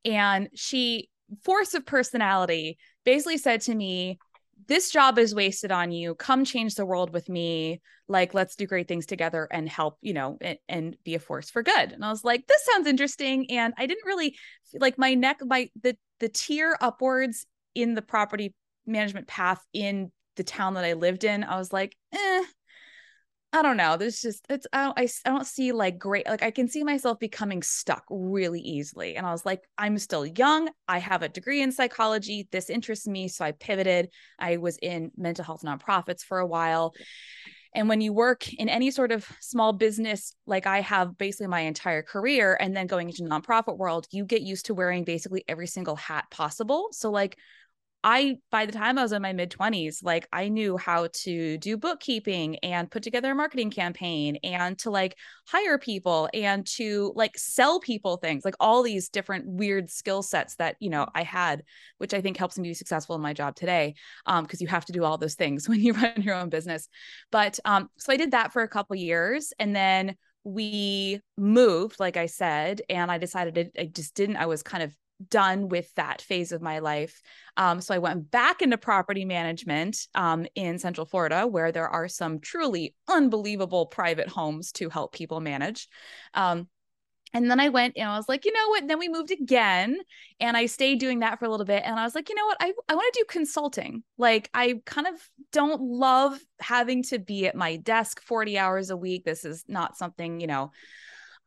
And 0.05 0.49
she, 0.55 1.11
force 1.45 1.75
of 1.75 1.85
personality, 1.85 2.79
basically 3.05 3.39
said 3.39 3.63
to 3.63 3.75
me, 3.75 4.21
this 4.69 4.91
job 4.91 5.19
is 5.19 5.35
wasted 5.35 5.71
on 5.71 5.93
you. 5.93 6.15
Come 6.15 6.45
change 6.45 6.75
the 6.75 6.87
world 6.87 7.13
with 7.13 7.29
me. 7.29 7.81
Like, 8.09 8.35
let's 8.35 8.57
do 8.57 8.67
great 8.67 8.89
things 8.89 9.07
together 9.07 9.49
and 9.51 9.69
help, 9.69 9.99
you 10.01 10.15
know, 10.15 10.39
and, 10.41 10.59
and 10.69 10.97
be 11.05 11.15
a 11.15 11.19
force 11.19 11.51
for 11.51 11.63
good. 11.63 11.93
And 11.93 12.05
I 12.05 12.11
was 12.11 12.25
like, 12.25 12.47
this 12.47 12.65
sounds 12.65 12.87
interesting. 12.87 13.51
And 13.51 13.75
I 13.77 13.87
didn't 13.87 14.07
really 14.07 14.37
like 14.75 14.99
my 14.99 15.15
neck, 15.15 15.39
my 15.45 15.69
the 15.81 15.97
the 16.21 16.29
tier 16.29 16.77
upwards 16.81 17.47
in 17.75 17.95
the 17.95 18.03
property 18.03 18.55
management 18.87 19.27
path 19.27 19.63
in 19.73 20.11
the 20.37 20.45
town 20.45 20.75
that 20.75 20.85
I 20.85 20.95
lived 20.95 21.25
in. 21.25 21.45
I 21.45 21.59
was 21.59 21.73
like, 21.73 21.97
eh, 22.13 22.43
I 23.57 23.63
don't 23.63 23.79
know. 23.79 23.97
There's 23.97 24.21
just 24.21 24.45
it's 24.51 24.67
I 24.71 24.85
don't 24.85 24.99
I, 24.99 25.09
I 25.25 25.31
don't 25.31 25.47
see 25.47 25.73
like 25.73 25.99
great 25.99 26.27
like 26.27 26.43
I 26.43 26.51
can 26.51 26.69
see 26.69 26.85
myself 26.85 27.19
becoming 27.19 27.63
stuck 27.63 28.05
really 28.11 28.61
easily. 28.61 29.17
And 29.17 29.27
I 29.27 29.33
was 29.33 29.47
like, 29.47 29.63
I'm 29.79 29.97
still 29.97 30.27
young. 30.27 30.69
I 30.87 30.99
have 30.99 31.23
a 31.23 31.29
degree 31.31 31.63
in 31.63 31.73
psychology. 31.73 32.49
This 32.53 32.69
interests 32.69 33.09
me, 33.09 33.29
so 33.29 33.47
I 33.47 33.53
pivoted. 33.53 34.11
I 34.39 34.59
was 34.59 34.77
in 34.83 35.11
mental 35.17 35.43
health 35.43 35.63
nonprofits 35.63 36.21
for 36.21 36.39
a 36.39 36.47
while. 36.47 36.93
And 37.75 37.89
when 37.89 38.03
you 38.03 38.13
work 38.13 38.53
in 38.53 38.69
any 38.69 38.91
sort 38.91 39.11
of 39.11 39.27
small 39.41 39.73
business, 39.73 40.35
like 40.47 40.67
I 40.67 40.83
have 40.83 41.17
basically 41.17 41.47
my 41.47 41.61
entire 41.61 42.03
career, 42.03 42.59
and 42.61 42.77
then 42.77 42.87
going 42.87 43.09
into 43.09 43.23
the 43.23 43.31
nonprofit 43.31 43.79
world, 43.79 44.07
you 44.11 44.27
get 44.27 44.43
used 44.43 44.67
to 44.67 44.75
wearing 44.75 45.05
basically 45.05 45.45
every 45.49 45.67
single 45.67 45.97
hat 45.97 46.27
possible. 46.31 46.89
So, 46.93 47.11
like, 47.11 47.39
I, 48.09 48.37
by 48.53 48.67
the 48.67 48.73
time 48.73 48.99
I 48.99 49.03
was 49.03 49.11
in 49.11 49.21
my 49.21 49.33
mid 49.33 49.51
20s, 49.51 50.01
like 50.01 50.29
I 50.33 50.49
knew 50.49 50.77
how 50.77 51.09
to 51.25 51.59
do 51.59 51.77
bookkeeping 51.77 52.55
and 52.61 52.89
put 52.89 53.03
together 53.03 53.33
a 53.33 53.35
marketing 53.35 53.73
campaign 53.73 54.37
and 54.45 54.79
to 54.79 54.91
like 54.91 55.17
hire 55.49 55.77
people 55.77 56.29
and 56.33 56.65
to 56.77 57.13
like 57.17 57.37
sell 57.37 57.81
people 57.81 58.17
things, 58.17 58.45
like 58.45 58.55
all 58.61 58.85
these 58.85 59.09
different 59.09 59.49
weird 59.49 59.91
skill 59.91 60.23
sets 60.23 60.55
that, 60.55 60.77
you 60.79 60.89
know, 60.89 61.09
I 61.17 61.25
had, 61.25 61.65
which 61.99 62.15
I 62.15 62.21
think 62.21 62.37
helps 62.37 62.57
me 62.57 62.69
be 62.69 62.75
successful 62.75 63.17
in 63.17 63.23
my 63.23 63.33
job 63.33 63.57
today. 63.57 63.97
Um, 64.25 64.45
because 64.45 64.61
you 64.61 64.69
have 64.69 64.85
to 64.85 64.93
do 64.93 65.03
all 65.03 65.19
those 65.19 65.35
things 65.35 65.69
when 65.69 65.81
you 65.81 65.93
run 65.93 66.23
your 66.23 66.37
own 66.37 66.49
business. 66.49 66.89
But 67.33 67.59
um, 67.65 67.91
so 67.99 68.13
I 68.13 68.17
did 68.17 68.31
that 68.31 68.53
for 68.53 68.63
a 68.63 68.69
couple 68.69 68.95
years. 68.95 69.53
And 69.59 69.75
then 69.75 70.15
we 70.45 71.23
moved, 71.37 71.99
like 71.99 72.17
I 72.17 72.27
said, 72.27 72.83
and 72.89 73.11
I 73.11 73.19
decided 73.19 73.73
I 73.77 73.87
just 73.87 74.15
didn't, 74.15 74.37
I 74.37 74.47
was 74.47 74.63
kind 74.63 74.85
of 74.85 74.95
done 75.29 75.69
with 75.69 75.93
that 75.95 76.23
phase 76.23 76.53
of 76.53 76.63
my 76.63 76.81
life. 76.81 77.21
Um, 77.57 77.81
so 77.81 77.95
I 77.95 77.99
went 77.99 78.31
back 78.31 78.63
into 78.63 78.79
property 78.79 79.25
management 79.25 80.07
um, 80.15 80.47
in 80.55 80.79
Central 80.79 81.07
Florida, 81.07 81.47
where 81.47 81.73
there 81.73 81.89
are 81.89 82.09
some 82.09 82.41
truly 82.41 82.95
unbelievable 83.09 83.87
private 83.87 84.29
homes 84.29 84.73
to 84.73 84.91
help 84.91 85.13
people 85.13 85.41
manage. 85.41 85.89
Um, 86.35 86.69
and 87.33 87.51
then 87.51 87.61
I 87.61 87.69
went 87.69 87.97
and 87.97 88.09
I 88.09 88.17
was 88.17 88.29
like, 88.29 88.45
you 88.45 88.53
know 88.53 88.69
what? 88.69 88.89
then 88.89 88.99
we 88.99 89.09
moved 89.09 89.31
again 89.31 89.99
and 90.41 90.57
I 90.57 90.67
stayed 90.67 91.01
doing 91.01 91.21
that 91.21 91.39
for 91.39 91.45
a 91.45 91.51
little 91.51 91.67
bit. 91.67 91.83
And 91.85 91.99
I 91.99 92.05
was 92.05 92.15
like, 92.15 92.29
you 92.29 92.35
know 92.35 92.47
what? 92.47 92.57
I, 92.61 92.73
I 92.89 92.95
want 92.95 93.13
to 93.13 93.21
do 93.21 93.25
consulting. 93.29 94.03
Like, 94.17 94.49
I 94.55 94.81
kind 94.87 95.07
of 95.07 95.15
don't 95.53 95.83
love 95.83 96.39
having 96.61 97.03
to 97.05 97.19
be 97.19 97.47
at 97.47 97.55
my 97.55 97.77
desk 97.77 98.23
40 98.23 98.59
hours 98.59 98.91
a 98.91 98.97
week. 98.97 99.25
This 99.25 99.45
is 99.45 99.65
not 99.69 99.99
something, 99.99 100.41
you 100.41 100.47
know, 100.47 100.71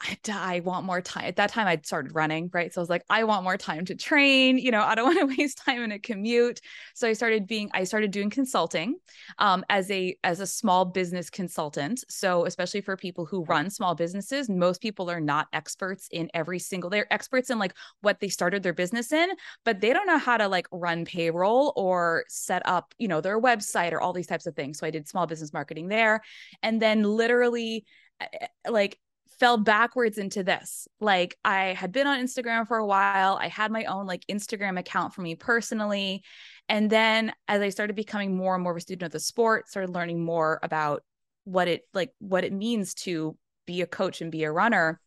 I, 0.02 0.18
I 0.32 0.60
want 0.62 0.86
more 0.86 1.02
time. 1.02 1.26
At 1.26 1.36
that 1.36 1.50
time, 1.50 1.68
I'd 1.68 1.86
started 1.86 2.16
running, 2.16 2.50
right? 2.54 2.74
So 2.74 2.80
I 2.80 2.84
was 2.84 2.90
like, 2.90 3.04
I 3.10 3.26
want 3.26 3.44
more 3.44 3.58
time 3.58 3.86
to 3.86 3.96
train. 3.96 4.58
You 4.58 4.72
know, 4.72 4.82
I 4.82 4.96
don't 4.96 5.06
want 5.16 5.20
to 5.20 5.38
waste 5.38 5.58
time 5.58 5.82
in 5.82 5.92
a 5.92 6.00
commute. 6.00 6.62
So 6.96 7.08
I 7.08 7.14
started 7.14 7.48
being, 7.48 7.70
I 7.74 7.84
started 7.84 8.12
doing 8.12 8.30
consulting 8.30 8.96
um, 9.40 9.66
as 9.70 9.92
a 9.92 10.16
as 10.24 10.40
a 10.40 10.48
small 10.48 10.86
business 10.86 11.30
consultant. 11.30 12.04
So 12.10 12.46
especially 12.46 12.82
for 12.82 12.96
people 12.96 13.26
who 13.26 13.44
run 13.46 13.70
small 13.70 13.94
businesses, 13.96 14.50
most 14.50 14.82
people 14.82 15.10
are 15.12 15.20
not 15.22 15.48
experts 15.54 16.08
in 16.12 16.30
every 16.34 16.60
single. 16.60 16.90
They're 16.90 17.12
experts 17.14 17.50
in 17.50 17.60
like 17.60 17.74
what 18.02 18.20
they 18.20 18.30
started 18.30 18.64
their 18.64 18.74
business 18.74 19.12
in, 19.12 19.30
but 19.66 19.82
they 19.82 19.92
don't 19.92 20.08
know 20.08 20.18
how 20.18 20.38
to 20.38 20.48
like 20.48 20.68
run 20.72 21.04
payroll 21.06 21.74
or 21.76 22.24
set 22.30 22.62
up, 22.66 22.94
you 22.98 23.08
know, 23.08 23.22
their 23.22 23.40
website 23.40 23.92
or 23.92 24.00
all 24.00 24.14
these 24.14 24.28
types 24.28 24.46
of 24.46 24.56
things. 24.56 24.80
So 24.80 24.88
I 24.88 24.92
did 24.92 25.08
small 25.08 25.28
business 25.28 25.52
marketing 25.52 25.90
there, 25.90 26.22
and 26.64 26.82
then 26.82 27.04
literally 27.04 27.86
eh, 28.22 28.28
eh, 28.42 28.70
like 28.70 28.98
fell 29.40 29.58
backwards 29.58 30.18
into 30.18 30.44
this. 30.44 30.88
Like 31.00 31.38
I 31.46 31.74
had 31.74 31.92
been 31.92 32.08
on 32.08 32.20
Instagram 32.20 32.68
for 32.68 32.78
a 32.78 32.86
while. 32.86 33.38
I 33.42 33.48
had 33.48 33.72
my 33.72 33.86
own 33.86 34.06
like 34.06 34.26
Instagram 34.30 34.78
account 34.78 35.14
for 35.14 35.22
me 35.22 35.36
personally. 35.36 36.24
And 36.68 36.90
then 36.90 37.34
as 37.48 37.62
I 37.62 37.70
started 37.70 37.96
becoming 37.96 38.36
more 38.36 38.56
and 38.56 38.64
more 38.64 38.74
of 38.74 38.78
a 38.78 38.82
student 38.82 39.08
of 39.08 39.12
the 39.12 39.20
sport, 39.20 39.70
started 39.70 39.92
learning 39.92 40.24
more 40.24 40.60
about 40.62 41.04
what 41.46 41.68
it 41.68 41.84
like 41.94 42.12
what 42.20 42.44
it 42.44 42.54
means 42.54 42.94
to 42.94 43.36
be 43.66 43.82
a 43.82 43.88
coach 43.88 44.22
and 44.22 44.32
be 44.32 44.44
a 44.44 44.52
runner. 44.52 45.00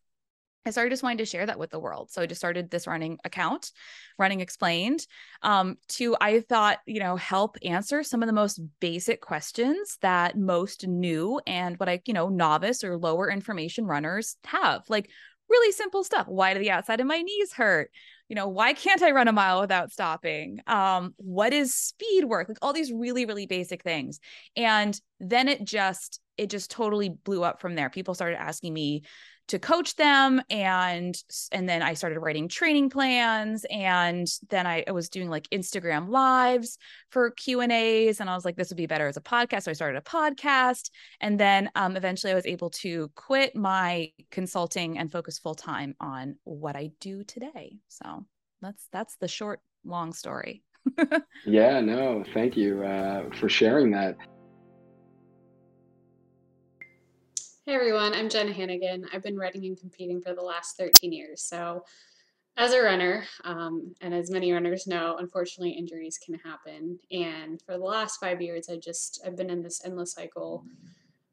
I 0.65 0.71
started 0.71 0.91
just 0.91 1.03
wanting 1.03 1.19
to 1.19 1.25
share 1.25 1.47
that 1.47 1.59
with 1.59 1.71
the 1.71 1.79
world. 1.81 2.11
So 2.11 2.23
I 2.23 2.27
just 2.27 2.41
started 2.41 2.71
this 2.71 2.87
running 2.87 3.19
account, 3.25 3.73
Running 4.19 4.41
Explained, 4.41 5.07
um, 5.43 5.77
to 5.89 6.17
I 6.21 6.41
thought, 6.41 6.79
you 6.87 7.01
know, 7.01 7.17
help 7.17 7.57
answer 7.65 8.03
some 8.03 8.23
of 8.23 8.29
the 8.29 8.33
most 8.33 8.61
basic 8.81 9.21
questions 9.21 9.99
that 10.03 10.39
most 10.39 10.87
new 10.87 11.41
and 11.47 11.79
what 11.79 11.89
I, 11.89 12.01
you 12.07 12.15
know, 12.15 12.29
novice 12.29 12.85
or 12.85 12.97
lower 12.97 13.31
information 13.31 13.87
runners 13.87 14.37
have. 14.45 14.83
Like 14.89 15.11
really 15.51 15.73
simple 15.73 16.05
stuff. 16.05 16.27
Why 16.29 16.55
do 16.55 16.61
the 16.61 16.71
outside 16.71 17.01
of 17.01 17.07
my 17.07 17.21
knees 17.21 17.53
hurt? 17.53 17.91
You 18.29 18.37
know, 18.37 18.49
why 18.49 18.73
can't 18.73 19.03
I 19.03 19.11
run 19.11 19.29
a 19.29 19.33
mile 19.33 19.61
without 19.61 19.91
stopping? 19.91 20.61
Um, 20.67 21.13
what 21.19 21.53
is 21.53 21.75
speed 21.75 22.25
work? 22.25 22.49
Like 22.49 22.59
all 22.63 22.73
these 22.73 22.91
really, 22.91 23.27
really 23.27 23.47
basic 23.47 23.83
things. 23.83 24.21
And 24.57 24.99
then 25.21 25.49
it 25.49 25.65
just, 25.65 26.21
it 26.39 26.49
just 26.49 26.71
totally 26.71 27.11
blew 27.11 27.43
up 27.43 27.61
from 27.61 27.75
there. 27.75 27.91
People 27.91 28.15
started 28.15 28.41
asking 28.41 28.73
me 28.73 29.03
to 29.49 29.59
coach 29.59 29.97
them 29.97 30.41
and 30.51 31.17
and 31.51 31.69
then 31.69 31.83
I 31.83 31.95
started 31.95 32.21
writing 32.21 32.49
training 32.49 32.91
plans 32.91 33.67
and 33.71 34.27
then 34.51 34.67
I, 34.67 34.85
I 34.87 34.93
was 34.93 35.09
doing 35.09 35.29
like 35.29 35.49
Instagram 35.51 36.09
lives 36.09 36.79
for 37.11 37.31
Q 37.31 37.61
and 37.61 37.73
A's 37.73 38.21
and 38.21 38.31
I 38.31 38.35
was 38.35 38.45
like 38.45 38.57
this 38.57 38.71
would 38.71 38.77
be 38.77 38.87
better 38.87 39.09
as 39.09 39.17
a 39.17 39.21
podcast 39.21 39.65
so 39.65 39.71
I 39.71 39.75
started 39.75 39.99
a 39.99 40.03
podcast 40.03 40.91
and 41.21 41.39
then 41.39 41.71
um, 41.75 41.97
eventually 41.97 42.33
I 42.33 42.37
was 42.37 42.47
able 42.47 42.71
to 42.71 43.11
quit 43.15 43.57
my 43.57 44.11
consulting 44.31 44.99
and 44.99 45.11
focus 45.11 45.39
full 45.39 45.55
time 45.55 45.95
on 46.01 46.37
what 46.45 46.77
I 46.77 46.91
do 47.01 47.25
today. 47.25 47.77
So 47.89 48.25
that's 48.61 48.87
that's 48.93 49.17
the 49.17 49.29
short 49.29 49.61
long 49.85 50.13
story. 50.13 50.63
Yeah 51.45 51.81
no 51.81 52.25
thank 52.35 52.57
you 52.57 52.85
uh, 52.85 53.25
for 53.39 53.49
sharing 53.49 53.91
that 53.93 54.17
Hey 57.65 57.77
everyone, 57.77 58.13
I'm 58.13 58.29
Jen 58.29 58.51
Hannigan. 58.51 59.07
I've 59.13 59.23
been 59.23 59.37
running 59.37 59.67
and 59.67 59.79
competing 59.79 60.21
for 60.21 60.35
the 60.35 60.43
last 60.43 60.77
13 60.77 61.13
years. 61.13 61.45
So, 61.45 61.85
as 62.57 62.73
a 62.73 62.83
runner, 62.83 63.23
um, 63.45 63.95
and 64.01 64.13
as 64.13 64.33
many 64.33 64.51
runners 64.51 64.89
know, 64.89 65.17
unfortunately 65.19 65.71
injuries 65.71 66.19
can 66.19 66.35
happen. 66.41 66.99
And 67.13 67.63
for 67.63 67.79
the 67.79 67.85
last 67.85 68.19
five 68.19 68.43
years, 68.43 68.69
I 68.69 68.79
just 68.79 69.23
I've 69.25 69.37
been 69.37 69.49
in 69.49 69.63
this 69.63 69.81
endless 69.85 70.13
cycle 70.13 70.65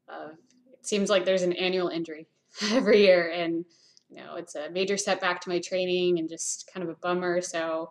of 0.08 0.34
it 0.72 0.86
seems 0.86 1.10
like 1.10 1.24
there's 1.24 1.42
an 1.42 1.54
annual 1.54 1.88
injury 1.88 2.28
every 2.70 3.00
year, 3.00 3.32
and 3.32 3.64
you 4.08 4.18
know 4.18 4.36
it's 4.36 4.54
a 4.54 4.70
major 4.70 4.96
setback 4.96 5.40
to 5.40 5.48
my 5.48 5.58
training 5.58 6.20
and 6.20 6.28
just 6.28 6.70
kind 6.72 6.84
of 6.84 6.90
a 6.90 7.00
bummer. 7.00 7.40
So, 7.40 7.90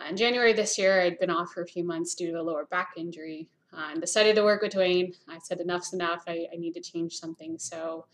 uh, 0.00 0.08
in 0.08 0.16
January 0.16 0.54
this 0.54 0.78
year, 0.78 1.02
I'd 1.02 1.18
been 1.18 1.28
off 1.28 1.52
for 1.52 1.60
a 1.60 1.66
few 1.68 1.84
months 1.84 2.14
due 2.14 2.32
to 2.32 2.40
a 2.40 2.42
lower 2.42 2.64
back 2.64 2.92
injury 2.96 3.50
uh, 3.72 3.88
and 3.90 4.00
decided 4.00 4.36
to 4.36 4.44
work 4.44 4.62
with 4.62 4.72
Duane. 4.72 5.12
I 5.28 5.38
said, 5.38 5.60
enough's 5.60 5.92
enough. 5.92 6.24
I, 6.26 6.46
I 6.52 6.56
need 6.56 6.74
to 6.74 6.80
change 6.80 7.14
something. 7.18 7.58
So, 7.58 8.06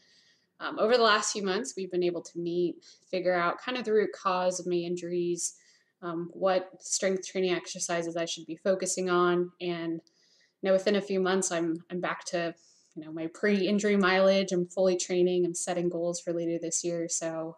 um, 0.60 0.78
over 0.78 0.96
the 0.96 1.02
last 1.02 1.32
few 1.32 1.42
months, 1.42 1.74
we've 1.76 1.90
been 1.90 2.04
able 2.04 2.22
to 2.22 2.38
meet, 2.38 2.76
figure 3.10 3.34
out 3.34 3.60
kind 3.60 3.76
of 3.76 3.84
the 3.84 3.92
root 3.92 4.10
cause 4.12 4.60
of 4.60 4.66
my 4.66 4.76
injuries, 4.76 5.54
um, 6.02 6.30
what 6.32 6.70
strength 6.80 7.26
training 7.26 7.52
exercises 7.52 8.16
I 8.16 8.26
should 8.26 8.46
be 8.46 8.56
focusing 8.56 9.10
on, 9.10 9.50
and 9.60 9.94
you 9.94 10.68
know, 10.68 10.72
within 10.72 10.96
a 10.96 11.00
few 11.00 11.20
months, 11.20 11.50
I'm 11.50 11.82
I'm 11.90 12.00
back 12.00 12.24
to 12.26 12.54
you 12.94 13.04
know 13.04 13.12
my 13.12 13.28
pre-injury 13.28 13.96
mileage. 13.96 14.52
I'm 14.52 14.66
fully 14.66 14.96
training. 14.96 15.44
I'm 15.44 15.54
setting 15.54 15.88
goals 15.88 16.20
for 16.20 16.32
later 16.32 16.58
this 16.60 16.84
year. 16.84 17.08
So, 17.08 17.56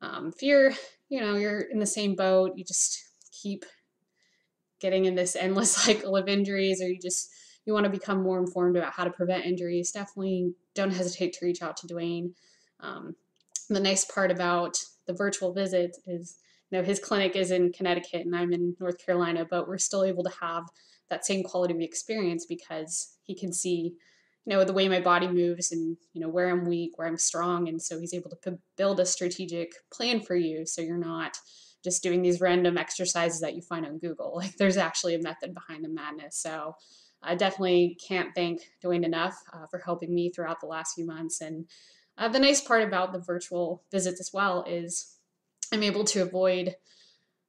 um, 0.00 0.32
if 0.34 0.42
you're 0.42 0.72
you 1.08 1.20
know 1.20 1.36
you're 1.36 1.60
in 1.60 1.78
the 1.78 1.86
same 1.86 2.14
boat, 2.14 2.52
you 2.56 2.64
just 2.64 3.02
keep 3.30 3.64
getting 4.82 5.06
in 5.06 5.14
this 5.14 5.36
endless 5.36 5.70
cycle 5.76 6.16
of 6.16 6.28
injuries 6.28 6.82
or 6.82 6.88
you 6.88 6.98
just 7.00 7.30
you 7.64 7.72
want 7.72 7.84
to 7.84 7.90
become 7.90 8.22
more 8.22 8.40
informed 8.40 8.76
about 8.76 8.92
how 8.92 9.04
to 9.04 9.10
prevent 9.10 9.46
injuries, 9.46 9.92
definitely 9.92 10.52
don't 10.74 10.90
hesitate 10.92 11.32
to 11.32 11.46
reach 11.46 11.62
out 11.62 11.76
to 11.76 11.86
Duane. 11.86 12.34
Um, 12.80 13.14
the 13.68 13.78
nice 13.80 14.04
part 14.04 14.32
about 14.32 14.76
the 15.06 15.12
virtual 15.12 15.52
visit 15.52 15.96
is, 16.06 16.38
you 16.70 16.78
know, 16.78 16.84
his 16.84 16.98
clinic 16.98 17.36
is 17.36 17.52
in 17.52 17.72
Connecticut 17.72 18.26
and 18.26 18.34
I'm 18.34 18.52
in 18.52 18.76
North 18.80 18.98
Carolina, 19.04 19.46
but 19.48 19.68
we're 19.68 19.78
still 19.78 20.04
able 20.04 20.24
to 20.24 20.32
have 20.40 20.64
that 21.08 21.24
same 21.24 21.44
quality 21.44 21.74
of 21.74 21.80
experience 21.80 22.46
because 22.46 23.16
he 23.22 23.34
can 23.34 23.52
see, 23.52 23.94
you 24.44 24.56
know, 24.56 24.64
the 24.64 24.72
way 24.72 24.88
my 24.88 25.00
body 25.00 25.28
moves 25.28 25.70
and, 25.70 25.96
you 26.14 26.20
know, 26.20 26.28
where 26.28 26.48
I'm 26.48 26.66
weak, 26.66 26.98
where 26.98 27.06
I'm 27.06 27.18
strong. 27.18 27.68
And 27.68 27.80
so 27.80 28.00
he's 28.00 28.14
able 28.14 28.30
to 28.30 28.36
p- 28.36 28.56
build 28.76 28.98
a 28.98 29.06
strategic 29.06 29.72
plan 29.92 30.20
for 30.20 30.34
you 30.34 30.66
so 30.66 30.82
you're 30.82 30.96
not 30.96 31.36
just 31.82 32.02
doing 32.02 32.22
these 32.22 32.40
random 32.40 32.78
exercises 32.78 33.40
that 33.40 33.54
you 33.54 33.62
find 33.62 33.86
on 33.86 33.98
Google. 33.98 34.32
Like 34.42 34.56
there's 34.56 34.76
actually 34.76 35.14
a 35.14 35.22
method 35.22 35.54
behind 35.54 35.84
the 35.84 35.88
madness. 35.88 36.36
So 36.36 36.74
I 37.22 37.34
definitely 37.34 37.98
can't 38.06 38.34
thank 38.34 38.62
Duane 38.80 39.04
enough 39.04 39.36
uh, 39.52 39.66
for 39.66 39.78
helping 39.78 40.14
me 40.14 40.30
throughout 40.30 40.60
the 40.60 40.66
last 40.66 40.94
few 40.94 41.06
months. 41.06 41.40
And 41.40 41.66
uh, 42.18 42.28
the 42.28 42.40
nice 42.40 42.60
part 42.60 42.82
about 42.82 43.12
the 43.12 43.20
virtual 43.20 43.82
visits 43.90 44.20
as 44.20 44.32
well 44.32 44.64
is 44.66 45.16
I'm 45.72 45.82
able 45.82 46.04
to 46.04 46.22
avoid 46.22 46.74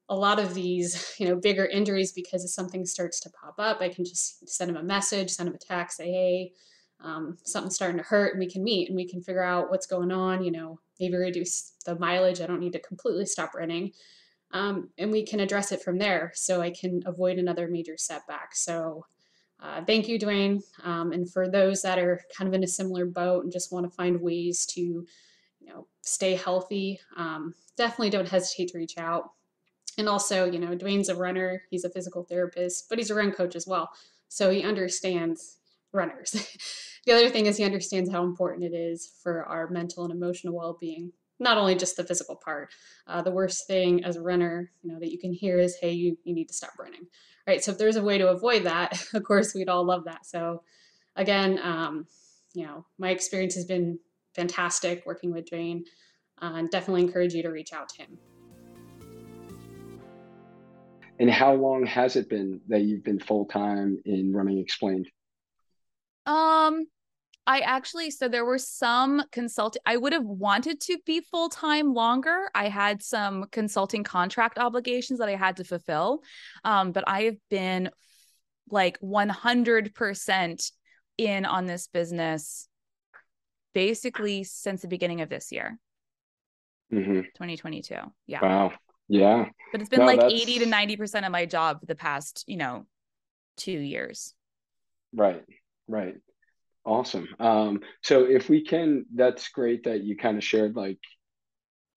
a 0.09 0.15
lot 0.15 0.39
of 0.39 0.53
these, 0.53 1.15
you 1.19 1.27
know, 1.27 1.35
bigger 1.35 1.65
injuries 1.65 2.11
because 2.11 2.43
if 2.43 2.51
something 2.51 2.85
starts 2.85 3.19
to 3.21 3.29
pop 3.29 3.55
up, 3.57 3.81
I 3.81 3.89
can 3.89 4.05
just 4.05 4.47
send 4.47 4.69
him 4.69 4.77
a 4.77 4.83
message, 4.83 5.31
send 5.31 5.49
him 5.49 5.55
a 5.55 5.57
text, 5.57 5.97
say, 5.97 6.11
hey, 6.11 6.53
um, 7.03 7.37
something's 7.43 7.75
starting 7.75 7.97
to 7.97 8.03
hurt, 8.03 8.33
and 8.33 8.39
we 8.39 8.49
can 8.49 8.63
meet 8.63 8.87
and 8.87 8.95
we 8.95 9.07
can 9.07 9.21
figure 9.21 9.43
out 9.43 9.69
what's 9.69 9.85
going 9.85 10.11
on. 10.11 10.43
You 10.43 10.51
know, 10.51 10.79
maybe 10.99 11.15
reduce 11.15 11.73
the 11.85 11.97
mileage. 11.99 12.41
I 12.41 12.47
don't 12.47 12.59
need 12.59 12.73
to 12.73 12.79
completely 12.79 13.25
stop 13.25 13.53
running, 13.53 13.91
um, 14.53 14.89
and 14.99 15.11
we 15.11 15.25
can 15.25 15.39
address 15.39 15.71
it 15.71 15.81
from 15.81 15.97
there 15.97 16.31
so 16.35 16.61
I 16.61 16.69
can 16.69 17.01
avoid 17.05 17.39
another 17.39 17.67
major 17.67 17.97
setback. 17.97 18.55
So 18.55 19.05
uh, 19.59 19.83
thank 19.83 20.07
you, 20.07 20.19
Duane. 20.19 20.61
Um, 20.83 21.11
and 21.11 21.29
for 21.29 21.49
those 21.49 21.81
that 21.81 21.97
are 21.97 22.21
kind 22.37 22.47
of 22.47 22.53
in 22.53 22.63
a 22.63 22.67
similar 22.67 23.05
boat 23.05 23.43
and 23.43 23.51
just 23.51 23.71
want 23.71 23.89
to 23.89 23.95
find 23.95 24.21
ways 24.21 24.65
to, 24.67 24.81
you 24.81 25.67
know, 25.67 25.87
stay 26.01 26.35
healthy, 26.35 26.99
um, 27.17 27.55
definitely 27.77 28.11
don't 28.11 28.29
hesitate 28.29 28.69
to 28.69 28.77
reach 28.77 28.97
out. 28.97 29.31
And 29.97 30.07
also, 30.07 30.45
you 30.45 30.59
know, 30.59 30.75
Duane's 30.75 31.09
a 31.09 31.15
runner, 31.15 31.63
he's 31.69 31.83
a 31.83 31.89
physical 31.89 32.23
therapist, 32.23 32.89
but 32.89 32.99
he's 32.99 33.09
a 33.09 33.15
run 33.15 33.31
coach 33.31 33.55
as 33.55 33.65
well. 33.65 33.89
So 34.27 34.49
he 34.51 34.63
understands 34.63 35.57
runners. 35.91 36.31
the 37.05 37.13
other 37.13 37.29
thing 37.29 37.47
is 37.47 37.57
he 37.57 37.63
understands 37.63 38.11
how 38.11 38.23
important 38.23 38.63
it 38.63 38.75
is 38.75 39.13
for 39.23 39.45
our 39.45 39.69
mental 39.69 40.03
and 40.03 40.11
emotional 40.11 40.55
well-being 40.55 41.11
not 41.39 41.57
only 41.57 41.75
just 41.75 41.97
the 41.97 42.03
physical 42.03 42.35
part. 42.35 42.69
Uh, 43.07 43.21
the 43.21 43.31
worst 43.31 43.67
thing 43.67 44.03
as 44.03 44.15
a 44.15 44.21
runner, 44.21 44.71
you 44.81 44.91
know, 44.91 44.99
that 44.99 45.11
you 45.11 45.19
can 45.19 45.33
hear 45.33 45.57
is, 45.57 45.75
"Hey, 45.75 45.91
you 45.91 46.17
you 46.23 46.33
need 46.33 46.47
to 46.47 46.53
stop 46.53 46.77
running." 46.79 47.07
Right. 47.47 47.63
So 47.63 47.71
if 47.71 47.77
there's 47.77 47.97
a 47.97 48.03
way 48.03 48.17
to 48.17 48.29
avoid 48.29 48.63
that, 48.63 49.05
of 49.13 49.23
course, 49.23 49.53
we'd 49.53 49.69
all 49.69 49.83
love 49.83 50.05
that. 50.05 50.25
So 50.25 50.63
again, 51.15 51.59
um, 51.61 52.07
you 52.53 52.65
know, 52.65 52.85
my 52.97 53.09
experience 53.09 53.55
has 53.55 53.65
been 53.65 53.99
fantastic 54.35 55.03
working 55.05 55.31
with 55.31 55.45
Duane, 55.45 55.83
uh, 56.41 56.53
and 56.55 56.69
definitely 56.69 57.01
encourage 57.01 57.33
you 57.33 57.43
to 57.43 57.49
reach 57.49 57.73
out 57.73 57.89
to 57.89 58.03
him. 58.03 58.17
And 61.19 61.29
how 61.29 61.53
long 61.53 61.85
has 61.85 62.15
it 62.15 62.29
been 62.29 62.59
that 62.67 62.81
you've 62.81 63.03
been 63.03 63.19
full 63.19 63.45
time 63.45 64.01
in 64.05 64.33
running 64.33 64.57
explained? 64.57 65.07
Um, 66.25 66.87
I 67.45 67.59
actually, 67.59 68.09
so 68.11 68.27
there 68.29 68.45
were 68.45 68.57
some 68.57 69.21
consulting, 69.31 69.81
I 69.85 69.97
would 69.97 70.13
have 70.13 70.23
wanted 70.23 70.79
to 70.81 70.97
be 71.05 71.19
full 71.19 71.49
time 71.49 71.93
longer. 71.93 72.49
I 72.55 72.69
had 72.69 73.03
some 73.03 73.45
consulting 73.51 74.03
contract 74.03 74.57
obligations 74.57 75.19
that 75.19 75.27
I 75.27 75.35
had 75.35 75.57
to 75.57 75.63
fulfill. 75.65 76.21
Um, 76.63 76.93
but 76.93 77.03
I 77.05 77.23
have 77.23 77.35
been 77.49 77.89
like 78.69 78.97
100% 79.01 80.71
in 81.17 81.45
on 81.45 81.65
this 81.65 81.87
business 81.87 82.67
basically 83.73 84.43
since 84.45 84.81
the 84.81 84.87
beginning 84.87 85.21
of 85.21 85.29
this 85.29 85.51
year, 85.51 85.77
Mm-hmm. 86.93 87.21
2022. 87.21 87.95
Yeah. 88.27 88.39
Wow. 88.41 88.73
Yeah. 89.09 89.45
But 89.71 89.81
it's 89.81 89.89
been 89.89 90.01
No, 90.01 90.05
like 90.05 90.19
that's- 90.19 90.41
80 90.41 90.59
to 90.59 90.65
90% 90.67 91.25
of 91.25 91.31
my 91.31 91.45
job 91.47 91.79
for 91.79 91.87
the 91.87 91.95
past, 91.95 92.43
you 92.47 92.55
know, 92.55 92.85
two 93.57 93.71
years. 93.71 94.33
Right. 95.11 95.43
Right. 95.87 96.15
Awesome. 96.85 97.27
Um, 97.39 97.79
so 98.01 98.25
if 98.25 98.49
we 98.49 98.63
can, 98.63 99.05
that's 99.13 99.47
great 99.49 99.83
that 99.85 100.03
you 100.03 100.17
kind 100.17 100.37
of 100.37 100.43
shared 100.43 100.75
like 100.75 100.99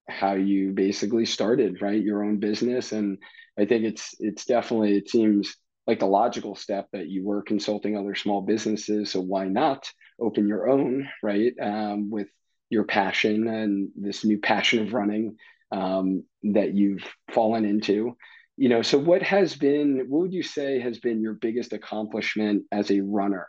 how 0.08 0.34
you 0.34 0.72
basically 0.72 1.26
started, 1.26 1.82
right? 1.82 2.00
Your 2.00 2.22
own 2.22 2.38
business. 2.38 2.92
And 2.92 3.18
I 3.58 3.64
think 3.64 3.84
it's 3.84 4.14
it's 4.20 4.44
definitely 4.44 4.96
it 4.96 5.10
seems 5.10 5.56
like 5.86 5.98
the 5.98 6.06
logical 6.06 6.54
step 6.54 6.88
that 6.92 7.08
you 7.08 7.24
were 7.24 7.42
consulting 7.42 7.96
other 7.96 8.14
small 8.14 8.42
businesses. 8.42 9.10
So 9.10 9.20
why 9.20 9.46
not 9.46 9.90
open 10.20 10.46
your 10.46 10.68
own, 10.68 11.08
right? 11.22 11.52
Um, 11.60 12.10
with 12.10 12.28
your 12.70 12.84
passion 12.84 13.48
and 13.48 13.88
this 13.96 14.24
new 14.24 14.38
passion 14.38 14.86
of 14.86 14.92
running 14.92 15.36
um, 15.72 16.24
that 16.44 16.74
you've 16.74 17.04
fallen 17.32 17.64
into. 17.64 18.16
You 18.56 18.68
know, 18.68 18.82
so 18.82 18.98
what 18.98 19.22
has 19.22 19.54
been, 19.54 20.06
what 20.08 20.22
would 20.22 20.32
you 20.32 20.42
say 20.42 20.80
has 20.80 20.98
been 20.98 21.20
your 21.20 21.34
biggest 21.34 21.72
accomplishment 21.72 22.64
as 22.72 22.90
a 22.90 23.00
runner? 23.00 23.46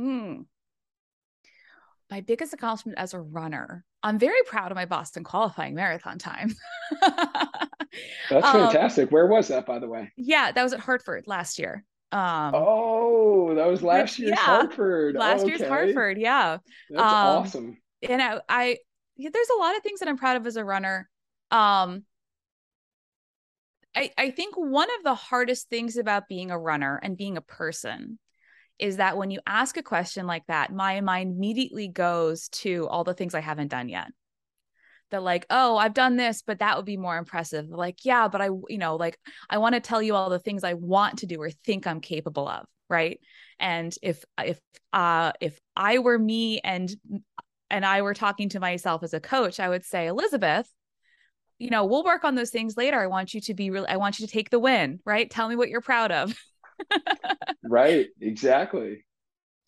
Mm. 0.00 0.46
My 2.10 2.20
biggest 2.22 2.52
accomplishment 2.52 2.98
as 2.98 3.14
a 3.14 3.20
runner. 3.20 3.84
I'm 4.02 4.18
very 4.18 4.42
proud 4.46 4.72
of 4.72 4.76
my 4.76 4.86
Boston 4.86 5.22
qualifying 5.22 5.74
marathon 5.74 6.18
time. 6.18 6.54
That's 8.28 8.46
Um, 8.46 8.52
fantastic. 8.52 9.10
Where 9.10 9.26
was 9.26 9.48
that, 9.48 9.66
by 9.66 9.78
the 9.78 9.88
way? 9.88 10.12
yeah, 10.16 10.52
that 10.52 10.62
was 10.62 10.72
at 10.72 10.80
Hartford 10.80 11.24
last 11.26 11.58
year. 11.58 11.84
Um, 12.12 12.52
Oh, 12.54 13.54
that 13.54 13.66
was 13.66 13.82
last 13.82 14.18
year's 14.18 14.30
yeah, 14.30 14.36
Hartford. 14.36 15.14
last 15.14 15.46
year's 15.46 15.62
Hartford. 15.62 16.18
Yeah. 16.18 16.58
That's 16.88 17.00
Um, 17.00 17.08
awesome. 17.38 17.82
and 18.02 18.20
I, 18.22 18.40
I 18.48 18.78
yeah, 19.16 19.30
there's 19.32 19.50
a 19.50 19.58
lot 19.60 19.76
of 19.76 19.82
things 19.82 20.00
that 20.00 20.08
I'm 20.08 20.16
proud 20.16 20.36
of 20.36 20.46
as 20.46 20.56
a 20.56 20.64
runner. 20.64 21.08
Um, 21.50 22.04
I 23.94 24.10
I 24.16 24.30
think 24.30 24.54
one 24.56 24.88
of 24.98 25.04
the 25.04 25.14
hardest 25.14 25.68
things 25.68 25.96
about 25.96 26.28
being 26.28 26.50
a 26.50 26.58
runner 26.58 26.98
and 27.02 27.16
being 27.16 27.36
a 27.36 27.40
person 27.42 28.18
is 28.80 28.96
that 28.96 29.16
when 29.16 29.30
you 29.30 29.40
ask 29.46 29.76
a 29.76 29.82
question 29.82 30.26
like 30.26 30.44
that, 30.48 30.72
my 30.72 31.00
mind 31.00 31.36
immediately 31.36 31.88
goes 31.88 32.48
to 32.48 32.88
all 32.88 33.04
the 33.04 33.14
things 33.14 33.34
I 33.34 33.40
haven't 33.40 33.68
done 33.68 33.88
yet. 33.88 34.08
That 35.10 35.22
like, 35.22 35.44
oh, 35.50 35.76
I've 35.76 35.94
done 35.94 36.16
this, 36.16 36.42
but 36.46 36.60
that 36.60 36.76
would 36.76 36.86
be 36.86 36.96
more 36.96 37.18
impressive. 37.18 37.68
Like, 37.68 38.04
yeah, 38.04 38.28
but 38.28 38.40
I, 38.40 38.46
you 38.68 38.78
know, 38.78 38.96
like 38.96 39.18
I 39.48 39.58
want 39.58 39.74
to 39.74 39.80
tell 39.80 40.00
you 40.00 40.14
all 40.14 40.30
the 40.30 40.38
things 40.38 40.64
I 40.64 40.74
want 40.74 41.18
to 41.18 41.26
do 41.26 41.40
or 41.40 41.50
think 41.50 41.86
I'm 41.86 42.00
capable 42.00 42.48
of, 42.48 42.64
right? 42.88 43.20
And 43.58 43.94
if 44.02 44.24
if 44.42 44.58
uh 44.92 45.32
if 45.40 45.58
I 45.76 45.98
were 45.98 46.18
me 46.18 46.60
and 46.60 46.90
and 47.68 47.84
I 47.84 48.02
were 48.02 48.14
talking 48.14 48.48
to 48.50 48.60
myself 48.60 49.02
as 49.02 49.12
a 49.12 49.20
coach, 49.20 49.60
I 49.60 49.68
would 49.68 49.84
say, 49.84 50.06
Elizabeth, 50.06 50.68
you 51.58 51.70
know, 51.70 51.84
we'll 51.84 52.04
work 52.04 52.24
on 52.24 52.34
those 52.34 52.50
things 52.50 52.76
later. 52.76 53.00
I 53.00 53.08
want 53.08 53.34
you 53.34 53.40
to 53.42 53.54
be 53.54 53.70
real. 53.70 53.86
I 53.88 53.98
want 53.98 54.18
you 54.18 54.26
to 54.26 54.32
take 54.32 54.48
the 54.48 54.58
win, 54.58 55.00
right? 55.04 55.30
Tell 55.30 55.48
me 55.48 55.56
what 55.56 55.68
you're 55.68 55.82
proud 55.82 56.10
of. 56.12 56.34
Right. 57.62 58.08
Exactly. 58.20 59.04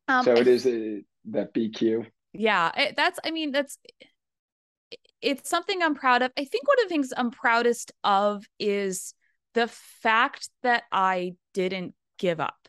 Um, 0.08 0.24
so 0.24 0.32
it 0.32 0.48
is 0.48 0.66
a, 0.66 1.02
that 1.26 1.54
BQ. 1.54 2.04
yeah 2.32 2.72
it, 2.76 2.96
that's 2.96 3.18
i 3.24 3.30
mean 3.30 3.52
that's 3.52 3.78
it's 5.20 5.48
something 5.48 5.82
i'm 5.82 5.94
proud 5.94 6.22
of 6.22 6.32
i 6.36 6.44
think 6.44 6.66
one 6.66 6.78
of 6.80 6.84
the 6.84 6.88
things 6.88 7.12
i'm 7.16 7.30
proudest 7.30 7.92
of 8.02 8.44
is 8.58 9.14
the 9.54 9.68
fact 9.68 10.48
that 10.62 10.82
i 10.90 11.34
didn't 11.54 11.94
give 12.18 12.40
up 12.40 12.68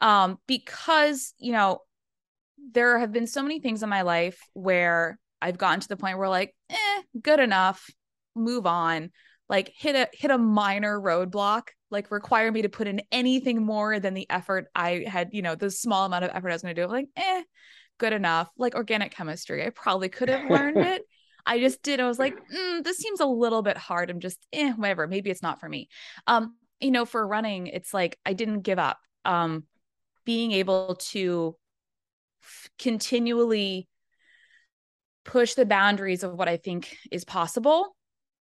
um 0.00 0.38
because 0.46 1.34
you 1.38 1.52
know 1.52 1.80
there 2.72 2.98
have 2.98 3.12
been 3.12 3.26
so 3.26 3.42
many 3.42 3.60
things 3.60 3.82
in 3.82 3.88
my 3.88 4.02
life 4.02 4.38
where 4.52 5.18
i've 5.40 5.58
gotten 5.58 5.80
to 5.80 5.88
the 5.88 5.96
point 5.96 6.18
where 6.18 6.28
like 6.28 6.54
eh 6.70 7.02
good 7.20 7.40
enough 7.40 7.90
move 8.34 8.66
on 8.66 9.10
like 9.52 9.70
hit 9.76 9.94
a 9.94 10.08
hit 10.16 10.30
a 10.30 10.38
minor 10.38 10.98
roadblock 10.98 11.68
like 11.90 12.10
require 12.10 12.50
me 12.50 12.62
to 12.62 12.70
put 12.70 12.88
in 12.88 13.02
anything 13.12 13.62
more 13.62 14.00
than 14.00 14.14
the 14.14 14.28
effort 14.30 14.66
i 14.74 15.04
had 15.06 15.28
you 15.32 15.42
know 15.42 15.54
the 15.54 15.70
small 15.70 16.06
amount 16.06 16.24
of 16.24 16.30
effort 16.32 16.48
i 16.48 16.54
was 16.54 16.62
going 16.62 16.74
to 16.74 16.82
do. 16.82 16.88
Like 16.88 17.06
eh 17.16 17.42
good 17.98 18.14
enough. 18.14 18.50
Like 18.56 18.74
organic 18.74 19.14
chemistry. 19.14 19.64
I 19.64 19.70
probably 19.70 20.08
could 20.08 20.28
have 20.30 20.50
learned 20.50 20.78
it. 20.92 21.02
I 21.44 21.60
just 21.60 21.82
did 21.82 22.00
i 22.00 22.06
was 22.08 22.18
like 22.18 22.34
mm, 22.34 22.82
this 22.82 22.96
seems 22.96 23.20
a 23.20 23.26
little 23.26 23.62
bit 23.62 23.76
hard. 23.76 24.10
I'm 24.10 24.20
just 24.20 24.38
eh 24.52 24.72
whatever. 24.72 25.06
Maybe 25.06 25.30
it's 25.30 25.42
not 25.42 25.60
for 25.60 25.68
me. 25.68 25.88
Um 26.26 26.56
you 26.80 26.90
know 26.90 27.04
for 27.04 27.24
running 27.24 27.68
it's 27.68 27.94
like 27.94 28.18
i 28.24 28.32
didn't 28.32 28.62
give 28.62 28.78
up. 28.78 28.98
Um 29.24 29.64
being 30.24 30.52
able 30.52 30.96
to 31.10 31.56
f- 32.42 32.70
continually 32.78 33.88
push 35.24 35.54
the 35.54 35.66
boundaries 35.66 36.24
of 36.24 36.32
what 36.32 36.48
i 36.48 36.56
think 36.56 36.96
is 37.12 37.24
possible 37.24 37.94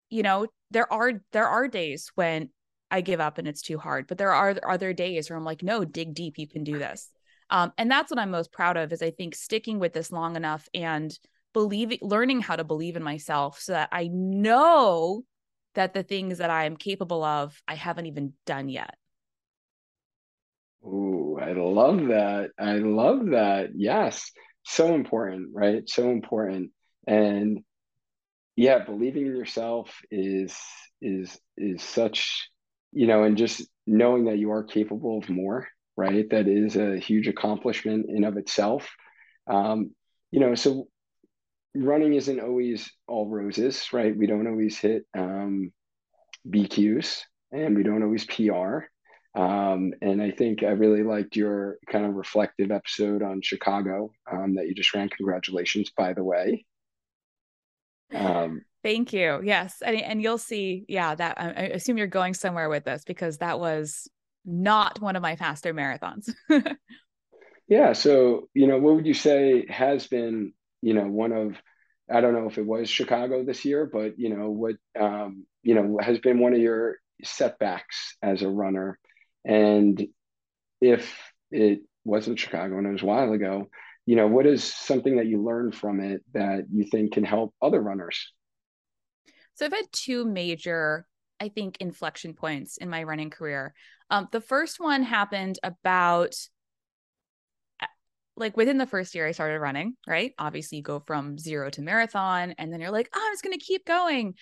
you 0.10 0.24
know 0.24 0.48
there 0.72 0.92
are 0.92 1.14
there 1.32 1.48
are 1.48 1.68
days 1.68 2.12
when 2.16 2.50
i 2.92 3.02
give 3.02 3.20
up 3.20 3.38
and 3.38 3.48
it's 3.48 3.62
too 3.62 3.78
hard 3.78 4.08
but 4.08 4.18
there 4.18 4.34
are 4.34 4.56
other 4.68 4.94
days 4.94 5.30
where 5.30 5.38
i'm 5.38 5.46
like 5.46 5.64
no 5.64 5.84
dig 5.84 6.14
deep 6.14 6.38
you 6.38 6.48
can 6.48 6.64
do 6.64 6.78
this 6.78 7.10
um, 7.50 7.72
and 7.78 7.90
that's 7.90 8.12
what 8.12 8.20
i'm 8.20 8.32
most 8.32 8.52
proud 8.52 8.78
of 8.78 8.92
is 8.92 9.02
i 9.02 9.12
think 9.12 9.36
sticking 9.36 9.80
with 9.80 9.94
this 9.94 10.12
long 10.12 10.36
enough 10.36 10.68
and 10.74 11.18
believing 11.54 12.00
learning 12.02 12.42
how 12.42 12.56
to 12.56 12.64
believe 12.64 12.96
in 12.96 13.04
myself 13.04 13.60
so 13.60 13.74
that 13.74 13.90
i 13.92 14.08
know 14.12 15.24
that 15.76 15.94
the 15.94 16.04
things 16.04 16.40
that 16.40 16.50
i'm 16.50 16.76
capable 16.76 17.24
of 17.24 17.62
i 17.68 17.76
haven't 17.76 18.06
even 18.06 18.34
done 18.46 18.70
yet 18.70 18.96
Ooh, 20.88 21.38
I 21.42 21.52
love 21.52 22.08
that. 22.08 22.52
I 22.58 22.74
love 22.74 23.28
that. 23.32 23.72
Yes. 23.76 24.32
So 24.64 24.96
important, 24.96 25.50
right? 25.54 25.88
So 25.88 26.10
important. 26.12 26.72
And 27.06 27.64
yeah, 28.58 28.84
believing 28.84 29.28
in 29.28 29.36
yourself 29.36 30.02
is 30.10 30.58
is 31.00 31.40
is 31.58 31.84
such, 31.84 32.50
you 32.92 33.06
know, 33.06 33.24
and 33.24 33.38
just 33.38 33.62
knowing 33.86 34.26
that 34.26 34.40
you 34.40 34.52
are 34.52 34.64
capable 34.64 35.20
of 35.20 35.30
more, 35.30 35.68
right? 35.96 36.28
That 36.32 36.48
is 36.48 36.76
a 36.76 36.98
huge 36.98 37.28
accomplishment 37.28 38.08
in 38.10 38.24
of 38.24 38.36
itself. 38.36 38.90
Um, 39.50 39.92
you 40.32 40.40
know, 40.40 40.56
so 40.56 40.88
running 41.76 42.16
isn't 42.16 42.40
always 42.40 42.92
all 43.08 43.30
roses, 43.30 43.94
right? 43.94 44.18
We 44.18 44.26
don't 44.26 44.48
always 44.48 44.80
hit 44.80 45.06
um, 45.16 45.72
BQs 46.50 47.22
and 47.52 47.78
we 47.78 47.84
don't 47.84 48.04
always 48.04 48.26
PR. 48.26 48.86
Um, 49.40 49.94
and 50.02 50.20
I 50.20 50.32
think 50.32 50.64
I 50.64 50.72
really 50.72 51.04
liked 51.04 51.36
your 51.36 51.78
kind 51.92 52.06
of 52.08 52.16
reflective 52.16 52.72
episode 52.72 53.22
on 53.22 53.44
Chicago 53.44 54.10
um, 54.32 54.56
that 54.56 54.68
you 54.68 54.74
just 54.74 54.96
ran. 54.96 55.10
Congratulations, 55.10 55.92
by 55.96 56.14
the 56.14 56.24
way. 56.24 56.66
Um, 58.14 58.62
thank 58.84 59.12
you 59.12 59.42
yes 59.44 59.82
and, 59.86 60.00
and 60.00 60.22
you'll 60.22 60.38
see 60.38 60.86
yeah 60.88 61.14
that 61.14 61.40
I, 61.40 61.50
assume 61.74 61.98
you're 61.98 62.08
going 62.08 62.34
somewhere 62.34 62.70
with 62.70 62.86
this 62.86 63.04
because 63.04 63.40
that 63.40 63.60
was 63.60 64.08
not 64.46 65.02
one 65.02 65.16
of 65.16 65.22
my 65.22 65.36
faster 65.36 65.74
marathons 65.74 66.30
yeah. 67.68 67.94
So, 67.94 68.50
you 68.54 68.68
know, 68.68 68.78
what 68.78 68.96
would 68.96 69.06
you 69.06 69.14
say 69.14 69.66
has 69.70 70.08
been, 70.08 70.54
you 70.82 70.94
know, 70.94 71.08
one 71.08 71.32
of, 71.32 71.56
I 72.10 72.22
don't 72.22 72.34
know 72.34 72.48
if 72.48 72.58
it 72.58 72.66
was 72.66 72.90
Chicago 72.90 73.44
this 73.44 73.66
year, 73.66 73.90
but, 73.92 74.18
you 74.18 74.36
know, 74.36 74.50
what, 74.50 74.76
um, 75.00 75.46
you 75.64 75.76
know, 75.76 76.00
has 76.02 76.20
been 76.20 76.40
one 76.40 76.54
of 76.54 76.60
your 76.60 76.98
setbacks 77.24 78.16
as 78.22 78.42
a 78.42 78.50
runner? 78.50 78.98
And 79.44 80.08
if 80.80 81.14
it 81.52 81.82
wasn't 82.06 82.40
Chicago 82.40 82.78
and 82.78 82.88
it 82.88 82.92
was 82.92 83.02
a 83.02 83.08
while 83.08 83.34
ago, 83.34 83.68
you 84.08 84.16
know, 84.16 84.26
what 84.26 84.48
is 84.48 84.64
something 84.64 85.18
that 85.18 85.28
you 85.28 85.44
learned 85.44 85.76
from 85.76 86.00
it 86.00 86.24
that 86.34 86.64
you 86.72 86.86
think 86.86 87.12
can 87.12 87.26
help 87.26 87.54
other 87.62 87.82
runners? 87.82 88.32
So 89.56 89.66
I've 89.66 89.74
had 89.74 89.92
two 89.92 90.24
major, 90.24 91.06
I 91.42 91.50
think, 91.50 91.78
inflection 91.82 92.34
points 92.34 92.78
in 92.78 92.90
my 92.90 93.04
running 93.04 93.30
career. 93.30 93.74
Um, 94.10 94.30
the 94.32 94.40
first 94.40 94.80
one 94.80 95.04
happened 95.04 95.60
about 95.62 96.36
like 98.38 98.56
within 98.56 98.78
the 98.78 98.86
first 98.86 99.14
year 99.14 99.28
I 99.28 99.32
started 99.32 99.60
running, 99.60 99.96
right? 100.08 100.32
Obviously, 100.40 100.78
you 100.78 100.84
go 100.84 101.02
from 101.02 101.38
zero 101.38 101.70
to 101.72 101.82
marathon, 101.82 102.56
and 102.58 102.72
then 102.72 102.80
you're 102.80 102.92
like, 102.92 103.10
oh, 103.14 103.22
I'm 103.22 103.34
just 103.34 103.44
going 103.44 103.58
to 103.58 103.66
keep 103.66 103.84
going. 103.86 104.36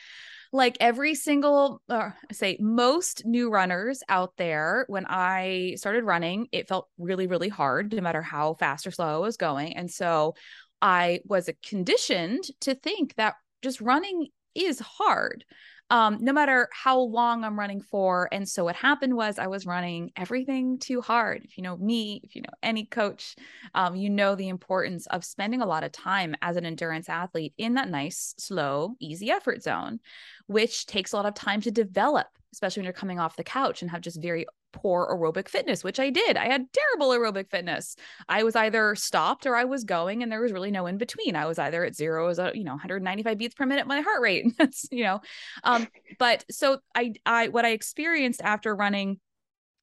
Like 0.52 0.78
every 0.80 1.16
single, 1.16 1.82
uh, 1.90 2.12
say, 2.32 2.58
most 2.60 3.26
new 3.26 3.50
runners 3.50 4.04
out 4.08 4.34
there, 4.38 4.86
when 4.88 5.06
I 5.08 5.76
started 5.78 6.04
running, 6.04 6.48
it 6.52 6.68
felt 6.68 6.88
really, 6.98 7.28
really 7.28 7.50
hard, 7.50 7.94
no 7.94 8.02
matter 8.02 8.22
how 8.22 8.54
fast 8.56 8.88
or 8.88 8.92
slow 8.92 9.16
I 9.16 9.18
was 9.18 9.38
going. 9.38 9.76
And 9.76 9.92
so 9.92 10.36
I 10.82 11.22
was 11.26 11.50
conditioned 11.66 12.44
to 12.62 12.76
think 12.76 13.16
that 13.16 13.36
just 13.62 13.82
running 13.82 14.28
is 14.54 14.80
hard. 14.80 15.46
Um, 15.90 16.18
no 16.20 16.34
matter 16.34 16.68
how 16.72 17.00
long 17.00 17.44
I'm 17.44 17.60
running 17.60 17.82
for. 17.82 18.28
And 18.32 18.48
so 18.50 18.64
what 18.64 18.76
happened 18.76 19.16
was 19.16 19.38
I 19.38 19.48
was 19.48 19.66
running 19.66 20.12
everything 20.16 20.80
too 20.80 21.02
hard. 21.02 21.44
If 21.46 21.58
you 21.58 21.64
know 21.64 21.78
me, 21.78 22.22
if 22.24 22.36
you 22.36 22.42
know 22.42 22.50
any 22.64 22.86
coach, 22.86 23.36
um, 23.76 23.96
you 23.96 24.10
know 24.10 24.36
the 24.36 24.50
importance 24.50 25.06
of 25.08 25.24
spending 25.24 25.62
a 25.62 25.68
lot 25.68 25.84
of 25.84 25.92
time 25.92 26.36
as 26.42 26.58
an 26.58 26.66
endurance 26.66 27.08
athlete 27.08 27.54
in 27.58 27.76
that 27.76 27.90
nice, 27.90 28.34
slow, 28.38 28.96
easy 29.00 29.30
effort 29.30 29.62
zone, 29.62 30.00
which 30.48 30.88
takes 30.88 31.14
a 31.14 31.16
lot 31.16 31.28
of 31.28 31.36
time 31.36 31.62
to 31.62 31.72
develop, 31.72 32.28
especially 32.56 32.80
when 32.80 32.86
you're 32.86 32.94
coming 32.94 33.20
off 33.20 33.36
the 33.36 33.44
couch 33.44 33.82
and 33.82 33.92
have 33.92 34.00
just 34.00 34.22
very 34.22 34.46
poor 34.72 35.08
aerobic 35.12 35.50
fitness, 35.50 35.84
which 35.84 36.00
I 36.00 36.10
did. 36.10 36.38
I 36.38 36.46
had 36.46 36.68
terrible 36.72 37.10
aerobic 37.10 37.50
fitness. 37.52 37.98
I 38.30 38.44
was 38.44 38.56
either 38.56 38.96
stopped 38.96 39.46
or 39.46 39.58
I 39.58 39.66
was 39.66 39.84
going, 39.84 40.24
and 40.24 40.32
there 40.32 40.40
was 40.40 40.54
really 40.54 40.72
no 40.72 40.86
in 40.86 40.98
between. 40.98 41.36
I 41.36 41.48
was 41.48 41.60
either 41.60 41.84
at 41.84 41.96
zero 41.96 42.30
as 42.30 42.40
a 42.40 42.54
you 42.56 42.64
know 42.64 42.72
195 42.72 43.38
beats 43.38 43.56
per 43.56 43.66
minute 43.66 43.88
my 43.88 44.00
heart 44.00 44.22
rate. 44.22 44.46
That's 44.58 44.88
you 44.90 45.04
know, 45.04 45.20
um, 45.66 45.88
but 46.18 46.46
so 46.50 46.80
I 46.96 47.14
I 47.26 47.50
what 47.50 47.66
I 47.66 47.72
experienced 47.72 48.42
after 48.42 48.74
running 48.74 49.20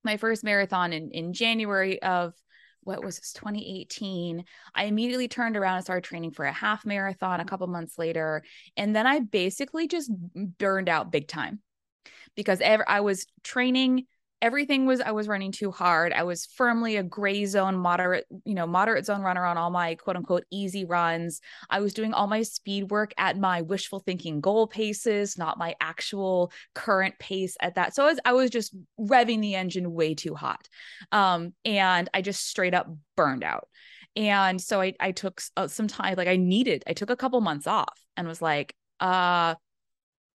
my 0.02 0.16
first 0.16 0.42
marathon 0.42 0.94
in 0.94 1.10
in 1.10 1.34
January 1.34 2.00
of 2.02 2.32
what 2.84 3.04
was 3.04 3.16
this 3.16 3.32
2018 3.34 4.44
i 4.74 4.86
immediately 4.86 5.28
turned 5.28 5.56
around 5.56 5.76
and 5.76 5.84
started 5.84 6.02
training 6.02 6.32
for 6.32 6.44
a 6.44 6.52
half 6.52 6.84
marathon 6.84 7.38
a 7.38 7.44
couple 7.44 7.68
months 7.68 7.96
later 7.96 8.42
and 8.76 8.96
then 8.96 9.06
i 9.06 9.20
basically 9.20 9.86
just 9.86 10.10
burned 10.58 10.88
out 10.88 11.12
big 11.12 11.28
time 11.28 11.60
because 12.36 12.60
ever 12.60 12.84
i 12.88 13.00
was 13.00 13.26
training 13.42 14.06
everything 14.42 14.86
was 14.86 15.00
I 15.00 15.12
was 15.12 15.28
running 15.28 15.52
too 15.52 15.70
hard. 15.70 16.12
I 16.12 16.24
was 16.24 16.46
firmly 16.46 16.96
a 16.96 17.02
gray 17.04 17.46
zone, 17.46 17.76
moderate, 17.76 18.26
you 18.44 18.54
know, 18.54 18.66
moderate 18.66 19.06
zone 19.06 19.22
runner 19.22 19.44
on 19.44 19.56
all 19.56 19.70
my 19.70 19.94
quote 19.94 20.16
unquote 20.16 20.44
easy 20.50 20.84
runs. 20.84 21.40
I 21.70 21.78
was 21.78 21.94
doing 21.94 22.12
all 22.12 22.26
my 22.26 22.42
speed 22.42 22.90
work 22.90 23.14
at 23.16 23.38
my 23.38 23.62
wishful 23.62 24.00
thinking 24.00 24.40
goal 24.40 24.66
paces, 24.66 25.38
not 25.38 25.58
my 25.58 25.76
actual 25.80 26.52
current 26.74 27.16
pace 27.20 27.56
at 27.60 27.76
that. 27.76 27.94
So 27.94 28.02
I 28.02 28.06
was, 28.08 28.20
I 28.24 28.32
was 28.32 28.50
just 28.50 28.74
revving 29.00 29.40
the 29.40 29.54
engine 29.54 29.94
way 29.94 30.14
too 30.14 30.34
hot. 30.34 30.68
Um, 31.12 31.54
and 31.64 32.10
I 32.12 32.20
just 32.20 32.46
straight 32.46 32.74
up 32.74 32.88
burned 33.16 33.44
out. 33.44 33.68
And 34.16 34.60
so 34.60 34.80
I, 34.80 34.94
I 34.98 35.12
took 35.12 35.40
uh, 35.56 35.68
some 35.68 35.86
time, 35.86 36.16
like 36.16 36.28
I 36.28 36.36
needed, 36.36 36.82
I 36.86 36.94
took 36.94 37.10
a 37.10 37.16
couple 37.16 37.40
months 37.40 37.68
off 37.68 37.98
and 38.16 38.26
was 38.26 38.42
like, 38.42 38.74
uh, 38.98 39.54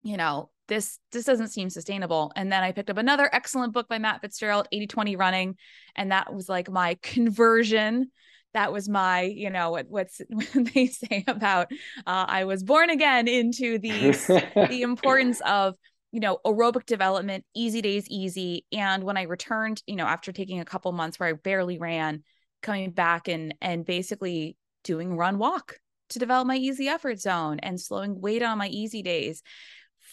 you 0.04 0.16
know, 0.16 0.50
this 0.68 0.98
this 1.12 1.24
doesn't 1.24 1.48
seem 1.48 1.70
sustainable. 1.70 2.32
And 2.36 2.50
then 2.50 2.62
i 2.62 2.72
picked 2.72 2.90
up 2.90 2.98
another 2.98 3.28
excellent 3.32 3.72
book 3.72 3.88
by 3.88 3.98
matt 3.98 4.20
fitzgerald 4.20 4.68
80-20 4.72 5.18
running. 5.18 5.56
And 5.94 6.12
that 6.12 6.32
was 6.34 6.48
like 6.48 6.70
my 6.70 6.98
conversion. 7.02 8.10
That 8.54 8.72
was 8.72 8.88
my 8.88 9.22
you 9.22 9.50
know 9.50 9.70
what 9.70 9.86
what's 9.88 10.20
what 10.28 10.74
they 10.74 10.86
say 10.86 11.24
about 11.26 11.70
uh, 12.06 12.26
i 12.28 12.44
was 12.44 12.62
born 12.62 12.90
again 12.90 13.28
into 13.28 13.78
the 13.78 14.12
the 14.70 14.82
importance 14.82 15.40
of 15.44 15.74
you 16.12 16.20
know 16.20 16.38
aerobic 16.46 16.86
development 16.86 17.44
easy 17.54 17.82
days 17.82 18.06
easy. 18.08 18.64
And 18.72 19.04
when 19.04 19.16
i 19.16 19.22
returned 19.22 19.82
you 19.86 19.96
know 19.96 20.06
after 20.06 20.32
taking 20.32 20.60
a 20.60 20.64
couple 20.64 20.90
months 20.92 21.20
where 21.20 21.28
i 21.28 21.32
barely 21.32 21.78
ran 21.78 22.22
coming 22.62 22.90
back 22.90 23.28
and 23.28 23.54
and 23.60 23.84
basically 23.84 24.56
doing 24.84 25.16
run 25.16 25.38
walk 25.38 25.78
to 26.08 26.18
develop 26.18 26.46
my 26.46 26.56
easy 26.56 26.88
effort 26.88 27.20
zone 27.20 27.58
and 27.60 27.80
slowing 27.80 28.20
weight 28.20 28.42
on 28.42 28.58
my 28.58 28.68
easy 28.68 29.02
days 29.02 29.42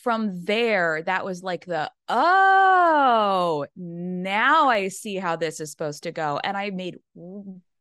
from 0.03 0.43
there, 0.43 1.01
that 1.03 1.23
was 1.23 1.43
like 1.43 1.65
the, 1.65 1.89
oh, 2.09 3.65
now 3.77 4.69
I 4.69 4.89
see 4.89 5.15
how 5.15 5.37
this 5.37 5.61
is 5.61 5.71
supposed 5.71 6.03
to 6.03 6.11
go. 6.11 6.41
And 6.43 6.57
I 6.57 6.71
made 6.71 6.97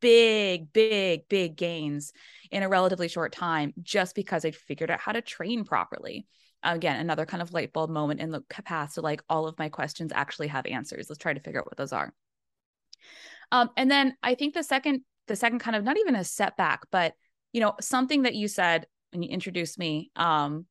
big, 0.01 0.73
big, 0.73 1.29
big 1.29 1.57
gains 1.57 2.13
in 2.53 2.63
a 2.63 2.69
relatively 2.69 3.09
short 3.09 3.33
time 3.33 3.75
just 3.83 4.15
because 4.15 4.45
I 4.45 4.53
figured 4.53 4.91
out 4.91 5.01
how 5.01 5.11
to 5.11 5.21
train 5.21 5.65
properly. 5.65 6.29
Again, 6.63 7.01
another 7.01 7.27
kind 7.27 7.43
of 7.43 7.53
light 7.53 7.73
bulb 7.73 7.91
moment 7.91 8.21
in 8.21 8.31
the 8.31 8.43
past 8.43 8.95
to 8.95 9.01
like 9.01 9.23
all 9.29 9.49
of 9.49 9.59
my 9.59 9.69
questions 9.69 10.13
actually 10.15 10.47
have 10.47 10.65
answers. 10.67 11.11
Let's 11.11 11.19
try 11.19 11.33
to 11.33 11.41
figure 11.41 11.59
out 11.59 11.67
what 11.67 11.77
those 11.77 11.93
are. 11.93 12.15
Um, 13.51 13.71
and 13.77 13.91
then 13.91 14.17
I 14.23 14.37
think 14.37 14.55
the 14.55 14.63
second, 14.63 15.01
the 15.27 15.35
second 15.35 15.59
kind 15.59 15.75
of 15.75 15.83
not 15.83 15.99
even 15.99 16.15
a 16.15 16.23
setback, 16.23 16.83
but 16.93 17.15
you 17.53 17.61
know, 17.61 17.75
something 17.81 18.23
that 18.23 18.37
you 18.37 18.47
said 18.47 18.87
when 19.11 19.25
you 19.25 19.29
introduced 19.29 19.77
me 19.77 20.13
um, 20.15 20.67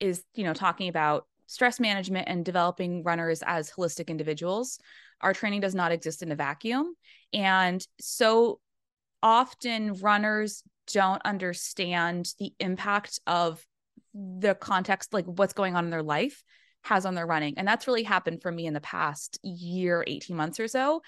is 0.00 0.24
you 0.34 0.44
know 0.44 0.54
talking 0.54 0.88
about 0.88 1.26
stress 1.46 1.80
management 1.80 2.28
and 2.28 2.44
developing 2.44 3.02
runners 3.02 3.42
as 3.46 3.70
holistic 3.70 4.08
individuals 4.08 4.78
our 5.20 5.32
training 5.32 5.60
does 5.60 5.74
not 5.74 5.92
exist 5.92 6.22
in 6.22 6.32
a 6.32 6.36
vacuum. 6.36 6.94
And 7.32 7.84
so 8.00 8.60
often 9.22 9.94
runners 9.94 10.62
don't 10.92 11.22
understand 11.24 12.32
the 12.38 12.52
impact 12.60 13.20
of 13.26 13.64
the 14.14 14.54
context 14.54 15.12
like 15.12 15.26
what's 15.26 15.52
going 15.52 15.76
on 15.76 15.84
in 15.84 15.90
their 15.90 16.02
life 16.02 16.42
has 16.82 17.04
on 17.04 17.14
their 17.14 17.26
running. 17.26 17.58
And 17.58 17.66
that's 17.66 17.86
really 17.86 18.04
happened 18.04 18.40
for 18.40 18.50
me 18.50 18.66
in 18.66 18.72
the 18.72 18.80
past 18.80 19.38
year 19.42 20.04
18 20.06 20.36
months 20.36 20.60
or 20.60 20.68
so. 20.68 21.02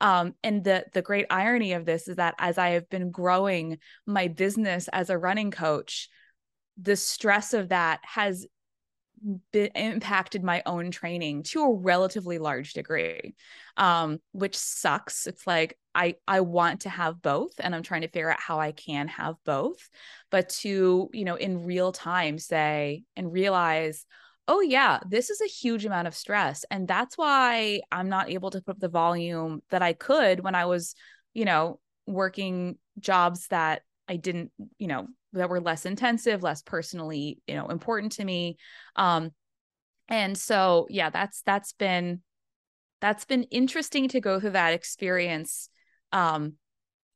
Um, 0.00 0.34
and 0.42 0.64
the 0.64 0.84
the 0.94 1.02
great 1.02 1.26
irony 1.28 1.72
of 1.72 1.84
this 1.84 2.06
is 2.08 2.16
that 2.16 2.34
as 2.38 2.58
i 2.58 2.70
have 2.70 2.88
been 2.88 3.10
growing 3.10 3.78
my 4.06 4.28
business 4.28 4.88
as 4.92 5.10
a 5.10 5.18
running 5.18 5.50
coach 5.50 6.08
the 6.80 6.96
stress 6.96 7.54
of 7.54 7.70
that 7.70 8.00
has 8.02 8.46
been 9.52 9.70
impacted 9.74 10.44
my 10.44 10.62
own 10.66 10.90
training 10.90 11.42
to 11.42 11.62
a 11.62 11.74
relatively 11.74 12.38
large 12.38 12.74
degree 12.74 13.34
um, 13.76 14.18
which 14.32 14.56
sucks. 14.56 15.26
It's 15.26 15.46
like 15.46 15.78
i 15.94 16.14
i 16.28 16.40
want 16.40 16.82
to 16.82 16.90
have 16.90 17.22
both 17.22 17.52
and 17.58 17.74
i'm 17.74 17.82
trying 17.82 18.02
to 18.02 18.08
figure 18.08 18.30
out 18.30 18.38
how 18.38 18.60
i 18.60 18.72
can 18.72 19.08
have 19.08 19.36
both. 19.44 19.88
But 20.30 20.50
to 20.60 21.08
you 21.12 21.24
know 21.24 21.36
in 21.36 21.64
real 21.64 21.92
time 21.92 22.38
say 22.38 23.04
and 23.16 23.32
realize 23.32 24.04
oh 24.48 24.60
yeah 24.60 25.00
this 25.08 25.30
is 25.30 25.40
a 25.40 25.46
huge 25.46 25.84
amount 25.84 26.06
of 26.06 26.14
stress. 26.14 26.64
And 26.70 26.86
that's 26.86 27.16
why 27.16 27.80
i'm 27.90 28.08
not 28.08 28.30
able 28.30 28.50
to 28.50 28.60
put 28.60 28.76
up 28.76 28.80
the 28.80 28.88
volume 28.88 29.62
that 29.70 29.82
i 29.82 29.92
could 29.92 30.40
when 30.40 30.54
i 30.54 30.66
was 30.66 30.94
you 31.32 31.44
know 31.44 31.80
working 32.06 32.76
jobs 32.98 33.48
that 33.48 33.82
i 34.08 34.16
didn't 34.16 34.50
you 34.78 34.86
know 34.86 35.06
that 35.36 35.50
were 35.50 35.60
less 35.60 35.86
intensive, 35.86 36.42
less 36.42 36.62
personally, 36.62 37.38
you 37.46 37.54
know, 37.54 37.68
important 37.68 38.12
to 38.12 38.24
me. 38.24 38.56
Um, 38.96 39.30
and 40.08 40.36
so 40.36 40.86
yeah, 40.90 41.10
that's 41.10 41.42
that's 41.42 41.72
been 41.72 42.22
that's 43.00 43.24
been 43.24 43.44
interesting 43.44 44.08
to 44.08 44.20
go 44.20 44.40
through 44.40 44.50
that 44.50 44.72
experience 44.72 45.68
um 46.12 46.54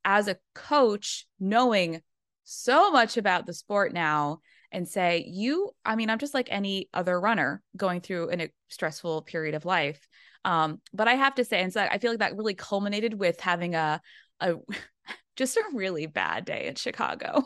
as 0.05 0.29
a 0.29 0.39
coach, 0.55 1.27
knowing 1.39 2.01
so 2.45 2.91
much 2.91 3.17
about 3.17 3.47
the 3.47 3.53
sport 3.53 3.93
now 3.93 4.41
and 4.73 4.89
say, 4.89 5.25
you, 5.29 5.71
I 5.85 5.95
mean, 5.95 6.09
I'm 6.11 6.19
just 6.19 6.33
like 6.33 6.49
any 6.51 6.89
other 6.95 7.21
runner 7.21 7.63
going 7.77 8.01
through 8.01 8.31
an, 8.31 8.41
a 8.41 8.51
stressful 8.69 9.23
period 9.23 9.55
of 9.55 9.65
life. 9.65 10.09
Um, 10.45 10.81
but 10.95 11.07
I 11.07 11.15
have 11.15 11.35
to 11.35 11.45
say, 11.45 11.61
and 11.61 11.73
so 11.73 11.81
I 11.83 11.99
feel 11.99 12.13
like 12.13 12.21
that 12.21 12.37
really 12.37 12.55
culminated 12.55 13.13
with 13.13 13.41
having 13.41 13.75
a, 13.75 14.01
a 14.41 14.55
just 15.37 15.57
a 15.57 15.65
really 15.73 16.07
bad 16.07 16.45
day 16.45 16.67
in 16.67 16.75
Chicago. 16.75 17.43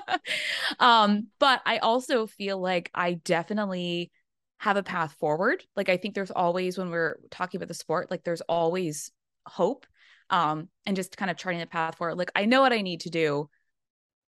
um, 0.78 1.28
but 1.38 1.60
I 1.66 1.78
also 1.78 2.26
feel 2.26 2.58
like 2.58 2.90
I 2.94 3.14
definitely 3.14 4.10
have 4.58 4.76
a 4.76 4.82
path 4.82 5.12
forward. 5.20 5.64
Like 5.76 5.88
I 5.88 5.96
think 5.96 6.14
there's 6.14 6.30
always 6.30 6.78
when 6.78 6.90
we're 6.90 7.18
talking 7.30 7.58
about 7.58 7.68
the 7.68 7.74
sport, 7.74 8.10
like 8.10 8.24
there's 8.24 8.40
always 8.42 9.10
hope. 9.46 9.86
Um, 10.30 10.68
and 10.84 10.94
just 10.94 11.16
kind 11.16 11.30
of 11.30 11.38
charting 11.38 11.60
the 11.60 11.66
path 11.66 11.96
forward. 11.96 12.18
Like 12.18 12.32
I 12.34 12.44
know 12.44 12.60
what 12.60 12.72
I 12.74 12.82
need 12.82 13.00
to 13.02 13.10
do 13.10 13.48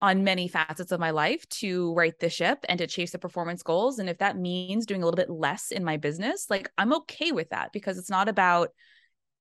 on 0.01 0.23
many 0.23 0.47
facets 0.47 0.93
of 0.93 1.01
my 1.01 1.11
life 1.11 1.49
to 1.49 1.93
right 1.95 2.19
the 2.21 2.31
ship 2.31 2.65
and 2.69 2.79
to 2.79 2.87
chase 2.87 3.11
the 3.11 3.19
performance 3.19 3.63
goals. 3.63 3.99
And 3.99 4.09
if 4.09 4.19
that 4.19 4.39
means 4.39 4.87
doing 4.87 5.03
a 5.03 5.05
little 5.05 5.17
bit 5.17 5.31
less 5.31 5.71
in 5.73 5.85
my 5.85 5.97
business, 5.97 6.47
like 6.49 6.71
I'm 6.79 6.93
okay 6.95 7.33
with 7.33 7.51
that 7.51 7.73
because 7.73 7.99
it's 7.99 8.11
not 8.11 8.29
about 8.29 8.69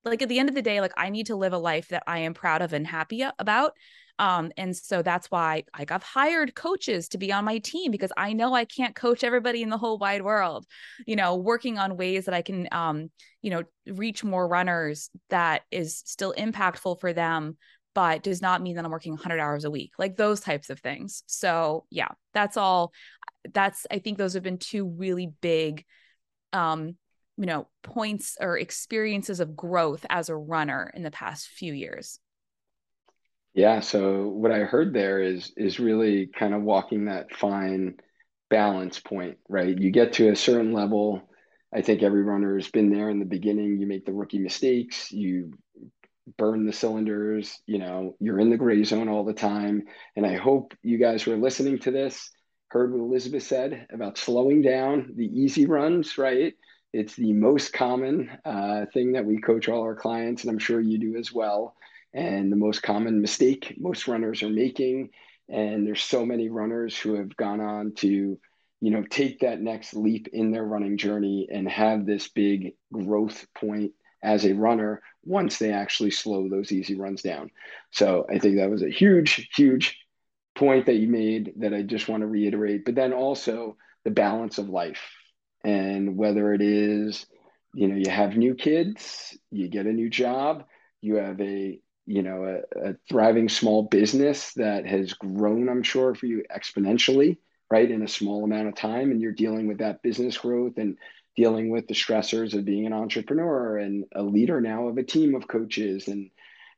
like 0.08 0.22
at 0.22 0.30
the 0.30 0.39
end 0.39 0.49
of 0.49 0.55
the 0.55 0.62
day 0.62 0.82
like 0.82 0.93
i 0.97 1.10
need 1.10 1.28
to 1.28 1.36
live 1.36 1.53
a 1.53 1.58
life 1.58 1.88
that 1.89 2.03
i 2.08 2.20
am 2.20 2.34
proud 2.34 2.62
of 2.62 2.74
and 2.74 2.88
happy 2.88 3.26
about 3.39 3.74
um 4.20 4.51
and 4.58 4.76
so 4.76 5.01
that's 5.01 5.30
why 5.30 5.64
like 5.78 5.91
i've 5.91 6.03
hired 6.03 6.55
coaches 6.55 7.10
to 7.10 7.18
be 7.18 7.32
on 7.32 7.45
my 7.45 7.60
team 7.60 7.91
because 7.91 8.12
i 8.18 8.34
know 8.34 8.53
i 8.53 8.66
can't 8.66 8.95
coach 8.95 9.24
everybody 9.24 9.62
in 9.62 9.70
the 9.70 9.78
whole 9.78 9.97
wide 9.97 10.24
world 10.24 10.66
you 11.05 11.16
know 11.16 11.36
working 11.36 11.78
on 11.78 11.97
ways 11.97 12.26
that 12.26 12.34
i 12.34 12.41
can 12.41 12.68
um 12.72 13.10
you 13.41 13.51
know 13.51 13.64
reach 13.88 14.24
more 14.24 14.47
runners 14.47 15.10
that 15.30 15.64
is 15.72 16.01
still 16.05 16.34
impactful 16.38 16.99
for 16.99 17.14
them 17.14 17.58
but 17.93 18.22
does 18.24 18.41
not 18.41 18.62
mean 18.62 18.76
that 18.76 18.86
i'm 18.86 18.91
working 18.91 19.14
100 19.14 19.39
hours 19.39 19.66
a 19.66 19.72
week 19.72 19.91
like 19.97 20.16
those 20.16 20.39
types 20.39 20.70
of 20.70 20.80
things. 20.80 21.24
So 21.26 21.86
yeah 21.89 22.10
that's 22.34 22.58
all 22.58 22.91
that's 23.53 23.86
i 23.91 23.99
think 23.99 24.18
those 24.18 24.34
have 24.34 24.43
been 24.43 24.58
two 24.58 24.88
really 24.88 25.32
big 25.41 25.86
um 26.53 26.95
you 27.38 27.45
know 27.45 27.67
points 27.83 28.38
or 28.39 28.57
experiences 28.57 29.39
of 29.39 29.55
growth 29.55 30.05
as 30.09 30.29
a 30.29 30.35
runner 30.35 30.91
in 30.93 31.03
the 31.03 31.11
past 31.11 31.47
few 31.47 31.73
years? 31.73 32.19
Yeah 33.53 33.79
so 33.79 34.27
what 34.27 34.51
i 34.51 34.59
heard 34.59 34.93
there 34.93 35.21
is 35.21 35.51
is 35.57 35.79
really 35.79 36.27
kind 36.27 36.53
of 36.53 36.61
walking 36.61 37.05
that 37.05 37.35
fine 37.35 37.95
balance 38.49 38.99
point 38.99 39.38
right? 39.49 39.77
You 39.77 39.91
get 39.91 40.13
to 40.13 40.29
a 40.29 40.35
certain 40.35 40.73
level. 40.73 41.21
I 41.73 41.81
think 41.81 42.01
every 42.01 42.23
runner 42.23 42.55
has 42.55 42.69
been 42.69 42.89
there 42.89 43.09
in 43.09 43.19
the 43.19 43.25
beginning. 43.25 43.77
You 43.77 43.88
make 43.88 44.05
the 44.05 44.13
rookie 44.13 44.39
mistakes. 44.39 45.11
You 45.11 45.51
burn 46.38 46.65
the 46.65 46.73
cylinders. 46.73 47.59
You 47.65 47.79
know 47.79 48.15
you're 48.19 48.39
in 48.39 48.49
the 48.49 48.57
gray 48.57 48.83
zone 48.83 49.09
all 49.09 49.23
the 49.25 49.33
time. 49.33 49.83
And 50.15 50.25
i 50.25 50.35
hope 50.35 50.73
you 50.81 50.97
guys 50.97 51.23
who 51.23 51.33
are 51.33 51.38
listening 51.38 51.79
to 51.79 51.91
this 51.91 52.29
heard 52.69 52.91
what 52.91 52.99
Elizabeth 52.99 53.43
said 53.43 53.88
about 53.93 54.17
slowing 54.17 54.61
down 54.61 55.13
the 55.15 55.25
easy 55.25 55.65
runs, 55.65 56.17
right? 56.17 56.53
It's 56.93 57.15
the 57.15 57.33
most 57.33 57.73
common 57.73 58.29
uh, 58.45 58.85
thing 58.93 59.13
that 59.13 59.25
we 59.25 59.39
coach 59.39 59.67
all 59.67 59.81
our 59.81 59.95
clients, 59.95 60.43
and 60.43 60.51
I'm 60.51 60.59
sure 60.59 60.79
you 60.79 60.97
do 60.97 61.17
as 61.17 61.33
well. 61.33 61.75
And 62.13 62.51
the 62.51 62.55
most 62.55 62.81
common 62.81 63.21
mistake 63.21 63.75
most 63.77 64.07
runners 64.07 64.41
are 64.41 64.49
making. 64.49 65.09
And 65.49 65.85
there's 65.85 66.01
so 66.01 66.25
many 66.25 66.49
runners 66.49 66.97
who 66.97 67.15
have 67.15 67.35
gone 67.38 67.61
on 67.61 67.93
to, 67.95 68.39
you 68.81 68.91
know, 68.91 69.03
take 69.03 69.41
that 69.41 69.61
next 69.61 69.93
leap 69.93 70.27
in 70.33 70.51
their 70.51 70.63
running 70.63 70.97
journey 70.97 71.47
and 71.51 71.69
have 71.69 72.05
this 72.05 72.29
big 72.29 72.73
growth 72.91 73.45
point 73.53 73.91
as 74.23 74.45
a 74.45 74.53
runner 74.53 75.01
once 75.23 75.59
they 75.59 75.71
actually 75.71 76.11
slow 76.11 76.49
those 76.49 76.71
easy 76.71 76.95
runs 76.95 77.21
down. 77.21 77.51
So 77.91 78.25
I 78.29 78.39
think 78.39 78.57
that 78.57 78.71
was 78.71 78.81
a 78.81 78.89
huge, 78.89 79.49
huge 79.55 79.99
point 80.55 80.85
that 80.88 80.95
you 80.95 81.07
made 81.07 81.53
that 81.57 81.73
I 81.73 81.83
just 81.83 82.07
want 82.07 82.21
to 82.21 82.27
reiterate. 82.27 82.85
But 82.85 82.95
then 82.95 83.13
also 83.13 83.77
the 84.03 84.11
balance 84.11 84.57
of 84.57 84.69
life 84.69 85.01
and 85.64 86.18
whether 86.18 86.53
it 86.53 86.62
is, 86.62 87.26
you 87.74 87.88
know, 87.88 87.95
you 87.95 88.10
have 88.10 88.38
new 88.38 88.55
kids, 88.55 89.38
you 89.51 89.68
get 89.68 89.86
a 89.86 89.93
new 89.93 90.10
job, 90.10 90.66
you 91.01 91.16
have 91.16 91.39
a 91.41 91.80
you 92.05 92.24
know 92.24 92.45
a, 92.45 92.89
a 92.89 92.95
thriving 93.10 93.49
small 93.49 93.84
business 93.84 94.53
that 94.53 94.86
has 94.86 95.12
grown 95.14 95.68
i'm 95.68 95.84
sure 95.84 96.16
for 96.16 96.26
you 96.26 96.41
exponentially 96.49 97.38
right 97.70 97.91
in 97.91 98.01
a 98.01 98.08
small 98.08 98.43
amount 98.43 98.68
of 98.68 98.76
time 98.76 99.12
and 99.12 99.22
you're 99.22 99.34
dealing 99.34 99.68
with 99.68 99.80
that 99.80 100.01
business 100.01 100.38
growth 100.38 100.78
and 100.78 100.97
dealing 101.36 101.70
with 101.70 101.88
the 101.88 101.93
stressors 101.93 102.53
of 102.53 102.66
being 102.66 102.86
an 102.86 102.93
entrepreneur 102.93 103.78
and 103.78 104.05
a 104.16 104.24
leader 104.24 104.60
now 104.60 104.88
of 104.88 104.97
a 104.97 105.03
team 105.03 105.36
of 105.36 105.47
coaches. 105.47 106.08
And 106.08 106.32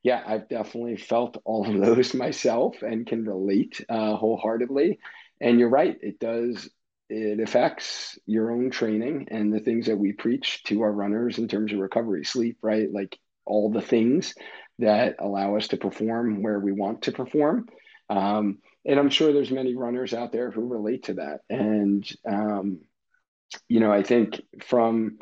yeah 0.04 0.24
i've 0.26 0.50
definitely 0.50 0.98
felt 0.98 1.42
all 1.46 1.68
of 1.68 1.82
those 1.86 2.14
myself 2.14 2.82
and 2.82 3.08
can 3.08 3.26
relate 3.26 3.84
uh, 3.90 4.16
wholeheartedly. 4.16 5.00
And 5.42 5.60
you're 5.60 5.70
right 5.70 5.98
it 6.02 6.20
does 6.20 6.70
it 7.10 7.40
affects 7.40 8.18
your 8.26 8.52
own 8.52 8.70
training 8.70 9.28
and 9.32 9.54
the 9.54 9.60
things 9.60 9.88
that 9.88 9.98
we 9.98 10.14
preach 10.14 10.64
to 10.64 10.82
our 10.82 10.92
runners 10.92 11.38
in 11.38 11.48
terms 11.48 11.74
of 11.74 11.80
recovery 11.80 12.24
sleep 12.24 12.58
right? 12.62 12.92
Like 12.92 13.18
all 13.46 13.72
the 13.72 13.82
things 13.82 14.34
that 14.80 15.16
allow 15.20 15.56
us 15.58 15.70
to 15.70 15.78
perform 15.78 16.44
where 16.44 16.60
we 16.60 16.72
want 16.72 17.04
to 17.04 17.12
perform. 17.12 17.68
Um, 18.10 18.60
and 18.86 18.98
i'm 18.98 19.10
sure 19.10 19.34
there's 19.34 19.52
many 19.52 19.76
runners 19.76 20.14
out 20.14 20.32
there 20.32 20.52
who 20.52 20.68
relate 20.68 21.04
to 21.06 21.16
that. 21.16 21.42
And 21.50 22.10
um, 22.28 22.80
you 23.68 23.80
know, 23.80 23.92
I 23.92 24.04
think 24.04 24.42
from 24.64 25.18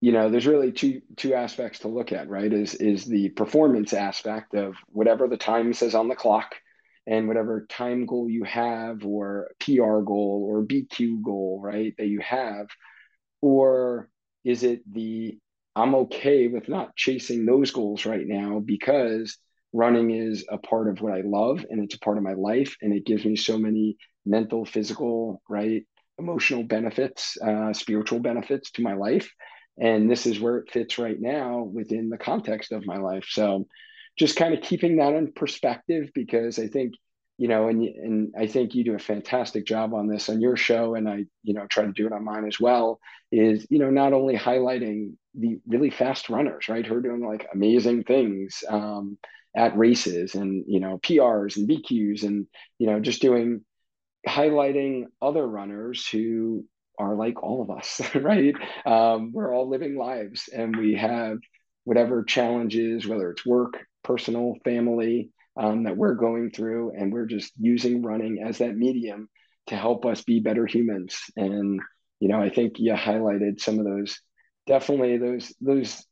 you 0.00 0.12
know, 0.12 0.28
there's 0.28 0.46
really 0.46 0.70
two 0.70 1.00
two 1.16 1.32
aspects 1.32 1.78
to 1.80 1.88
look 1.88 2.12
at, 2.12 2.28
right? 2.28 2.52
Is 2.52 2.74
is 2.74 3.06
the 3.06 3.30
performance 3.30 3.94
aspect 3.94 4.54
of 4.54 4.74
whatever 4.88 5.28
the 5.28 5.38
time 5.38 5.72
says 5.72 5.94
on 5.94 6.08
the 6.08 6.14
clock 6.14 6.54
and 7.06 7.28
whatever 7.28 7.66
time 7.68 8.06
goal 8.06 8.28
you 8.30 8.44
have 8.44 9.04
or 9.04 9.50
PR 9.60 10.00
goal 10.00 10.46
or 10.48 10.62
BQ 10.62 11.22
goal, 11.22 11.60
right, 11.62 11.94
that 11.98 12.06
you 12.06 12.20
have, 12.20 12.68
or 13.40 14.08
is 14.44 14.62
it 14.62 14.80
the 14.92 15.38
I'm 15.76 15.94
okay 15.96 16.46
with 16.46 16.68
not 16.68 16.94
chasing 16.96 17.44
those 17.44 17.72
goals 17.72 18.06
right 18.06 18.26
now 18.26 18.60
because 18.60 19.36
running 19.72 20.12
is 20.12 20.44
a 20.48 20.56
part 20.56 20.88
of 20.88 21.00
what 21.00 21.12
I 21.12 21.22
love 21.22 21.66
and 21.68 21.82
it's 21.82 21.96
a 21.96 21.98
part 21.98 22.16
of 22.16 22.22
my 22.22 22.34
life 22.34 22.76
and 22.80 22.94
it 22.94 23.04
gives 23.04 23.24
me 23.24 23.34
so 23.34 23.58
many 23.58 23.96
mental, 24.24 24.64
physical, 24.64 25.42
right, 25.48 25.84
emotional 26.18 26.62
benefits, 26.62 27.36
uh, 27.42 27.72
spiritual 27.72 28.20
benefits 28.20 28.70
to 28.72 28.82
my 28.82 28.94
life. 28.94 29.28
And 29.78 30.08
this 30.08 30.26
is 30.26 30.38
where 30.38 30.58
it 30.58 30.70
fits 30.70 30.98
right 30.98 31.20
now 31.20 31.62
within 31.64 32.08
the 32.08 32.18
context 32.18 32.70
of 32.70 32.86
my 32.86 32.98
life. 32.98 33.26
So 33.28 33.66
just 34.18 34.36
kind 34.36 34.54
of 34.54 34.62
keeping 34.62 34.96
that 34.96 35.14
in 35.14 35.32
perspective 35.32 36.10
because 36.14 36.58
I 36.58 36.68
think, 36.68 36.94
you 37.36 37.48
know, 37.48 37.68
and, 37.68 37.82
and 37.82 38.34
I 38.38 38.46
think 38.46 38.74
you 38.74 38.84
do 38.84 38.94
a 38.94 38.98
fantastic 39.00 39.66
job 39.66 39.92
on 39.92 40.06
this 40.06 40.28
on 40.28 40.40
your 40.40 40.56
show. 40.56 40.94
And 40.94 41.08
I, 41.08 41.24
you 41.42 41.54
know, 41.54 41.66
try 41.66 41.84
to 41.84 41.92
do 41.92 42.06
it 42.06 42.12
on 42.12 42.24
mine 42.24 42.46
as 42.46 42.60
well 42.60 43.00
is, 43.32 43.66
you 43.70 43.78
know, 43.78 43.90
not 43.90 44.12
only 44.12 44.36
highlighting 44.36 45.14
the 45.34 45.58
really 45.66 45.90
fast 45.90 46.30
runners, 46.30 46.68
right? 46.68 46.86
Who 46.86 46.94
are 46.94 47.02
doing 47.02 47.26
like 47.26 47.48
amazing 47.52 48.04
things 48.04 48.62
um, 48.68 49.18
at 49.56 49.76
races 49.76 50.36
and, 50.36 50.64
you 50.68 50.78
know, 50.78 50.98
PRs 50.98 51.56
and 51.56 51.68
BQs 51.68 52.22
and, 52.22 52.46
you 52.78 52.86
know, 52.86 53.00
just 53.00 53.20
doing 53.20 53.64
highlighting 54.26 55.04
other 55.20 55.46
runners 55.46 56.06
who 56.06 56.64
are 56.98 57.16
like 57.16 57.42
all 57.42 57.62
of 57.62 57.70
us, 57.70 58.00
right? 58.14 58.54
Um, 58.86 59.32
we're 59.32 59.52
all 59.52 59.68
living 59.68 59.96
lives 59.96 60.48
and 60.54 60.76
we 60.76 60.94
have 60.94 61.38
whatever 61.84 62.22
challenges, 62.22 63.06
whether 63.06 63.30
it's 63.30 63.44
work, 63.44 63.74
personal, 64.04 64.54
family, 64.64 65.30
um, 65.56 65.84
that 65.84 65.96
we're 65.96 66.14
going 66.14 66.50
through. 66.50 66.92
And 66.96 67.12
we're 67.12 67.26
just 67.26 67.52
using 67.58 68.02
running 68.02 68.42
as 68.46 68.58
that 68.58 68.76
medium 68.76 69.28
to 69.66 69.76
help 69.76 70.04
us 70.04 70.22
be 70.22 70.40
better 70.40 70.66
humans. 70.66 71.16
And, 71.36 71.80
you 72.20 72.28
know, 72.28 72.40
I 72.40 72.50
think 72.50 72.74
you 72.78 72.92
highlighted 72.92 73.60
some 73.60 73.78
of 73.78 73.84
those, 73.84 74.20
definitely 74.66 75.18
those, 75.18 75.54
those 75.60 76.04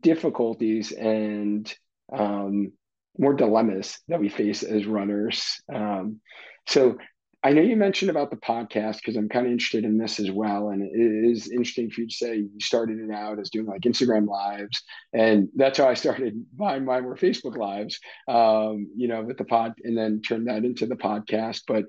difficulties 0.00 0.92
and 0.92 1.72
um, 2.16 2.72
more 3.18 3.34
dilemmas 3.34 3.98
that 4.08 4.20
we 4.20 4.28
face 4.28 4.62
as 4.62 4.86
runners. 4.86 5.60
Um, 5.72 6.20
so 6.66 6.98
I 7.44 7.52
know 7.52 7.62
you 7.62 7.76
mentioned 7.76 8.10
about 8.10 8.30
the 8.30 8.36
podcast 8.36 8.98
because 8.98 9.16
I'm 9.16 9.28
kind 9.28 9.46
of 9.46 9.52
interested 9.52 9.84
in 9.84 9.98
this 9.98 10.20
as 10.20 10.30
well. 10.30 10.68
And 10.68 10.82
it 10.82 11.30
is 11.30 11.50
interesting 11.50 11.90
for 11.90 12.02
you 12.02 12.08
to 12.08 12.14
say 12.14 12.36
you 12.36 12.50
started 12.60 13.00
it 13.00 13.10
out 13.10 13.40
as 13.40 13.50
doing 13.50 13.66
like 13.66 13.80
Instagram 13.80 14.28
lives. 14.28 14.82
And 15.12 15.48
that's 15.56 15.78
how 15.78 15.88
I 15.88 15.94
started 15.94 16.46
mine. 16.56 16.84
Mine 16.84 17.04
were 17.04 17.16
Facebook 17.16 17.56
lives, 17.56 17.98
um, 18.28 18.88
you 18.96 19.08
know, 19.08 19.22
with 19.22 19.38
the 19.38 19.44
pod 19.44 19.74
and 19.82 19.98
then 19.98 20.22
turned 20.22 20.46
that 20.46 20.64
into 20.64 20.86
the 20.86 20.94
podcast. 20.94 21.62
But, 21.66 21.86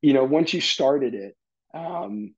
you 0.00 0.14
know, 0.14 0.24
once 0.24 0.54
you 0.54 0.62
started 0.62 1.14
it, 1.14 1.36
um, 1.74 2.34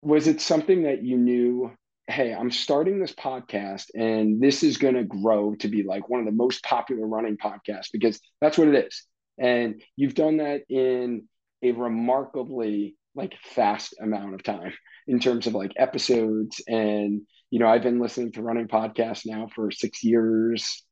was 0.00 0.26
it 0.26 0.40
something 0.40 0.84
that 0.84 1.02
you 1.02 1.18
knew 1.18 1.70
hey, 2.06 2.34
I'm 2.34 2.50
starting 2.50 2.98
this 2.98 3.12
podcast 3.12 3.90
and 3.94 4.40
this 4.42 4.64
is 4.64 4.78
going 4.78 4.94
to 4.94 5.04
grow 5.04 5.54
to 5.56 5.68
be 5.68 5.84
like 5.84 6.08
one 6.08 6.18
of 6.18 6.26
the 6.26 6.32
most 6.32 6.64
popular 6.64 7.06
running 7.06 7.36
podcasts 7.36 7.86
because 7.92 8.20
that's 8.40 8.58
what 8.58 8.66
it 8.66 8.86
is. 8.86 9.06
And 9.40 9.82
you've 9.96 10.14
done 10.14 10.36
that 10.36 10.62
in 10.68 11.26
a 11.62 11.72
remarkably 11.72 12.96
like 13.14 13.34
fast 13.42 13.94
amount 14.00 14.34
of 14.34 14.42
time 14.42 14.72
in 15.08 15.18
terms 15.18 15.46
of 15.46 15.54
like 15.54 15.72
episodes. 15.76 16.62
And, 16.68 17.22
you 17.50 17.58
know, 17.58 17.66
I've 17.66 17.82
been 17.82 18.00
listening 18.00 18.32
to 18.32 18.42
running 18.42 18.68
podcasts 18.68 19.26
now 19.26 19.48
for 19.54 19.70
six 19.70 20.04
years, 20.04 20.84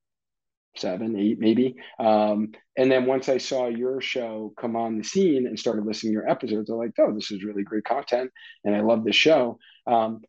seven, 0.77 1.17
eight, 1.17 1.39
maybe. 1.39 1.77
Um, 1.99 2.53
and 2.77 2.91
then 2.91 3.07
once 3.07 3.29
I 3.29 3.39
saw 3.39 3.69
your 3.69 4.01
show 4.01 4.53
come 4.61 4.77
on 4.77 4.99
the 4.99 5.05
scene 5.05 5.47
and 5.47 5.59
started 5.59 5.85
listening 5.85 6.13
to 6.13 6.15
your 6.15 6.29
episodes, 6.29 6.71
I'm 6.71 6.79
like, 6.79 6.93
oh, 6.99 7.15
this 7.15 7.31
is 7.31 7.45
really 7.45 7.63
great 7.63 7.85
content. 7.85 8.31
And 8.65 8.75
I 8.75 8.81
love 8.81 9.05
this 9.05 9.17
show. 9.17 9.59
Um, 9.87 10.21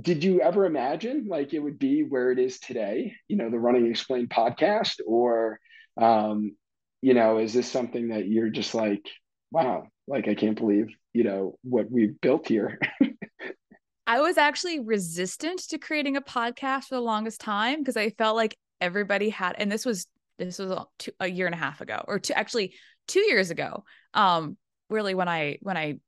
did 0.00 0.22
you 0.22 0.42
ever 0.42 0.66
imagine 0.66 1.26
like 1.28 1.54
it 1.54 1.58
would 1.58 1.78
be 1.78 2.02
where 2.02 2.30
it 2.30 2.38
is 2.38 2.60
today, 2.60 3.14
you 3.28 3.36
know, 3.36 3.50
the 3.50 3.58
Running 3.58 3.86
Explained 3.86 4.28
podcast, 4.28 5.00
or 5.06 5.58
um, 6.00 6.54
you 7.02 7.14
know, 7.14 7.38
is 7.38 7.52
this 7.52 7.70
something 7.70 8.08
that 8.08 8.26
you're 8.26 8.50
just 8.50 8.74
like, 8.74 9.06
wow, 9.50 9.86
like 10.06 10.28
I 10.28 10.34
can't 10.34 10.58
believe, 10.58 10.88
you 11.12 11.24
know, 11.24 11.58
what 11.62 11.90
we've 11.90 12.20
built 12.20 12.48
here? 12.48 12.78
I 14.06 14.20
was 14.20 14.38
actually 14.38 14.80
resistant 14.80 15.60
to 15.70 15.78
creating 15.78 16.16
a 16.16 16.20
podcast 16.20 16.84
for 16.84 16.94
the 16.94 17.00
longest 17.00 17.40
time 17.40 17.80
because 17.80 17.96
I 17.96 18.10
felt 18.10 18.36
like 18.36 18.56
everybody 18.80 19.30
had, 19.30 19.56
and 19.58 19.70
this 19.70 19.84
was 19.84 20.06
this 20.38 20.58
was 20.58 20.70
a, 20.70 20.84
two, 20.98 21.12
a 21.18 21.26
year 21.26 21.46
and 21.46 21.54
a 21.54 21.58
half 21.58 21.80
ago, 21.80 22.04
or 22.06 22.18
two 22.18 22.34
actually 22.34 22.74
two 23.08 23.20
years 23.20 23.50
ago. 23.50 23.84
Um, 24.14 24.56
really 24.88 25.14
when 25.14 25.28
I 25.28 25.58
when 25.60 25.76
I 25.76 25.98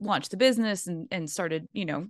launched 0.00 0.32
the 0.32 0.36
business 0.36 0.86
and 0.86 1.08
and 1.10 1.30
started, 1.30 1.66
you 1.72 1.86
know, 1.86 2.06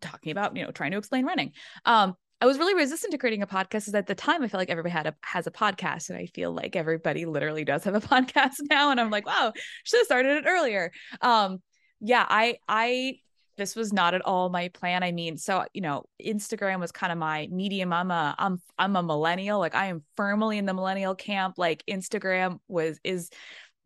talking 0.00 0.30
about 0.32 0.56
you 0.56 0.64
know 0.64 0.70
trying 0.70 0.92
to 0.92 0.98
explain 0.98 1.24
running. 1.24 1.52
Um, 1.84 2.14
I 2.40 2.46
was 2.46 2.58
really 2.58 2.74
resistant 2.74 3.12
to 3.12 3.18
creating 3.18 3.42
a 3.42 3.46
podcast 3.46 3.86
because 3.86 3.94
at 3.94 4.06
the 4.06 4.14
time 4.14 4.42
I 4.42 4.48
felt 4.48 4.60
like 4.60 4.70
everybody 4.70 4.92
had 4.92 5.06
a 5.06 5.14
has 5.22 5.46
a 5.46 5.50
podcast 5.50 6.10
and 6.10 6.18
I 6.18 6.26
feel 6.26 6.52
like 6.52 6.76
everybody 6.76 7.24
literally 7.24 7.64
does 7.64 7.84
have 7.84 7.94
a 7.94 8.00
podcast 8.14 8.54
now 8.68 8.90
and 8.90 9.00
I'm 9.00 9.10
like 9.10 9.26
wow 9.26 9.52
should 9.84 9.98
have 9.98 10.06
started 10.06 10.38
it 10.38 10.44
earlier. 10.46 10.92
Um 11.20 11.62
yeah 12.00 12.26
I 12.28 12.58
I 12.68 13.18
this 13.56 13.76
was 13.76 13.92
not 13.92 14.14
at 14.14 14.22
all 14.22 14.50
my 14.50 14.68
plan. 14.68 15.02
I 15.02 15.12
mean 15.12 15.36
so 15.36 15.64
you 15.72 15.80
know 15.80 16.04
Instagram 16.22 16.80
was 16.80 16.92
kind 16.92 17.12
of 17.12 17.18
my 17.18 17.48
medium. 17.50 17.92
I'm 17.92 18.10
a 18.10 18.34
I'm 18.38 18.60
I'm 18.78 18.96
a 18.96 19.02
millennial 19.02 19.58
like 19.58 19.74
I 19.74 19.86
am 19.86 20.02
firmly 20.16 20.58
in 20.58 20.66
the 20.66 20.74
millennial 20.74 21.14
camp. 21.14 21.54
Like 21.56 21.84
Instagram 21.88 22.58
was 22.68 22.98
is 23.04 23.30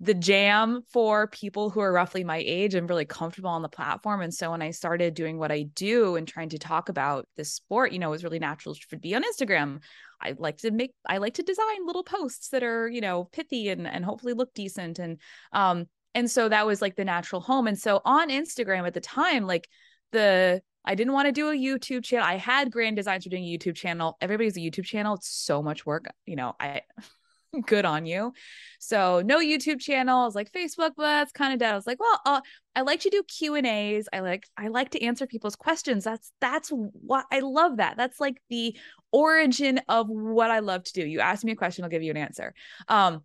the 0.00 0.14
jam 0.14 0.82
for 0.92 1.26
people 1.26 1.70
who 1.70 1.80
are 1.80 1.92
roughly 1.92 2.22
my 2.22 2.42
age 2.44 2.74
and 2.74 2.88
really 2.88 3.04
comfortable 3.04 3.50
on 3.50 3.62
the 3.62 3.68
platform. 3.68 4.20
And 4.20 4.32
so 4.32 4.52
when 4.52 4.62
I 4.62 4.70
started 4.70 5.14
doing 5.14 5.38
what 5.38 5.50
I 5.50 5.64
do 5.74 6.14
and 6.14 6.26
trying 6.26 6.50
to 6.50 6.58
talk 6.58 6.88
about 6.88 7.26
this 7.36 7.52
sport, 7.52 7.92
you 7.92 7.98
know, 7.98 8.08
it 8.08 8.12
was 8.12 8.24
really 8.24 8.38
natural 8.38 8.76
to 8.76 8.96
be 8.96 9.14
on 9.16 9.24
Instagram. 9.24 9.80
I 10.20 10.34
like 10.38 10.58
to 10.58 10.70
make 10.70 10.92
I 11.08 11.18
like 11.18 11.34
to 11.34 11.42
design 11.42 11.86
little 11.86 12.04
posts 12.04 12.50
that 12.50 12.62
are, 12.62 12.88
you 12.88 13.00
know, 13.00 13.24
pithy 13.24 13.70
and 13.70 13.86
and 13.88 14.04
hopefully 14.04 14.34
look 14.34 14.54
decent. 14.54 15.00
And 15.00 15.20
um, 15.52 15.86
and 16.14 16.30
so 16.30 16.48
that 16.48 16.66
was 16.66 16.80
like 16.80 16.94
the 16.94 17.04
natural 17.04 17.40
home. 17.40 17.66
And 17.66 17.78
so 17.78 18.00
on 18.04 18.30
Instagram 18.30 18.86
at 18.86 18.94
the 18.94 19.00
time, 19.00 19.46
like 19.46 19.68
the 20.12 20.62
I 20.84 20.94
didn't 20.94 21.12
want 21.12 21.26
to 21.26 21.32
do 21.32 21.50
a 21.50 21.54
YouTube 21.54 22.04
channel. 22.04 22.26
I 22.26 22.36
had 22.36 22.70
grand 22.70 22.96
designs 22.96 23.24
for 23.24 23.30
doing 23.30 23.44
a 23.44 23.58
YouTube 23.58 23.74
channel. 23.74 24.16
Everybody's 24.20 24.56
a 24.56 24.60
YouTube 24.60 24.84
channel. 24.84 25.14
It's 25.14 25.28
so 25.28 25.62
much 25.62 25.84
work. 25.84 26.06
You 26.24 26.36
know, 26.36 26.54
I 26.58 26.82
good 27.66 27.84
on 27.84 28.06
you. 28.06 28.32
So 28.78 29.22
no 29.24 29.38
YouTube 29.38 29.80
channels 29.80 30.34
like 30.34 30.52
Facebook, 30.52 30.92
but 30.96 31.02
that's 31.02 31.32
kind 31.32 31.52
of 31.52 31.58
dead. 31.58 31.72
I 31.72 31.76
was 31.76 31.86
like, 31.86 32.00
well, 32.00 32.20
uh, 32.24 32.40
I 32.74 32.82
like 32.82 33.00
to 33.00 33.10
do 33.10 33.22
Q 33.22 33.54
and 33.54 33.66
A's. 33.66 34.08
I 34.12 34.20
like 34.20 34.46
I 34.56 34.68
like 34.68 34.90
to 34.90 35.02
answer 35.02 35.26
people's 35.26 35.56
questions. 35.56 36.04
That's 36.04 36.30
that's 36.40 36.68
what 36.70 37.26
I 37.32 37.40
love. 37.40 37.78
That 37.78 37.96
that's 37.96 38.20
like 38.20 38.40
the 38.50 38.76
origin 39.12 39.80
of 39.88 40.08
what 40.08 40.50
I 40.50 40.60
love 40.60 40.84
to 40.84 40.92
do. 40.92 41.06
You 41.06 41.20
ask 41.20 41.44
me 41.44 41.52
a 41.52 41.56
question, 41.56 41.84
I'll 41.84 41.90
give 41.90 42.02
you 42.02 42.10
an 42.10 42.16
answer. 42.16 42.54
Um, 42.88 43.24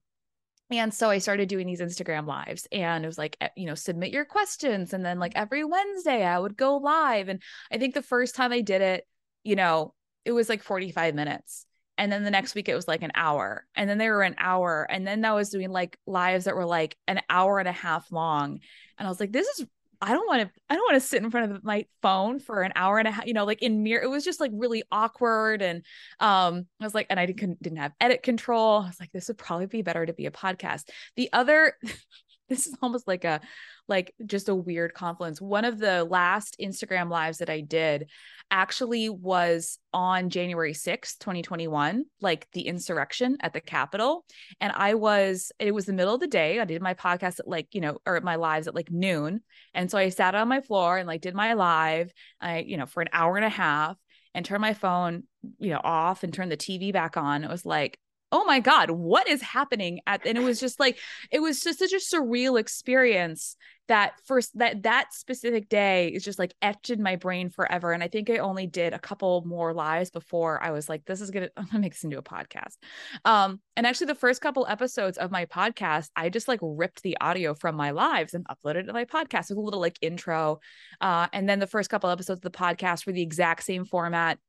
and 0.71 0.93
so 0.93 1.09
I 1.09 1.19
started 1.19 1.49
doing 1.49 1.67
these 1.67 1.81
Instagram 1.81 2.25
lives 2.25 2.67
and 2.71 3.03
it 3.03 3.07
was 3.07 3.17
like, 3.17 3.37
you 3.55 3.67
know, 3.67 3.75
submit 3.75 4.11
your 4.11 4.25
questions. 4.25 4.93
And 4.93 5.05
then 5.05 5.19
like 5.19 5.33
every 5.35 5.63
Wednesday 5.63 6.23
I 6.23 6.39
would 6.39 6.57
go 6.57 6.77
live. 6.77 7.27
And 7.27 7.41
I 7.71 7.77
think 7.77 7.93
the 7.93 8.01
first 8.01 8.33
time 8.33 8.51
I 8.51 8.61
did 8.61 8.81
it, 8.81 9.05
you 9.43 9.55
know, 9.55 9.93
it 10.25 10.31
was 10.31 10.49
like 10.49 10.63
45 10.63 11.13
minutes 11.13 11.67
and 12.03 12.11
then 12.11 12.25
the 12.25 12.31
next 12.31 12.53
week 12.53 12.67
it 12.67 12.75
was 12.75 12.85
like 12.85 13.01
an 13.01 13.13
hour. 13.15 13.65
And 13.75 13.89
then 13.89 13.97
they 13.97 14.09
were 14.09 14.23
an 14.23 14.35
hour. 14.37 14.85
And 14.89 15.07
then 15.07 15.23
I 15.23 15.31
was 15.31 15.49
doing 15.49 15.69
like 15.69 15.97
lives 16.05 16.43
that 16.43 16.55
were 16.57 16.65
like 16.65 16.97
an 17.07 17.21
hour 17.29 17.59
and 17.59 17.67
a 17.67 17.71
half 17.71 18.11
long. 18.11 18.59
And 18.99 19.07
I 19.07 19.09
was 19.09 19.21
like 19.21 19.31
this 19.31 19.47
is 19.47 19.65
I 20.01 20.11
don't 20.11 20.27
want 20.27 20.41
to 20.41 20.61
I 20.69 20.75
don't 20.75 20.83
want 20.83 21.01
to 21.01 21.07
sit 21.07 21.23
in 21.23 21.31
front 21.31 21.53
of 21.53 21.63
my 21.63 21.85
phone 22.01 22.39
for 22.39 22.61
an 22.61 22.73
hour 22.75 22.99
and 22.99 23.07
a 23.07 23.11
half 23.11 23.25
you 23.25 23.33
know 23.33 23.45
like 23.45 23.61
in 23.61 23.83
mirror 23.83 24.03
it 24.03 24.09
was 24.09 24.25
just 24.25 24.41
like 24.41 24.51
really 24.53 24.83
awkward. 24.91 25.61
And 25.61 25.85
um 26.19 26.65
I 26.81 26.83
was 26.83 26.93
like 26.93 27.07
and 27.09 27.21
I 27.21 27.25
didn't 27.25 27.63
didn't 27.63 27.77
have 27.77 27.93
edit 28.01 28.21
control. 28.21 28.81
I 28.81 28.87
was 28.87 28.99
like 28.99 29.13
this 29.13 29.29
would 29.29 29.37
probably 29.37 29.67
be 29.67 29.81
better 29.81 30.05
to 30.05 30.11
be 30.11 30.25
a 30.25 30.31
podcast. 30.31 30.89
The 31.15 31.29
other 31.31 31.77
this 32.49 32.67
is 32.67 32.75
almost 32.81 33.07
like 33.07 33.23
a 33.23 33.39
like 33.87 34.13
just 34.25 34.49
a 34.49 34.55
weird 34.55 34.93
confluence. 34.93 35.41
One 35.41 35.65
of 35.65 35.79
the 35.79 36.03
last 36.03 36.57
Instagram 36.61 37.09
lives 37.09 37.39
that 37.39 37.49
I 37.49 37.61
did 37.61 38.09
actually 38.49 39.09
was 39.09 39.79
on 39.93 40.29
January 40.29 40.73
6th, 40.73 41.17
2021, 41.19 42.05
like 42.21 42.47
the 42.53 42.67
insurrection 42.67 43.37
at 43.41 43.53
the 43.53 43.61
Capitol. 43.61 44.25
And 44.61 44.71
I 44.75 44.93
was, 44.93 45.51
it 45.59 45.73
was 45.73 45.85
the 45.85 45.93
middle 45.93 46.13
of 46.13 46.21
the 46.21 46.27
day. 46.27 46.59
I 46.59 46.65
did 46.65 46.81
my 46.81 46.93
podcast 46.93 47.39
at 47.39 47.47
like, 47.47 47.67
you 47.73 47.81
know, 47.81 47.97
or 48.05 48.19
my 48.21 48.35
lives 48.35 48.67
at 48.67 48.75
like 48.75 48.91
noon. 48.91 49.41
And 49.73 49.89
so 49.89 49.97
I 49.97 50.09
sat 50.09 50.35
on 50.35 50.47
my 50.47 50.61
floor 50.61 50.97
and 50.97 51.07
like 51.07 51.21
did 51.21 51.35
my 51.35 51.53
live, 51.53 52.11
I, 52.39 52.59
you 52.59 52.77
know, 52.77 52.85
for 52.85 53.01
an 53.01 53.09
hour 53.11 53.35
and 53.35 53.45
a 53.45 53.49
half 53.49 53.97
and 54.33 54.45
turned 54.45 54.61
my 54.61 54.73
phone, 54.73 55.23
you 55.59 55.71
know, 55.71 55.81
off 55.83 56.23
and 56.23 56.33
turned 56.33 56.51
the 56.51 56.57
TV 56.57 56.93
back 56.93 57.17
on. 57.17 57.43
It 57.43 57.49
was 57.49 57.65
like, 57.65 57.99
oh 58.33 58.43
my 58.43 58.59
god 58.59 58.91
what 58.91 59.27
is 59.29 59.41
happening 59.41 59.99
at 60.07 60.25
and 60.25 60.37
it 60.37 60.43
was 60.43 60.59
just 60.59 60.79
like 60.79 60.97
it 61.31 61.39
was 61.39 61.61
just 61.61 61.79
such 61.79 61.93
a 61.93 61.97
surreal 61.97 62.59
experience 62.59 63.55
that 63.87 64.13
first 64.25 64.57
that 64.57 64.83
that 64.83 65.13
specific 65.13 65.67
day 65.67 66.07
is 66.07 66.23
just 66.23 66.39
like 66.39 66.53
etched 66.61 66.89
in 66.89 67.03
my 67.03 67.15
brain 67.15 67.49
forever 67.49 67.91
and 67.91 68.01
i 68.01 68.07
think 68.07 68.29
i 68.29 68.37
only 68.37 68.65
did 68.65 68.93
a 68.93 68.99
couple 68.99 69.43
more 69.45 69.73
lives 69.73 70.09
before 70.09 70.61
i 70.63 70.71
was 70.71 70.87
like 70.87 71.03
this 71.05 71.21
is 71.21 71.31
gonna 71.31 71.49
i'm 71.57 71.65
gonna 71.65 71.79
make 71.79 71.93
this 71.93 72.03
into 72.03 72.17
a 72.17 72.23
podcast. 72.23 72.77
Um 73.25 73.59
and 73.75 73.85
actually 73.85 74.07
the 74.07 74.15
first 74.15 74.41
couple 74.41 74.65
episodes 74.67 75.17
of 75.17 75.31
my 75.31 75.45
podcast 75.45 76.09
i 76.15 76.29
just 76.29 76.47
like 76.47 76.59
ripped 76.61 77.03
the 77.03 77.17
audio 77.19 77.53
from 77.53 77.75
my 77.75 77.91
lives 77.91 78.33
and 78.33 78.47
uploaded 78.47 78.81
it 78.81 78.83
to 78.83 78.93
my 78.93 79.05
podcast. 79.05 79.49
With 79.49 79.57
a 79.57 79.61
little 79.61 79.81
like 79.81 79.97
intro 80.01 80.59
uh 81.01 81.27
and 81.33 81.47
then 81.47 81.59
the 81.59 81.67
first 81.67 81.89
couple 81.89 82.09
episodes 82.09 82.39
of 82.39 82.51
the 82.51 82.57
podcast 82.57 83.05
were 83.05 83.13
the 83.13 83.21
exact 83.21 83.63
same 83.63 83.85
format 83.85 84.39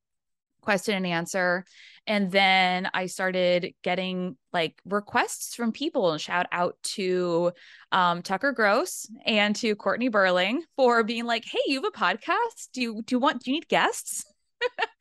question 0.64 0.94
and 0.94 1.06
answer. 1.06 1.64
And 2.06 2.30
then 2.30 2.90
I 2.92 3.06
started 3.06 3.74
getting 3.82 4.36
like 4.52 4.80
requests 4.84 5.54
from 5.54 5.72
people 5.72 6.12
and 6.12 6.20
shout 6.20 6.46
out 6.52 6.76
to 6.82 7.52
um, 7.92 8.22
Tucker 8.22 8.52
Gross 8.52 9.06
and 9.24 9.56
to 9.56 9.74
Courtney 9.74 10.08
Burling 10.08 10.62
for 10.76 11.02
being 11.02 11.24
like, 11.24 11.44
Hey, 11.44 11.60
you 11.66 11.80
have 11.82 11.90
a 11.94 11.96
podcast. 11.98 12.70
Do 12.72 12.82
you, 12.82 13.02
do 13.02 13.14
you 13.14 13.18
want, 13.18 13.42
do 13.42 13.50
you 13.50 13.56
need 13.56 13.68
guests? 13.68 14.24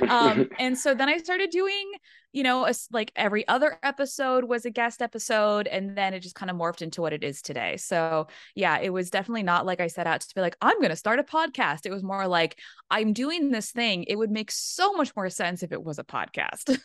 um, 0.08 0.48
and 0.58 0.76
so 0.76 0.94
then 0.94 1.08
I 1.08 1.18
started 1.18 1.50
doing, 1.50 1.92
you 2.32 2.42
know, 2.42 2.66
a, 2.66 2.72
like 2.90 3.12
every 3.16 3.46
other 3.48 3.78
episode 3.82 4.44
was 4.44 4.64
a 4.64 4.70
guest 4.70 5.02
episode, 5.02 5.66
and 5.66 5.96
then 5.96 6.14
it 6.14 6.20
just 6.20 6.34
kind 6.34 6.50
of 6.50 6.56
morphed 6.56 6.82
into 6.82 7.02
what 7.02 7.12
it 7.12 7.24
is 7.24 7.42
today. 7.42 7.76
So 7.76 8.28
yeah, 8.54 8.78
it 8.78 8.90
was 8.90 9.10
definitely 9.10 9.42
not 9.42 9.66
like 9.66 9.80
I 9.80 9.88
set 9.88 10.06
out 10.06 10.20
to 10.20 10.34
be 10.34 10.40
like, 10.40 10.56
I'm 10.60 10.78
going 10.78 10.90
to 10.90 10.96
start 10.96 11.18
a 11.18 11.24
podcast. 11.24 11.86
It 11.86 11.92
was 11.92 12.02
more 12.02 12.26
like, 12.26 12.58
I'm 12.90 13.12
doing 13.12 13.50
this 13.50 13.70
thing. 13.70 14.04
It 14.04 14.16
would 14.16 14.30
make 14.30 14.50
so 14.50 14.92
much 14.92 15.14
more 15.16 15.28
sense 15.28 15.62
if 15.62 15.72
it 15.72 15.82
was 15.82 15.98
a 15.98 16.04
podcast. 16.04 16.78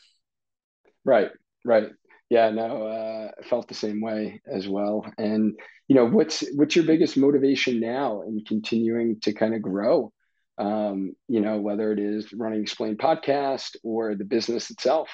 right, 1.06 1.32
right. 1.64 1.90
Yeah, 2.30 2.50
no, 2.50 2.88
uh, 2.88 3.32
I 3.40 3.48
felt 3.48 3.68
the 3.68 3.76
same 3.76 4.02
way 4.02 4.42
as 4.52 4.68
well. 4.68 5.06
And 5.18 5.54
you 5.88 5.96
know, 5.96 6.06
what's 6.06 6.44
what's 6.56 6.76
your 6.76 6.86
biggest 6.86 7.18
motivation 7.18 7.80
now 7.80 8.24
in 8.24 8.44
continuing 8.44 9.20
to 9.22 9.34
kind 9.34 9.54
of 9.54 9.62
grow? 9.62 10.12
Um, 10.58 11.16
you 11.28 11.42
know, 11.42 11.58
whether 11.58 11.92
it 11.92 12.00
is 12.00 12.32
running 12.34 12.62
Explain 12.62 12.98
podcast 12.98 13.76
or 13.84 14.16
the 14.16 14.26
business 14.26 14.70
itself? 14.70 15.10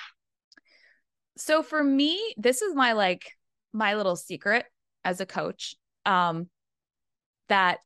So 1.37 1.63
for 1.63 1.83
me, 1.83 2.33
this 2.37 2.61
is 2.61 2.75
my 2.75 2.93
like 2.93 3.31
my 3.73 3.95
little 3.95 4.15
secret 4.15 4.65
as 5.03 5.21
a 5.21 5.25
coach. 5.25 5.75
Um, 6.05 6.49
that 7.49 7.79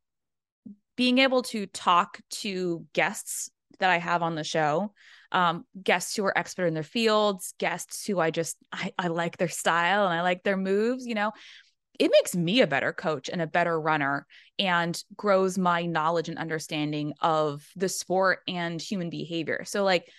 being 0.95 1.19
able 1.19 1.41
to 1.43 1.65
talk 1.67 2.19
to 2.29 2.85
guests 2.93 3.49
that 3.79 3.89
I 3.89 3.97
have 3.97 4.21
on 4.21 4.35
the 4.35 4.43
show, 4.43 4.93
um, 5.31 5.65
guests 5.81 6.15
who 6.15 6.23
are 6.25 6.37
expert 6.37 6.67
in 6.67 6.73
their 6.73 6.83
fields, 6.83 7.53
guests 7.59 8.05
who 8.05 8.19
I 8.19 8.31
just 8.31 8.57
I, 8.71 8.93
I 8.97 9.07
like 9.07 9.37
their 9.37 9.49
style 9.49 10.05
and 10.05 10.13
I 10.13 10.21
like 10.21 10.43
their 10.43 10.57
moves, 10.57 11.05
you 11.05 11.15
know, 11.15 11.31
it 11.99 12.11
makes 12.11 12.35
me 12.35 12.61
a 12.61 12.67
better 12.67 12.93
coach 12.93 13.29
and 13.29 13.41
a 13.41 13.47
better 13.47 13.79
runner 13.79 14.25
and 14.59 15.01
grows 15.15 15.57
my 15.57 15.85
knowledge 15.85 16.29
and 16.29 16.37
understanding 16.37 17.13
of 17.21 17.67
the 17.75 17.89
sport 17.89 18.39
and 18.47 18.81
human 18.81 19.09
behavior. 19.09 19.63
So 19.65 19.83
like 19.83 20.09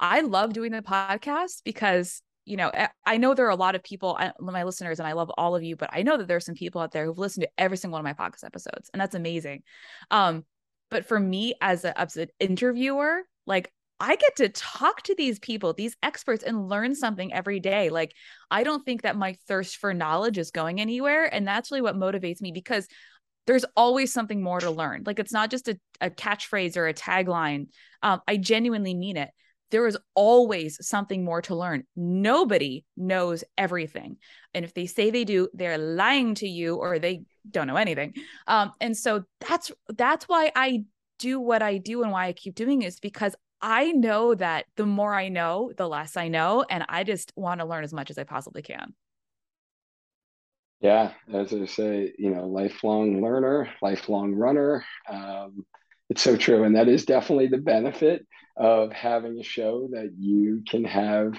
I 0.00 0.20
love 0.20 0.52
doing 0.52 0.72
the 0.72 0.82
podcast 0.82 1.62
because 1.64 2.22
you 2.44 2.56
know 2.56 2.72
I 3.06 3.18
know 3.18 3.34
there 3.34 3.46
are 3.46 3.50
a 3.50 3.56
lot 3.56 3.76
of 3.76 3.84
people 3.84 4.18
my 4.40 4.64
listeners 4.64 4.98
and 4.98 5.06
I 5.06 5.12
love 5.12 5.30
all 5.38 5.54
of 5.54 5.62
you 5.62 5.76
but 5.76 5.90
I 5.92 6.02
know 6.02 6.16
that 6.16 6.26
there's 6.26 6.44
some 6.44 6.56
people 6.56 6.80
out 6.80 6.90
there 6.90 7.04
who've 7.04 7.18
listened 7.18 7.42
to 7.42 7.50
every 7.56 7.76
single 7.76 8.00
one 8.00 8.04
of 8.04 8.18
my 8.18 8.24
podcast 8.28 8.44
episodes 8.44 8.90
and 8.92 9.00
that's 9.00 9.14
amazing. 9.14 9.62
Um 10.10 10.44
but 10.90 11.06
for 11.06 11.20
me 11.20 11.54
as 11.60 11.84
a 11.84 11.98
as 11.98 12.16
an 12.16 12.28
interviewer 12.40 13.22
like 13.46 13.72
I 14.02 14.16
get 14.16 14.34
to 14.38 14.48
talk 14.48 15.02
to 15.02 15.14
these 15.14 15.38
people, 15.38 15.72
these 15.72 15.96
experts, 16.02 16.42
and 16.42 16.68
learn 16.68 16.96
something 16.96 17.32
every 17.32 17.60
day. 17.60 17.88
Like, 17.88 18.12
I 18.50 18.64
don't 18.64 18.84
think 18.84 19.02
that 19.02 19.16
my 19.16 19.36
thirst 19.46 19.76
for 19.76 19.94
knowledge 19.94 20.38
is 20.38 20.50
going 20.50 20.80
anywhere. 20.80 21.32
And 21.32 21.46
that's 21.46 21.70
really 21.70 21.82
what 21.82 21.94
motivates 21.94 22.40
me 22.40 22.50
because 22.50 22.88
there's 23.46 23.64
always 23.76 24.12
something 24.12 24.42
more 24.42 24.58
to 24.58 24.72
learn. 24.72 25.04
Like, 25.06 25.20
it's 25.20 25.32
not 25.32 25.52
just 25.52 25.68
a, 25.68 25.78
a 26.00 26.10
catchphrase 26.10 26.76
or 26.76 26.88
a 26.88 26.94
tagline. 26.94 27.68
Um, 28.02 28.20
I 28.26 28.38
genuinely 28.38 28.92
mean 28.92 29.16
it. 29.16 29.30
There 29.70 29.86
is 29.86 29.96
always 30.16 30.84
something 30.84 31.24
more 31.24 31.42
to 31.42 31.54
learn. 31.54 31.84
Nobody 31.94 32.84
knows 32.96 33.44
everything. 33.56 34.16
And 34.52 34.64
if 34.64 34.74
they 34.74 34.86
say 34.86 35.12
they 35.12 35.24
do, 35.24 35.48
they're 35.54 35.78
lying 35.78 36.34
to 36.36 36.48
you 36.48 36.74
or 36.74 36.98
they 36.98 37.22
don't 37.48 37.68
know 37.68 37.76
anything. 37.76 38.14
Um, 38.48 38.72
and 38.80 38.96
so 38.96 39.22
that's 39.48 39.70
that's 39.88 40.28
why 40.28 40.50
I 40.56 40.86
do 41.20 41.38
what 41.38 41.62
I 41.62 41.78
do 41.78 42.02
and 42.02 42.10
why 42.10 42.26
I 42.26 42.32
keep 42.32 42.56
doing 42.56 42.82
is 42.82 42.98
because 42.98 43.36
I 43.62 43.92
know 43.92 44.34
that 44.34 44.66
the 44.76 44.86
more 44.86 45.14
I 45.14 45.28
know, 45.28 45.72
the 45.76 45.88
less 45.88 46.16
I 46.16 46.28
know. 46.28 46.64
And 46.68 46.84
I 46.88 47.04
just 47.04 47.32
want 47.36 47.60
to 47.60 47.66
learn 47.66 47.84
as 47.84 47.92
much 47.92 48.10
as 48.10 48.18
I 48.18 48.24
possibly 48.24 48.62
can. 48.62 48.94
Yeah, 50.80 51.12
as 51.32 51.54
I 51.54 51.64
say, 51.66 52.12
you 52.18 52.30
know, 52.30 52.48
lifelong 52.48 53.22
learner, 53.22 53.68
lifelong 53.80 54.34
runner. 54.34 54.84
Um, 55.08 55.64
it's 56.10 56.22
so 56.22 56.36
true. 56.36 56.64
And 56.64 56.74
that 56.74 56.88
is 56.88 57.04
definitely 57.04 57.46
the 57.46 57.58
benefit 57.58 58.26
of 58.56 58.92
having 58.92 59.38
a 59.38 59.44
show 59.44 59.88
that 59.92 60.10
you 60.18 60.64
can 60.68 60.84
have 60.84 61.34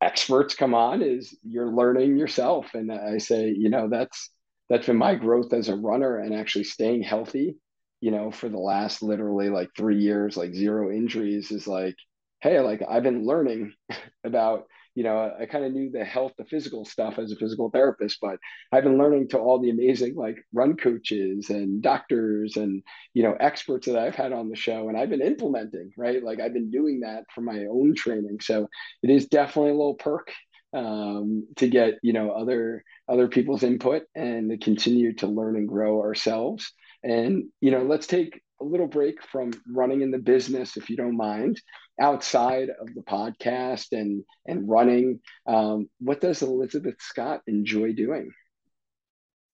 experts 0.00 0.54
come 0.54 0.74
on 0.74 1.02
is 1.02 1.36
you're 1.42 1.72
learning 1.72 2.16
yourself. 2.16 2.72
And 2.74 2.92
I 2.92 3.18
say, 3.18 3.48
you 3.48 3.68
know, 3.68 3.88
that's 3.88 4.30
that's 4.70 4.86
been 4.86 4.96
my 4.96 5.16
growth 5.16 5.52
as 5.52 5.68
a 5.68 5.76
runner 5.76 6.18
and 6.18 6.32
actually 6.32 6.64
staying 6.64 7.02
healthy 7.02 7.56
you 8.00 8.10
know, 8.10 8.30
for 8.30 8.48
the 8.48 8.58
last 8.58 9.02
literally 9.02 9.48
like 9.50 9.70
three 9.76 9.98
years, 9.98 10.36
like 10.36 10.54
zero 10.54 10.90
injuries 10.90 11.50
is 11.50 11.66
like, 11.66 11.96
hey, 12.40 12.60
like 12.60 12.82
I've 12.88 13.02
been 13.02 13.24
learning 13.26 13.72
about, 14.24 14.66
you 14.94 15.04
know, 15.04 15.32
I 15.38 15.46
kind 15.46 15.64
of 15.64 15.72
knew 15.72 15.90
the 15.90 16.04
health, 16.04 16.32
the 16.38 16.44
physical 16.44 16.84
stuff 16.84 17.18
as 17.18 17.30
a 17.30 17.36
physical 17.36 17.70
therapist, 17.70 18.18
but 18.20 18.38
I've 18.72 18.82
been 18.82 18.98
learning 18.98 19.28
to 19.28 19.38
all 19.38 19.60
the 19.60 19.70
amazing 19.70 20.16
like 20.16 20.38
run 20.52 20.76
coaches 20.76 21.50
and 21.50 21.80
doctors 21.80 22.56
and, 22.56 22.82
you 23.14 23.22
know, 23.22 23.36
experts 23.38 23.86
that 23.86 23.98
I've 23.98 24.16
had 24.16 24.32
on 24.32 24.48
the 24.48 24.56
show 24.56 24.88
and 24.88 24.98
I've 24.98 25.10
been 25.10 25.22
implementing, 25.22 25.92
right? 25.96 26.22
Like 26.22 26.40
I've 26.40 26.52
been 26.52 26.70
doing 26.70 27.00
that 27.00 27.24
for 27.32 27.42
my 27.42 27.66
own 27.70 27.94
training. 27.94 28.38
So 28.40 28.68
it 29.02 29.10
is 29.10 29.26
definitely 29.28 29.70
a 29.70 29.74
little 29.74 29.94
perk 29.94 30.32
um, 30.72 31.46
to 31.56 31.68
get, 31.68 31.94
you 32.02 32.12
know, 32.12 32.30
other, 32.32 32.84
other 33.08 33.28
people's 33.28 33.62
input 33.62 34.02
and 34.14 34.50
to 34.50 34.58
continue 34.58 35.14
to 35.14 35.26
learn 35.28 35.56
and 35.56 35.68
grow 35.68 36.00
ourselves. 36.00 36.72
And, 37.02 37.44
you 37.60 37.70
know, 37.70 37.82
let's 37.82 38.06
take 38.06 38.40
a 38.60 38.64
little 38.64 38.88
break 38.88 39.22
from 39.22 39.52
running 39.70 40.02
in 40.02 40.10
the 40.10 40.18
business, 40.18 40.76
if 40.76 40.90
you 40.90 40.96
don't 40.96 41.16
mind, 41.16 41.60
outside 42.00 42.70
of 42.70 42.92
the 42.94 43.02
podcast 43.02 43.92
and, 43.92 44.24
and 44.46 44.68
running. 44.68 45.20
Um, 45.46 45.88
what 46.00 46.20
does 46.20 46.42
Elizabeth 46.42 46.96
Scott 46.98 47.42
enjoy 47.46 47.92
doing? 47.92 48.30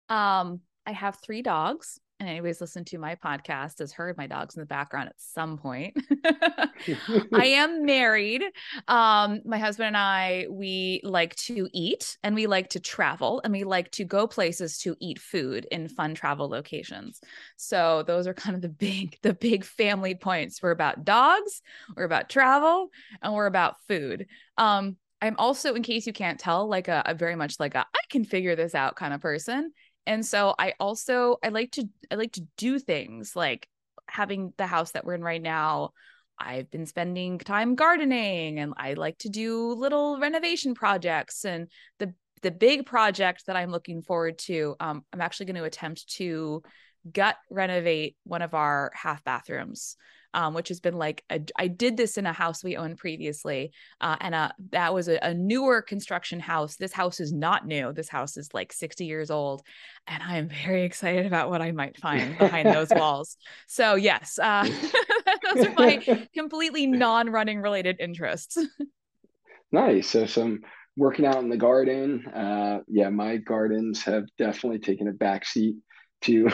Um, 0.08 0.60
I 0.86 0.92
have 0.92 1.18
three 1.22 1.42
dogs 1.42 1.98
and 2.24 2.30
anybody's 2.30 2.60
listened 2.60 2.86
to 2.86 2.98
my 2.98 3.16
podcast 3.16 3.80
has 3.80 3.92
heard 3.92 4.16
my 4.16 4.26
dogs 4.26 4.56
in 4.56 4.60
the 4.60 4.66
background 4.66 5.08
at 5.08 5.20
some 5.20 5.58
point. 5.58 5.94
I 6.24 6.70
am 7.44 7.84
married. 7.84 8.42
Um, 8.88 9.42
my 9.44 9.58
husband 9.58 9.88
and 9.88 9.96
I, 9.96 10.46
we 10.48 11.02
like 11.04 11.34
to 11.36 11.68
eat 11.72 12.16
and 12.22 12.34
we 12.34 12.46
like 12.46 12.70
to 12.70 12.80
travel 12.80 13.42
and 13.44 13.52
we 13.52 13.64
like 13.64 13.90
to 13.92 14.04
go 14.04 14.26
places 14.26 14.78
to 14.78 14.96
eat 15.00 15.18
food 15.18 15.66
in 15.70 15.88
fun 15.88 16.14
travel 16.14 16.48
locations. 16.48 17.20
So 17.56 18.02
those 18.06 18.26
are 18.26 18.34
kind 18.34 18.56
of 18.56 18.62
the 18.62 18.68
big, 18.84 19.18
the 19.22 19.34
big 19.34 19.64
family 19.64 20.14
points. 20.14 20.62
We're 20.62 20.70
about 20.70 21.04
dogs, 21.04 21.60
we're 21.94 22.04
about 22.04 22.30
travel, 22.30 22.88
and 23.20 23.34
we're 23.34 23.46
about 23.46 23.76
food. 23.86 24.26
Um, 24.56 24.96
I'm 25.20 25.36
also, 25.38 25.74
in 25.74 25.82
case 25.82 26.06
you 26.06 26.12
can't 26.12 26.38
tell, 26.38 26.68
like 26.68 26.88
a, 26.88 27.02
a 27.06 27.14
very 27.14 27.36
much 27.36 27.58
like 27.58 27.74
a 27.74 27.80
I 27.80 28.00
can 28.10 28.24
figure 28.24 28.56
this 28.56 28.74
out 28.74 28.96
kind 28.96 29.14
of 29.14 29.20
person 29.20 29.72
and 30.06 30.24
so 30.24 30.54
i 30.58 30.74
also 30.78 31.36
i 31.42 31.48
like 31.48 31.70
to 31.70 31.88
i 32.10 32.14
like 32.14 32.32
to 32.32 32.46
do 32.56 32.78
things 32.78 33.34
like 33.34 33.68
having 34.08 34.52
the 34.56 34.66
house 34.66 34.92
that 34.92 35.04
we're 35.04 35.14
in 35.14 35.22
right 35.22 35.42
now. 35.42 35.90
I've 36.38 36.70
been 36.70 36.86
spending 36.86 37.38
time 37.38 37.76
gardening 37.76 38.58
and 38.58 38.74
i 38.76 38.94
like 38.94 39.18
to 39.18 39.28
do 39.28 39.72
little 39.74 40.18
renovation 40.18 40.74
projects 40.74 41.44
and 41.44 41.68
the 42.00 42.12
the 42.42 42.50
big 42.50 42.86
project 42.86 43.44
that 43.46 43.54
i'm 43.54 43.70
looking 43.70 44.02
forward 44.02 44.38
to 44.38 44.74
um, 44.80 45.04
i'm 45.12 45.20
actually 45.20 45.46
going 45.46 45.56
to 45.56 45.64
attempt 45.64 46.08
to 46.16 46.62
gut 47.10 47.36
renovate 47.50 48.16
one 48.24 48.42
of 48.42 48.52
our 48.52 48.90
half 48.94 49.22
bathrooms 49.22 49.96
um, 50.34 50.52
which 50.52 50.68
has 50.68 50.80
been 50.80 50.98
like 50.98 51.24
a, 51.30 51.40
I 51.56 51.68
did 51.68 51.96
this 51.96 52.18
in 52.18 52.26
a 52.26 52.32
house 52.32 52.62
we 52.62 52.76
owned 52.76 52.98
previously, 52.98 53.72
uh, 54.00 54.16
and 54.20 54.34
uh, 54.34 54.50
that 54.72 54.92
was 54.92 55.08
a, 55.08 55.18
a, 55.22 55.32
newer 55.32 55.80
construction 55.80 56.40
house. 56.40 56.76
This 56.76 56.92
house 56.92 57.20
is 57.20 57.32
not 57.32 57.66
new. 57.66 57.92
This 57.92 58.08
house 58.08 58.36
is 58.36 58.52
like 58.52 58.72
60 58.72 59.06
years 59.06 59.30
old, 59.30 59.62
and 60.06 60.22
I 60.22 60.36
am 60.36 60.48
very 60.48 60.82
excited 60.82 61.24
about 61.24 61.48
what 61.48 61.62
I 61.62 61.72
might 61.72 61.96
find 61.96 62.36
behind 62.36 62.68
those 62.68 62.88
walls. 62.94 63.36
So 63.68 63.94
yes, 63.94 64.38
uh, 64.38 64.64
those 65.54 65.66
are 65.66 65.72
my 65.74 66.28
completely 66.34 66.86
non-running 66.86 67.62
related 67.62 67.96
interests. 68.00 68.58
nice. 69.72 70.10
So 70.10 70.26
some 70.26 70.60
working 70.96 71.26
out 71.26 71.42
in 71.42 71.48
the 71.48 71.56
garden. 71.56 72.26
Uh, 72.26 72.80
yeah, 72.88 73.08
my 73.10 73.36
gardens 73.36 74.02
have 74.04 74.24
definitely 74.38 74.80
taken 74.80 75.08
a 75.08 75.12
backseat 75.12 75.76
to 76.22 76.48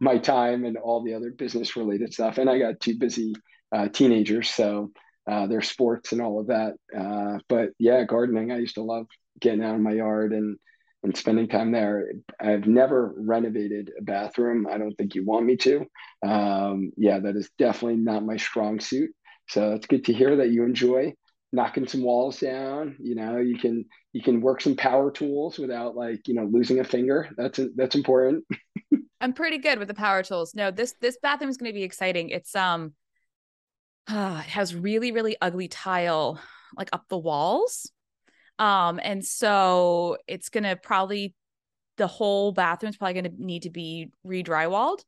my 0.00 0.18
time 0.18 0.64
and 0.64 0.76
all 0.76 1.02
the 1.02 1.14
other 1.14 1.30
business 1.30 1.76
related 1.76 2.12
stuff. 2.12 2.38
And 2.38 2.48
I 2.48 2.58
got 2.58 2.80
two 2.80 2.98
busy 2.98 3.34
uh, 3.72 3.88
teenagers, 3.88 4.50
so 4.50 4.90
uh, 5.30 5.46
their 5.46 5.62
sports 5.62 6.12
and 6.12 6.20
all 6.20 6.40
of 6.40 6.48
that. 6.48 6.74
Uh, 6.96 7.38
but 7.48 7.70
yeah, 7.78 8.04
gardening, 8.04 8.52
I 8.52 8.58
used 8.58 8.74
to 8.76 8.82
love 8.82 9.06
getting 9.40 9.64
out 9.64 9.74
in 9.74 9.82
my 9.82 9.92
yard 9.92 10.32
and 10.32 10.56
and 11.02 11.16
spending 11.16 11.46
time 11.46 11.70
there. 11.70 12.10
I've 12.40 12.66
never 12.66 13.14
renovated 13.16 13.92
a 13.98 14.02
bathroom. 14.02 14.66
I 14.68 14.76
don't 14.76 14.94
think 14.94 15.14
you 15.14 15.24
want 15.24 15.46
me 15.46 15.56
to. 15.58 15.86
Um, 16.26 16.90
yeah, 16.96 17.20
that 17.20 17.36
is 17.36 17.50
definitely 17.58 17.98
not 17.98 18.24
my 18.24 18.36
strong 18.38 18.80
suit. 18.80 19.10
So 19.48 19.74
it's 19.74 19.86
good 19.86 20.04
to 20.06 20.12
hear 20.12 20.36
that 20.36 20.50
you 20.50 20.64
enjoy 20.64 21.14
knocking 21.56 21.88
some 21.88 22.02
walls 22.02 22.38
down. 22.38 22.94
You 23.00 23.16
know, 23.16 23.38
you 23.38 23.58
can 23.58 23.86
you 24.12 24.22
can 24.22 24.40
work 24.40 24.60
some 24.60 24.76
power 24.76 25.10
tools 25.10 25.58
without 25.58 25.96
like 25.96 26.28
you 26.28 26.34
know 26.34 26.44
losing 26.44 26.78
a 26.78 26.84
finger. 26.84 27.28
That's 27.36 27.58
that's 27.74 27.96
important. 27.96 28.44
I'm 29.20 29.32
pretty 29.32 29.58
good 29.58 29.80
with 29.80 29.88
the 29.88 29.94
power 29.94 30.22
tools. 30.22 30.54
No, 30.54 30.70
this 30.70 30.94
this 31.00 31.18
bathroom 31.20 31.50
is 31.50 31.56
going 31.56 31.72
to 31.72 31.74
be 31.74 31.82
exciting. 31.82 32.28
It's 32.28 32.54
um 32.54 32.92
uh, 34.06 34.42
it 34.46 34.50
has 34.50 34.76
really 34.76 35.10
really 35.10 35.36
ugly 35.40 35.66
tile 35.66 36.38
like 36.76 36.90
up 36.92 37.06
the 37.08 37.18
walls. 37.18 37.90
Um 38.60 39.00
and 39.02 39.24
so 39.24 40.18
it's 40.28 40.50
going 40.50 40.64
to 40.64 40.76
probably 40.76 41.34
the 41.96 42.06
whole 42.06 42.52
bathroom 42.52 42.90
is 42.90 42.96
probably 42.96 43.14
going 43.14 43.36
to 43.36 43.44
need 43.44 43.62
to 43.62 43.70
be 43.70 44.10
re-drywalled. 44.22 45.00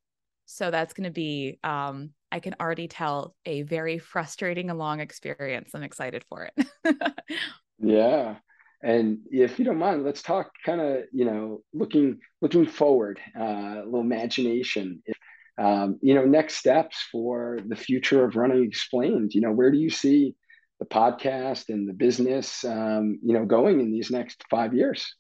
So 0.46 0.70
that's 0.70 0.94
going 0.94 1.04
to 1.04 1.10
be 1.10 1.58
um 1.62 2.10
I 2.30 2.40
can 2.40 2.54
already 2.60 2.88
tell 2.88 3.34
a 3.46 3.62
very 3.62 3.98
frustrating 3.98 4.70
and 4.70 4.78
long 4.78 5.00
experience. 5.00 5.70
I'm 5.74 5.82
excited 5.82 6.24
for 6.28 6.50
it. 6.56 6.66
yeah. 7.78 8.36
And 8.82 9.18
if 9.30 9.58
you 9.58 9.64
don't 9.64 9.78
mind, 9.78 10.04
let's 10.04 10.22
talk 10.22 10.50
kind 10.64 10.80
of, 10.80 11.04
you 11.12 11.24
know, 11.24 11.62
looking 11.72 12.20
looking 12.40 12.66
forward, 12.66 13.18
uh, 13.38 13.42
a 13.42 13.84
little 13.84 14.00
imagination. 14.00 15.02
If, 15.04 15.16
um, 15.58 15.98
you 16.00 16.14
know, 16.14 16.24
next 16.24 16.54
steps 16.54 16.96
for 17.10 17.58
the 17.66 17.74
future 17.74 18.24
of 18.24 18.36
running 18.36 18.64
explained. 18.64 19.32
You 19.34 19.40
know, 19.40 19.50
where 19.50 19.72
do 19.72 19.78
you 19.78 19.90
see 19.90 20.36
the 20.78 20.86
podcast 20.86 21.70
and 21.70 21.88
the 21.88 21.92
business, 21.92 22.64
um, 22.64 23.18
you 23.24 23.32
know, 23.32 23.44
going 23.44 23.80
in 23.80 23.90
these 23.90 24.10
next 24.10 24.44
five 24.48 24.74
years? 24.74 25.12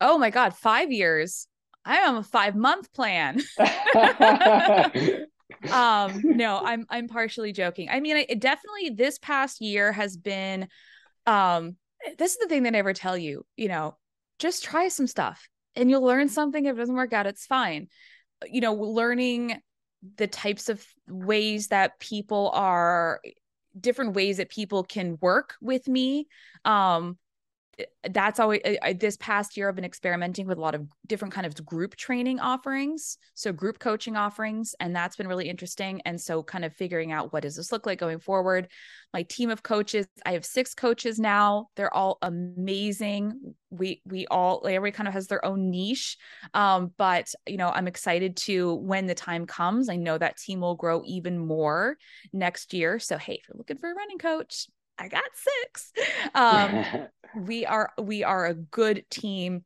Oh 0.00 0.18
my 0.18 0.30
God, 0.30 0.54
five 0.54 0.92
years! 0.92 1.48
I'm 1.84 2.16
a 2.16 2.22
five 2.22 2.54
month 2.54 2.92
plan. 2.92 3.40
um, 5.70 6.20
no, 6.24 6.58
I'm 6.58 6.86
I'm 6.88 7.08
partially 7.08 7.52
joking. 7.52 7.88
I 7.90 8.00
mean, 8.00 8.16
it 8.16 8.40
definitely 8.40 8.90
this 8.90 9.18
past 9.18 9.60
year 9.60 9.92
has 9.92 10.16
been 10.16 10.68
um 11.26 11.76
this 12.18 12.32
is 12.32 12.38
the 12.38 12.46
thing 12.48 12.62
they 12.62 12.70
never 12.70 12.92
tell 12.92 13.16
you, 13.16 13.44
you 13.56 13.68
know, 13.68 13.96
just 14.38 14.64
try 14.64 14.88
some 14.88 15.06
stuff 15.06 15.48
and 15.76 15.90
you'll 15.90 16.02
learn 16.02 16.28
something. 16.28 16.64
If 16.64 16.74
it 16.74 16.78
doesn't 16.78 16.94
work 16.94 17.12
out, 17.12 17.26
it's 17.26 17.46
fine. 17.46 17.88
You 18.50 18.60
know, 18.60 18.74
learning 18.74 19.60
the 20.16 20.26
types 20.26 20.68
of 20.68 20.84
ways 21.08 21.68
that 21.68 22.00
people 22.00 22.50
are 22.54 23.20
different 23.78 24.14
ways 24.14 24.38
that 24.38 24.50
people 24.50 24.82
can 24.82 25.16
work 25.22 25.54
with 25.62 25.88
me 25.88 26.26
um 26.66 27.16
that's 28.10 28.38
always 28.38 28.60
I, 28.82 28.92
this 28.92 29.16
past 29.16 29.56
year 29.56 29.68
i've 29.68 29.74
been 29.74 29.84
experimenting 29.84 30.46
with 30.46 30.58
a 30.58 30.60
lot 30.60 30.74
of 30.74 30.86
different 31.06 31.34
kind 31.34 31.46
of 31.46 31.64
group 31.64 31.96
training 31.96 32.40
offerings. 32.40 33.18
So 33.34 33.52
group 33.52 33.78
coaching 33.78 34.16
offerings 34.16 34.74
and 34.80 34.94
that's 34.94 35.16
been 35.16 35.28
really 35.28 35.48
interesting. 35.48 36.00
And 36.04 36.20
so 36.20 36.42
kind 36.42 36.64
of 36.64 36.74
figuring 36.74 37.12
out 37.12 37.32
what 37.32 37.42
does 37.42 37.56
this 37.56 37.72
look 37.72 37.86
like 37.86 37.98
going 37.98 38.18
forward. 38.18 38.68
My 39.12 39.22
team 39.24 39.50
of 39.50 39.62
coaches 39.62 40.06
i 40.24 40.32
have 40.32 40.44
six 40.44 40.74
coaches 40.74 41.18
now. 41.18 41.68
They're 41.76 41.94
all 41.94 42.18
amazing. 42.22 43.54
We 43.70 44.02
we 44.06 44.26
all 44.26 44.62
everybody 44.66 44.92
kind 44.92 45.08
of 45.08 45.14
has 45.14 45.26
their 45.26 45.44
own 45.44 45.70
niche. 45.70 46.16
Um, 46.54 46.92
but 46.96 47.32
you 47.46 47.56
know 47.56 47.68
i'm 47.68 47.88
excited 47.88 48.36
to 48.38 48.74
when 48.74 49.06
the 49.06 49.14
time 49.14 49.46
comes 49.46 49.88
i 49.88 49.96
know 49.96 50.16
that 50.18 50.36
team 50.38 50.60
will 50.60 50.74
grow 50.74 51.02
even 51.06 51.38
more 51.38 51.96
next 52.32 52.72
year. 52.72 52.98
So 52.98 53.18
hey 53.18 53.34
if 53.34 53.48
you're 53.48 53.58
looking 53.58 53.78
for 53.78 53.90
a 53.90 53.94
running 53.94 54.18
coach 54.18 54.68
I 54.98 55.08
got 55.08 55.24
six. 55.34 55.92
Um, 56.34 56.84
we 57.46 57.66
are 57.66 57.90
we 58.00 58.24
are 58.24 58.46
a 58.46 58.54
good 58.54 59.04
team. 59.10 59.64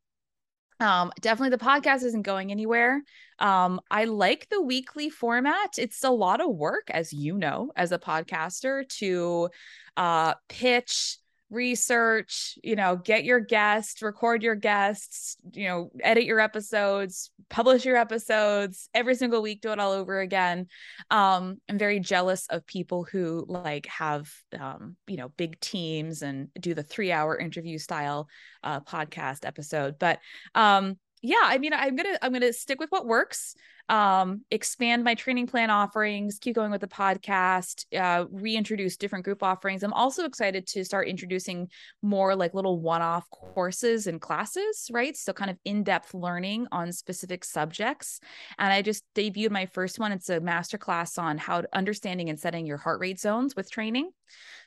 Um, 0.79 1.11
definitely 1.21 1.57
the 1.57 1.65
podcast 1.65 2.05
isn't 2.05 2.23
going 2.23 2.51
anywhere. 2.51 3.03
Um, 3.39 3.81
I 3.91 4.05
like 4.05 4.49
the 4.51 4.61
weekly 4.61 5.09
format. 5.09 5.79
It's 5.79 6.05
a 6.05 6.11
lot 6.11 6.43
of 6.43 6.55
work, 6.55 6.91
as 6.91 7.13
you 7.15 7.39
know, 7.39 7.73
as 7.77 7.93
a 7.93 7.99
podcaster, 7.99 8.87
to 8.99 9.51
uh 9.97 10.35
pitch 10.49 11.19
research, 11.51 12.59
you 12.63 12.77
know, 12.77 12.97
get 12.97 13.25
your 13.25 13.41
guests, 13.41 14.03
record 14.03 14.43
your 14.43 14.55
guests, 14.55 15.37
you 15.53 15.67
know, 15.67 15.91
edit 16.03 16.25
your 16.25 16.41
episodes, 16.41 17.31
publish 17.49 17.85
your 17.85 17.97
episodes 17.97 18.89
every 18.93 19.15
single 19.15 19.43
week, 19.43 19.61
do 19.61 19.71
it 19.71 19.79
all 19.79 19.93
over 19.93 20.21
again. 20.21 20.67
Um, 21.11 21.61
I'm 21.69 21.79
very 21.79 22.01
jealous 22.01 22.47
of 22.49 22.67
people 22.67 23.05
who 23.05 23.45
like 23.49 23.87
have, 23.87 24.29
um, 24.59 24.97
you 25.07 25.17
know, 25.17 25.29
big 25.37 25.61
teams 25.61 26.23
and 26.23 26.49
do 26.59 26.75
the 26.75 26.83
three 26.83 27.13
hour 27.13 27.39
interview 27.39 27.79
style 27.79 28.29
uh, 28.65 28.81
podcast 28.81 29.45
episode. 29.45 29.99
But 29.99 30.19
um, 30.55 30.99
yeah, 31.23 31.43
I 31.43 31.59
mean, 31.59 31.73
I'm 31.73 31.97
gonna 31.97 32.19
I'm 32.23 32.33
gonna 32.33 32.53
stick 32.53 32.79
with 32.79 32.91
what 32.91 33.07
works 33.07 33.55
um, 33.89 34.43
expand 34.51 35.05
my 35.05 35.15
training 35.15 35.47
plan 35.47 35.71
offerings, 35.71 36.39
keep 36.41 36.57
going 36.57 36.73
with 36.73 36.81
the 36.81 36.89
podcast, 36.89 37.85
uh, 37.97 38.27
reintroduce 38.31 38.97
different 38.97 39.25
group 39.25 39.43
offerings. 39.43 39.85
I'm 39.85 39.93
also 39.93 40.25
excited 40.25 40.67
to 40.69 40.85
start 40.85 41.07
introducing 41.07 41.69
more 42.03 42.35
like 42.35 42.53
little 42.53 42.81
one 42.81 43.03
off 43.03 43.31
courses 43.31 44.09
and 44.09 44.21
classes, 44.21 44.91
right? 44.93 45.17
So, 45.17 45.33
kind 45.33 45.51
of 45.51 45.59
in 45.65 45.85
depth 45.85 46.15
learning 46.15 46.67
on 46.73 46.93
specific 46.93 47.45
subjects. 47.45 48.19
And 48.59 48.73
I 48.73 48.83
just 48.83 49.05
debuted 49.15 49.51
my 49.51 49.67
first 49.67 50.01
one. 50.01 50.11
It's 50.11 50.31
a 50.31 50.41
masterclass 50.41 51.17
on 51.17 51.39
how 51.39 51.61
to 51.61 51.69
understanding 51.73 52.29
and 52.29 52.41
setting 52.41 52.67
your 52.67 52.79
heart 52.79 53.01
rate 53.01 53.21
zones 53.21 53.55
with 53.55 53.71
training. 53.71 54.11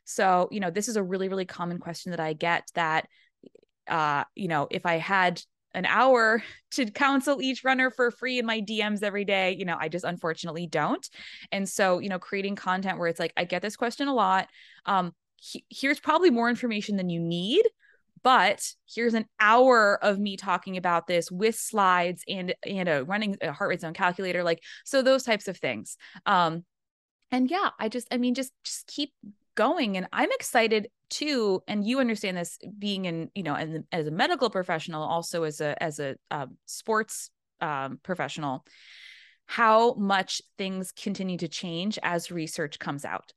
So, 0.06 0.47
you 0.50 0.62
know, 0.62 0.72
this 0.72 0.88
is 0.88 0.95
a 0.95 1.04
really, 1.04 1.28
really 1.28 1.45
common 1.45 1.78
question 1.78 2.12
that 2.12 2.22
I 2.22 2.34
get 2.34 2.70
that 2.76 3.08
uh, 3.88 4.24
you 4.36 4.47
know, 4.47 4.68
if 4.70 4.86
I 4.86 4.97
had 4.97 5.41
an 5.74 5.86
hour 5.86 6.43
to 6.72 6.89
counsel 6.91 7.41
each 7.41 7.63
runner 7.63 7.89
for 7.89 8.11
free 8.11 8.39
in 8.39 8.45
my 8.45 8.61
DMs 8.61 9.03
every 9.03 9.26
day. 9.26 9.55
You 9.57 9.65
know, 9.65 9.78
I 9.80 9.89
just 9.89 10.05
unfortunately 10.05 10.67
don't. 10.67 11.07
And 11.51 11.67
so, 11.67 11.99
you 11.99 12.09
know, 12.09 12.20
creating 12.20 12.55
content 12.55 12.99
where 12.99 13.07
it's 13.07 13.20
like, 13.20 13.34
I 13.38 13.43
get 13.43 13.61
this 13.61 13.76
question 13.76 14.07
a 14.07 14.13
lot. 14.13 14.47
Um, 14.86 15.13
he- 15.38 15.65
here's 15.70 15.99
probably 15.99 16.30
more 16.30 16.49
information 16.49 16.97
than 16.97 17.09
you 17.09 17.20
need, 17.20 17.63
but 18.24 18.61
here's 18.93 19.13
an 19.13 19.26
hour 19.39 19.97
of 20.03 20.20
me 20.20 20.36
talking 20.38 20.78
about 20.78 21.07
this 21.07 21.32
with 21.32 21.55
slides 21.55 22.24
and 22.28 22.53
and 22.65 22.89
a 22.89 23.03
running 23.05 23.38
a 23.41 23.53
heart 23.53 23.70
rate 23.70 23.82
zone 23.82 23.93
calculator, 23.93 24.43
like 24.43 24.61
so 24.84 25.01
those 25.01 25.24
types 25.24 25.47
of 25.47 25.57
things. 25.57 25.95
Um, 26.26 26.65
and 27.32 27.49
yeah, 27.49 27.70
I 27.80 27.89
just, 27.89 28.07
I 28.11 28.17
mean, 28.17 28.34
just 28.34 28.51
just 28.63 28.88
keep 28.88 29.13
going 29.59 29.97
and 29.97 30.07
i'm 30.13 30.32
excited 30.32 30.88
too 31.10 31.62
and 31.68 31.86
you 31.86 31.99
understand 31.99 32.38
this 32.38 32.57
being 32.78 33.05
in 33.05 33.30
you 33.36 33.43
know 33.43 33.55
and 33.55 33.84
as 33.91 34.07
a 34.07 34.12
medical 34.12 34.49
professional 34.49 35.03
also 35.03 35.43
as 35.43 35.62
a 35.62 35.82
as 35.82 35.99
a 35.99 36.16
um, 36.32 36.57
sports 36.66 37.32
um, 37.62 37.99
professional 38.03 38.66
how 39.49 39.95
much 39.95 40.43
things 40.60 40.91
continue 40.91 41.36
to 41.36 41.47
change 41.47 41.97
as 42.03 42.30
research 42.30 42.78
comes 42.78 43.03
out, 43.03 43.34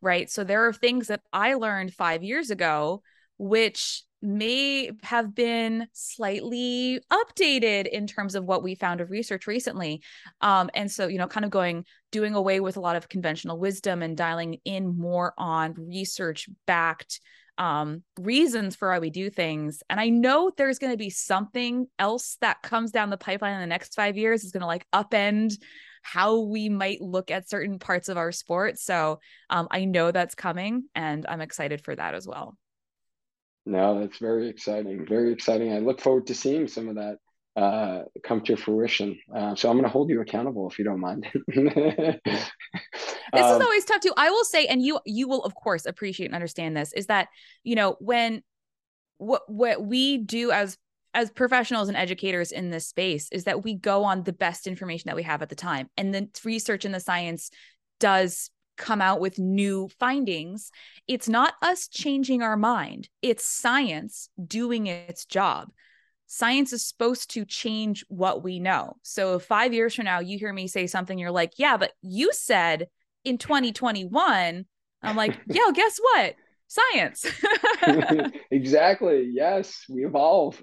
right? 0.00 0.30
So 0.30 0.44
there 0.44 0.64
are 0.68 0.72
things 0.72 1.08
that 1.08 1.22
I 1.32 1.54
learned 1.54 1.92
five 1.92 2.22
years 2.22 2.50
ago, 2.50 3.02
which 3.38 4.02
may 4.22 4.90
have 5.02 5.34
been 5.34 5.86
slightly 5.92 7.00
updated 7.12 7.86
in 7.86 8.06
terms 8.06 8.34
of 8.34 8.44
what 8.44 8.62
we 8.62 8.74
found 8.74 9.00
of 9.00 9.10
research 9.10 9.46
recently. 9.46 10.02
Um, 10.40 10.70
and 10.74 10.90
so, 10.90 11.06
you 11.06 11.18
know, 11.18 11.28
kind 11.28 11.44
of 11.44 11.50
going, 11.50 11.84
doing 12.10 12.34
away 12.34 12.60
with 12.60 12.76
a 12.76 12.80
lot 12.80 12.96
of 12.96 13.08
conventional 13.08 13.58
wisdom 13.58 14.02
and 14.02 14.16
dialing 14.16 14.58
in 14.64 14.98
more 14.98 15.34
on 15.36 15.74
research 15.76 16.48
backed 16.66 17.20
um, 17.58 18.02
reasons 18.18 18.76
for 18.76 18.90
why 18.90 18.98
we 18.98 19.10
do 19.10 19.30
things. 19.30 19.82
And 19.88 19.98
I 20.00 20.08
know 20.08 20.50
there's 20.56 20.78
going 20.78 20.92
to 20.92 20.98
be 20.98 21.10
something 21.10 21.86
else 21.98 22.36
that 22.40 22.62
comes 22.62 22.90
down 22.90 23.10
the 23.10 23.16
pipeline 23.16 23.54
in 23.54 23.60
the 23.60 23.66
next 23.66 23.94
five 23.94 24.16
years 24.16 24.44
is 24.44 24.52
going 24.52 24.60
to 24.60 24.66
like 24.66 24.86
upend 24.92 25.54
how 26.02 26.40
we 26.40 26.68
might 26.68 27.00
look 27.00 27.30
at 27.30 27.48
certain 27.48 27.78
parts 27.78 28.08
of 28.08 28.16
our 28.16 28.30
sport. 28.30 28.78
So 28.78 29.20
um, 29.50 29.68
I 29.70 29.86
know 29.86 30.12
that's 30.12 30.34
coming 30.34 30.84
and 30.94 31.26
I'm 31.26 31.40
excited 31.40 31.82
for 31.82 31.96
that 31.96 32.14
as 32.14 32.26
well. 32.26 32.56
No, 33.66 34.00
that's 34.00 34.18
very 34.18 34.48
exciting. 34.48 35.04
Very 35.06 35.32
exciting. 35.32 35.72
I 35.72 35.80
look 35.80 36.00
forward 36.00 36.28
to 36.28 36.34
seeing 36.34 36.68
some 36.68 36.88
of 36.88 36.94
that 36.94 37.18
uh, 37.60 38.04
come 38.22 38.42
to 38.42 38.56
fruition. 38.56 39.18
Uh, 39.34 39.54
so 39.54 39.68
I'm 39.68 39.76
going 39.76 39.84
to 39.84 39.90
hold 39.90 40.08
you 40.08 40.20
accountable 40.20 40.68
if 40.70 40.78
you 40.78 40.84
don't 40.84 41.00
mind. 41.00 41.26
this 43.32 43.44
um, 43.44 43.60
is 43.60 43.66
always 43.66 43.84
tough 43.84 44.00
too 44.00 44.12
i 44.16 44.30
will 44.30 44.44
say 44.44 44.66
and 44.66 44.82
you 44.82 44.98
you 45.04 45.28
will 45.28 45.42
of 45.44 45.54
course 45.54 45.86
appreciate 45.86 46.26
and 46.26 46.34
understand 46.34 46.76
this 46.76 46.92
is 46.92 47.06
that 47.06 47.28
you 47.64 47.74
know 47.74 47.96
when 48.00 48.42
what 49.18 49.42
what 49.48 49.84
we 49.84 50.18
do 50.18 50.50
as 50.50 50.78
as 51.14 51.30
professionals 51.30 51.88
and 51.88 51.96
educators 51.96 52.52
in 52.52 52.70
this 52.70 52.86
space 52.86 53.28
is 53.32 53.44
that 53.44 53.64
we 53.64 53.74
go 53.74 54.04
on 54.04 54.22
the 54.22 54.32
best 54.32 54.66
information 54.66 55.08
that 55.08 55.16
we 55.16 55.22
have 55.22 55.42
at 55.42 55.48
the 55.48 55.54
time 55.54 55.88
and 55.96 56.14
the 56.14 56.28
research 56.44 56.84
and 56.84 56.94
the 56.94 57.00
science 57.00 57.50
does 57.98 58.50
come 58.76 59.00
out 59.00 59.20
with 59.20 59.38
new 59.38 59.88
findings 59.98 60.70
it's 61.08 61.28
not 61.28 61.54
us 61.62 61.88
changing 61.88 62.42
our 62.42 62.56
mind. 62.56 63.08
It's 63.22 63.46
science 63.46 64.28
doing 64.44 64.86
its 64.86 65.24
job. 65.24 65.70
Science 66.26 66.72
is 66.72 66.84
supposed 66.84 67.30
to 67.30 67.44
change 67.44 68.04
what 68.08 68.42
we 68.42 68.58
know. 68.58 68.96
So, 69.02 69.38
five 69.38 69.72
years 69.72 69.94
from 69.94 70.06
now, 70.06 70.18
you 70.18 70.38
hear 70.38 70.52
me 70.52 70.66
say 70.66 70.88
something, 70.88 71.16
you're 71.16 71.30
like, 71.30 71.52
yeah, 71.58 71.76
but 71.76 71.92
you 72.02 72.32
said 72.32 72.88
in 73.24 73.38
2021 73.38 74.64
i'm 75.02 75.16
like 75.16 75.36
yo 75.48 75.72
guess 75.72 75.98
what? 76.00 76.34
Science. 76.68 77.26
Exactly. 78.50 79.30
Yes 79.32 79.84
we 79.88 80.04
evolve. 80.04 80.60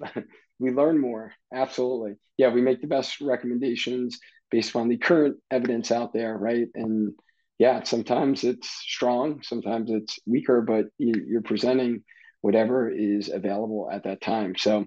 We 0.58 0.70
learn 0.70 0.98
more. 1.00 1.32
Absolutely. 1.52 2.14
Yeah 2.36 2.48
we 2.48 2.60
make 2.60 2.80
the 2.80 2.86
best 2.86 3.20
recommendations 3.20 4.18
based 4.50 4.76
on 4.76 4.88
the 4.88 4.96
current 4.96 5.36
evidence 5.50 5.90
out 5.90 6.12
there 6.12 6.36
right? 6.36 6.68
And 6.74 7.12
yeah 7.58 7.82
sometimes 7.82 8.44
it's 8.44 8.68
strong 8.68 9.40
sometimes 9.42 9.90
it's 9.90 10.18
weaker 10.26 10.60
but 10.60 10.86
you're 10.98 11.42
presenting 11.42 12.02
whatever 12.40 12.90
is 12.90 13.28
available 13.28 13.88
at 13.90 14.04
that 14.04 14.20
time 14.20 14.54
so 14.56 14.86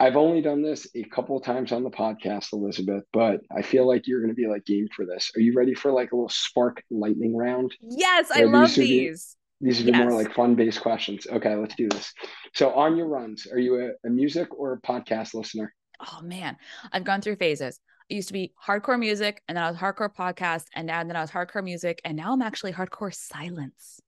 I've 0.00 0.16
only 0.16 0.40
done 0.40 0.62
this 0.62 0.86
a 0.94 1.04
couple 1.04 1.36
of 1.36 1.44
times 1.44 1.72
on 1.72 1.82
the 1.82 1.90
podcast, 1.90 2.54
Elizabeth, 2.54 3.04
but 3.12 3.40
I 3.54 3.60
feel 3.60 3.86
like 3.86 4.06
you're 4.06 4.20
going 4.20 4.30
to 4.30 4.34
be 4.34 4.46
like 4.46 4.64
game 4.64 4.88
for 4.96 5.04
this. 5.04 5.30
Are 5.36 5.40
you 5.40 5.52
ready 5.54 5.74
for 5.74 5.92
like 5.92 6.12
a 6.12 6.16
little 6.16 6.30
spark 6.30 6.82
lightning 6.90 7.36
round? 7.36 7.74
Yes, 7.82 8.30
I 8.30 8.44
love 8.44 8.74
these. 8.74 9.36
these 9.60 9.80
are 9.80 9.84
the 9.84 9.90
yes. 9.90 9.98
more 9.98 10.12
like 10.12 10.34
fun 10.34 10.54
based 10.54 10.80
questions. 10.80 11.26
Okay, 11.30 11.54
let's 11.54 11.74
do 11.74 11.86
this. 11.90 12.14
So, 12.54 12.72
on 12.72 12.96
your 12.96 13.08
runs, 13.08 13.46
are 13.46 13.58
you 13.58 13.88
a, 13.88 14.08
a 14.08 14.10
music 14.10 14.48
or 14.58 14.72
a 14.72 14.80
podcast 14.80 15.34
listener? 15.34 15.74
Oh 16.00 16.22
man, 16.22 16.56
I've 16.92 17.04
gone 17.04 17.20
through 17.20 17.36
phases. 17.36 17.78
I 18.10 18.14
used 18.14 18.28
to 18.28 18.34
be 18.34 18.52
hardcore 18.66 18.98
music, 18.98 19.42
and 19.48 19.56
then 19.56 19.64
I 19.64 19.70
was 19.70 19.78
hardcore 19.78 20.14
podcast, 20.14 20.64
and 20.74 20.86
now 20.86 21.00
and 21.00 21.08
then 21.08 21.16
I 21.16 21.20
was 21.20 21.30
hardcore 21.30 21.64
music, 21.64 22.00
and 22.04 22.16
now 22.16 22.32
I'm 22.32 22.42
actually 22.42 22.72
hardcore 22.72 23.14
silence. 23.14 24.00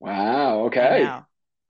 Wow. 0.00 0.64
Okay. 0.66 1.08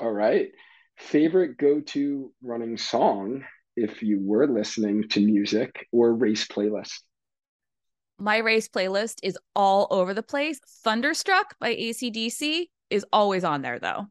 All 0.00 0.12
right 0.12 0.50
favorite 0.96 1.56
go-to 1.56 2.32
running 2.42 2.76
song 2.76 3.44
if 3.76 4.02
you 4.02 4.20
were 4.20 4.46
listening 4.46 5.08
to 5.08 5.20
music 5.20 5.88
or 5.92 6.14
race 6.14 6.46
playlist 6.46 7.00
my 8.18 8.38
race 8.38 8.68
playlist 8.68 9.18
is 9.22 9.36
all 9.56 9.88
over 9.90 10.14
the 10.14 10.22
place 10.22 10.60
thunderstruck 10.84 11.58
by 11.58 11.74
acdc 11.74 12.66
is 12.90 13.04
always 13.12 13.42
on 13.42 13.62
there 13.62 13.80
though 13.80 14.06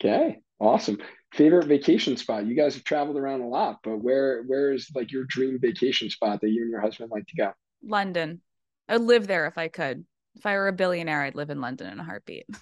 okay 0.00 0.38
awesome 0.58 0.98
favorite 1.32 1.66
vacation 1.66 2.16
spot 2.16 2.46
you 2.46 2.54
guys 2.54 2.74
have 2.74 2.84
traveled 2.84 3.16
around 3.16 3.40
a 3.40 3.48
lot 3.48 3.78
but 3.82 3.98
where 3.98 4.42
where 4.44 4.72
is 4.72 4.90
like 4.94 5.12
your 5.12 5.24
dream 5.24 5.58
vacation 5.60 6.08
spot 6.08 6.40
that 6.40 6.50
you 6.50 6.62
and 6.62 6.70
your 6.70 6.80
husband 6.80 7.10
like 7.10 7.26
to 7.26 7.36
go 7.36 7.52
london 7.84 8.40
i'd 8.88 9.00
live 9.00 9.26
there 9.26 9.46
if 9.46 9.58
i 9.58 9.68
could 9.68 10.04
if 10.36 10.46
i 10.46 10.54
were 10.54 10.68
a 10.68 10.72
billionaire 10.72 11.22
i'd 11.22 11.34
live 11.34 11.50
in 11.50 11.60
london 11.60 11.92
in 11.92 12.00
a 12.00 12.04
heartbeat 12.04 12.46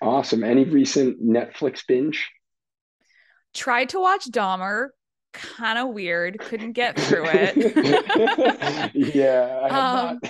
Awesome. 0.00 0.44
Any 0.44 0.64
recent 0.64 1.24
Netflix 1.24 1.86
binge? 1.86 2.30
Tried 3.52 3.90
to 3.90 4.00
watch 4.00 4.26
Dahmer. 4.26 4.88
Kind 5.34 5.78
of 5.78 5.88
weird. 5.88 6.38
Couldn't 6.38 6.72
get 6.72 6.98
through 6.98 7.26
it. 7.26 8.94
yeah. 8.94 10.20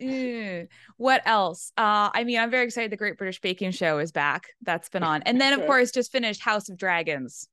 um, 0.00 0.68
what 0.96 1.22
else? 1.24 1.72
Uh, 1.78 2.10
I 2.12 2.24
mean, 2.24 2.38
I'm 2.38 2.50
very 2.50 2.64
excited. 2.64 2.90
The 2.90 2.96
Great 2.96 3.16
British 3.16 3.40
Baking 3.40 3.70
Show 3.70 4.00
is 4.00 4.10
back. 4.10 4.48
That's 4.62 4.88
been 4.88 5.04
on, 5.04 5.22
and 5.22 5.40
then 5.40 5.52
of 5.52 5.64
course 5.66 5.92
just 5.92 6.10
finished 6.10 6.40
House 6.40 6.68
of 6.68 6.76
Dragons. 6.76 7.48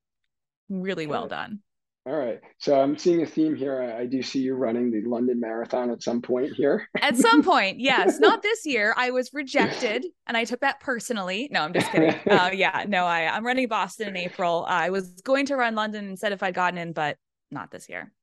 Really 0.70 1.06
well 1.06 1.28
done. 1.28 1.60
All 2.08 2.16
right. 2.16 2.40
So 2.58 2.80
I'm 2.80 2.98
seeing 2.98 3.22
a 3.22 3.26
theme 3.26 3.54
here. 3.54 3.82
I, 3.82 4.04
I, 4.04 4.06
do 4.06 4.24
see 4.24 4.40
you 4.40 4.56
running 4.56 4.92
the 4.92 5.02
London 5.02 5.42
Marathon 5.42 5.92
at 5.92 6.02
some 6.02 6.22
point 6.22 6.54
here. 6.54 6.88
at 7.02 7.18
some 7.18 7.44
point, 7.44 7.80
yes. 7.82 8.18
Not 8.18 8.42
this 8.42 8.66
year. 8.66 8.94
I 8.96 9.12
was 9.12 9.34
rejected 9.34 10.06
and 10.26 10.38
I 10.38 10.46
took 10.46 10.62
that 10.62 10.80
personally. 10.80 11.50
No, 11.52 11.64
I'm 11.64 11.74
just 11.74 11.92
kidding. 11.92 12.16
Uh, 12.38 12.52
yeah, 12.54 12.86
no, 12.88 13.04
I, 13.04 13.26
I'm 13.28 13.46
running 13.46 13.68
Boston 13.68 14.10
in 14.10 14.16
April. 14.16 14.66
Uh, 14.70 14.72
I 14.72 14.90
was 14.90 15.10
going 15.24 15.48
to 15.48 15.58
run 15.58 15.76
London 15.76 16.08
instead 16.08 16.32
if 16.32 16.44
I'd 16.44 16.54
gotten 16.54 16.78
in, 16.78 16.94
but 16.94 17.18
not 17.52 17.72
this 17.72 17.90
year. 17.90 18.14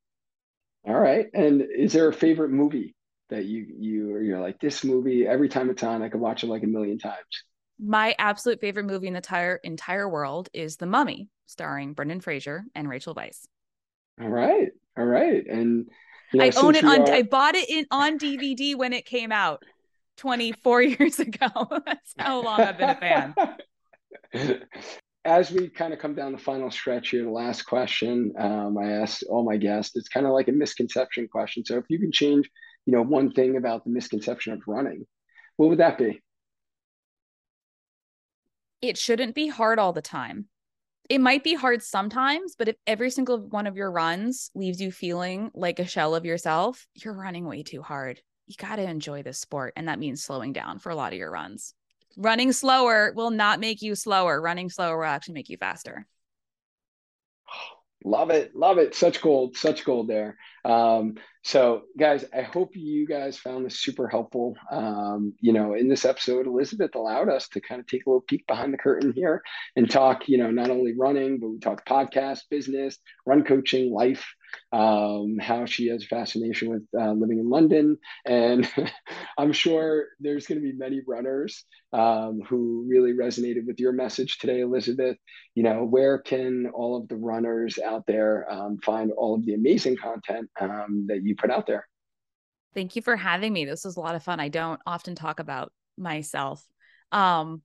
All 0.87 0.99
right. 0.99 1.27
And 1.33 1.61
is 1.61 1.93
there 1.93 2.07
a 2.07 2.13
favorite 2.13 2.51
movie 2.51 2.95
that 3.29 3.45
you 3.45 3.67
you 3.77 4.17
you're 4.19 4.39
like 4.39 4.59
this 4.59 4.83
movie 4.83 5.27
every 5.27 5.49
time 5.49 5.69
it's 5.69 5.83
on 5.83 6.01
I 6.01 6.09
could 6.09 6.21
watch 6.21 6.43
it 6.43 6.47
like 6.47 6.63
a 6.63 6.67
million 6.67 6.97
times? 6.97 7.43
My 7.79 8.15
absolute 8.17 8.61
favorite 8.61 8.85
movie 8.85 9.07
in 9.07 9.13
the 9.13 9.17
entire 9.17 9.57
entire 9.57 10.09
world 10.09 10.49
is 10.53 10.77
The 10.77 10.85
Mummy, 10.87 11.29
starring 11.45 11.93
Brendan 11.93 12.21
Fraser 12.21 12.63
and 12.73 12.89
Rachel 12.89 13.13
Weisz. 13.13 13.45
All 14.21 14.29
right. 14.29 14.69
All 14.97 15.05
right. 15.05 15.45
And 15.45 15.89
you 16.31 16.39
know, 16.39 16.45
I 16.45 16.51
own 16.57 16.75
it 16.75 16.85
on 16.85 17.01
are... 17.01 17.11
I 17.11 17.23
bought 17.23 17.55
it 17.55 17.69
in 17.69 17.85
on 17.91 18.17
DVD 18.17 18.75
when 18.75 18.93
it 18.93 19.05
came 19.05 19.31
out 19.31 19.63
24 20.17 20.81
years 20.83 21.19
ago. 21.19 21.47
That's 21.85 22.13
how 22.17 22.43
long 22.43 22.61
I've 22.61 22.77
been 22.77 22.89
a 22.89 22.95
fan. 22.95 23.35
As 25.25 25.49
we 25.49 25.69
kind 25.69 25.91
of 25.91 25.99
come 25.99 26.13
down 26.13 26.31
the 26.31 26.37
final 26.37 26.69
stretch 26.69 27.09
here, 27.09 27.23
the 27.23 27.31
last 27.31 27.63
question 27.63 28.33
um, 28.37 28.77
I 28.77 28.91
asked 28.91 29.23
all 29.27 29.43
my 29.43 29.57
guests, 29.57 29.95
it's 29.95 30.07
kind 30.07 30.25
of 30.25 30.33
like 30.33 30.47
a 30.47 30.51
misconception 30.51 31.27
question. 31.27 31.65
So 31.65 31.77
if 31.77 31.85
you 31.89 31.99
can 31.99 32.11
change, 32.11 32.49
you 32.85 32.93
know, 32.93 33.01
one 33.01 33.31
thing 33.31 33.57
about 33.57 33.83
the 33.83 33.89
misconception 33.89 34.53
of 34.53 34.61
running, 34.67 35.05
what 35.57 35.69
would 35.69 35.79
that 35.79 35.97
be? 35.97 36.21
It 38.81 38.99
shouldn't 38.99 39.33
be 39.33 39.47
hard 39.47 39.79
all 39.79 39.93
the 39.93 40.01
time 40.01 40.47
it 41.09 41.19
might 41.19 41.43
be 41.43 41.53
hard 41.53 41.83
sometimes, 41.83 42.55
but 42.57 42.67
if 42.67 42.75
every 42.87 43.11
single 43.11 43.39
one 43.39 43.67
of 43.67 43.75
your 43.75 43.91
runs 43.91 44.49
leaves 44.55 44.81
you 44.81 44.91
feeling 44.91 45.51
like 45.53 45.79
a 45.79 45.85
shell 45.85 46.15
of 46.15 46.25
yourself, 46.25 46.87
you're 46.93 47.13
running 47.13 47.45
way 47.45 47.63
too 47.63 47.81
hard. 47.81 48.21
You 48.47 48.55
got 48.57 48.77
to 48.77 48.83
enjoy 48.83 49.23
this 49.23 49.39
sport. 49.39 49.73
And 49.75 49.87
that 49.87 49.99
means 49.99 50.23
slowing 50.23 50.53
down 50.53 50.79
for 50.79 50.91
a 50.91 50.95
lot 50.95 51.13
of 51.13 51.19
your 51.19 51.31
runs. 51.31 51.73
Running 52.17 52.51
slower 52.51 53.11
will 53.15 53.31
not 53.31 53.59
make 53.59 53.81
you 53.81 53.95
slower. 53.95 54.41
Running 54.41 54.69
slower 54.69 54.97
will 54.97 55.05
actually 55.05 55.33
make 55.35 55.49
you 55.49 55.57
faster. 55.57 56.05
Love 58.05 58.29
it. 58.29 58.55
Love 58.55 58.77
it. 58.77 58.93
Such 58.93 59.19
gold. 59.19 59.57
Such 59.57 59.83
gold 59.83 60.07
there. 60.07 60.37
Um, 60.63 61.15
so, 61.43 61.83
guys, 61.97 62.23
I 62.31 62.43
hope 62.43 62.75
you 62.75 63.07
guys 63.07 63.39
found 63.39 63.65
this 63.65 63.79
super 63.79 64.07
helpful. 64.07 64.55
Um, 64.71 65.33
you 65.41 65.53
know, 65.53 65.73
in 65.73 65.89
this 65.89 66.05
episode, 66.05 66.45
Elizabeth 66.45 66.93
allowed 66.93 67.29
us 67.29 67.47
to 67.49 67.61
kind 67.61 67.81
of 67.81 67.87
take 67.87 68.05
a 68.05 68.09
little 68.09 68.21
peek 68.21 68.45
behind 68.45 68.71
the 68.71 68.77
curtain 68.77 69.11
here 69.11 69.41
and 69.75 69.89
talk, 69.89 70.29
you 70.29 70.37
know, 70.37 70.51
not 70.51 70.69
only 70.69 70.93
running, 70.95 71.39
but 71.39 71.49
we 71.49 71.57
talk 71.57 71.83
podcast, 71.87 72.41
business, 72.51 72.99
run 73.25 73.43
coaching, 73.43 73.91
life, 73.91 74.35
um, 74.71 75.37
how 75.39 75.65
she 75.65 75.87
has 75.87 76.05
fascination 76.05 76.69
with 76.69 76.83
uh, 76.99 77.11
living 77.11 77.39
in 77.39 77.49
London. 77.49 77.97
And 78.25 78.69
I'm 79.37 79.51
sure 79.51 80.07
there's 80.19 80.47
going 80.47 80.61
to 80.61 80.67
be 80.67 80.77
many 80.77 81.01
runners 81.07 81.65
um, 81.93 82.41
who 82.47 82.85
really 82.87 83.13
resonated 83.13 83.65
with 83.65 83.79
your 83.79 83.91
message 83.91 84.37
today, 84.39 84.61
Elizabeth. 84.61 85.17
You 85.55 85.63
know, 85.63 85.83
where 85.83 86.19
can 86.19 86.67
all 86.73 86.97
of 86.97 87.07
the 87.07 87.15
runners 87.15 87.79
out 87.79 88.05
there 88.07 88.51
um, 88.51 88.77
find 88.83 89.11
all 89.11 89.35
of 89.35 89.45
the 89.45 89.53
amazing 89.53 89.97
content 89.97 90.49
um, 90.59 91.05
that 91.07 91.23
you 91.23 91.35
put 91.35 91.51
out 91.51 91.67
there? 91.67 91.87
Thank 92.73 92.95
you 92.95 93.01
for 93.01 93.15
having 93.15 93.53
me. 93.53 93.65
This 93.65 93.85
was 93.85 93.95
a 93.95 94.01
lot 94.01 94.15
of 94.15 94.23
fun. 94.23 94.39
I 94.39 94.49
don't 94.49 94.81
often 94.85 95.15
talk 95.15 95.39
about 95.39 95.71
myself. 95.97 96.65
Um, 97.11 97.61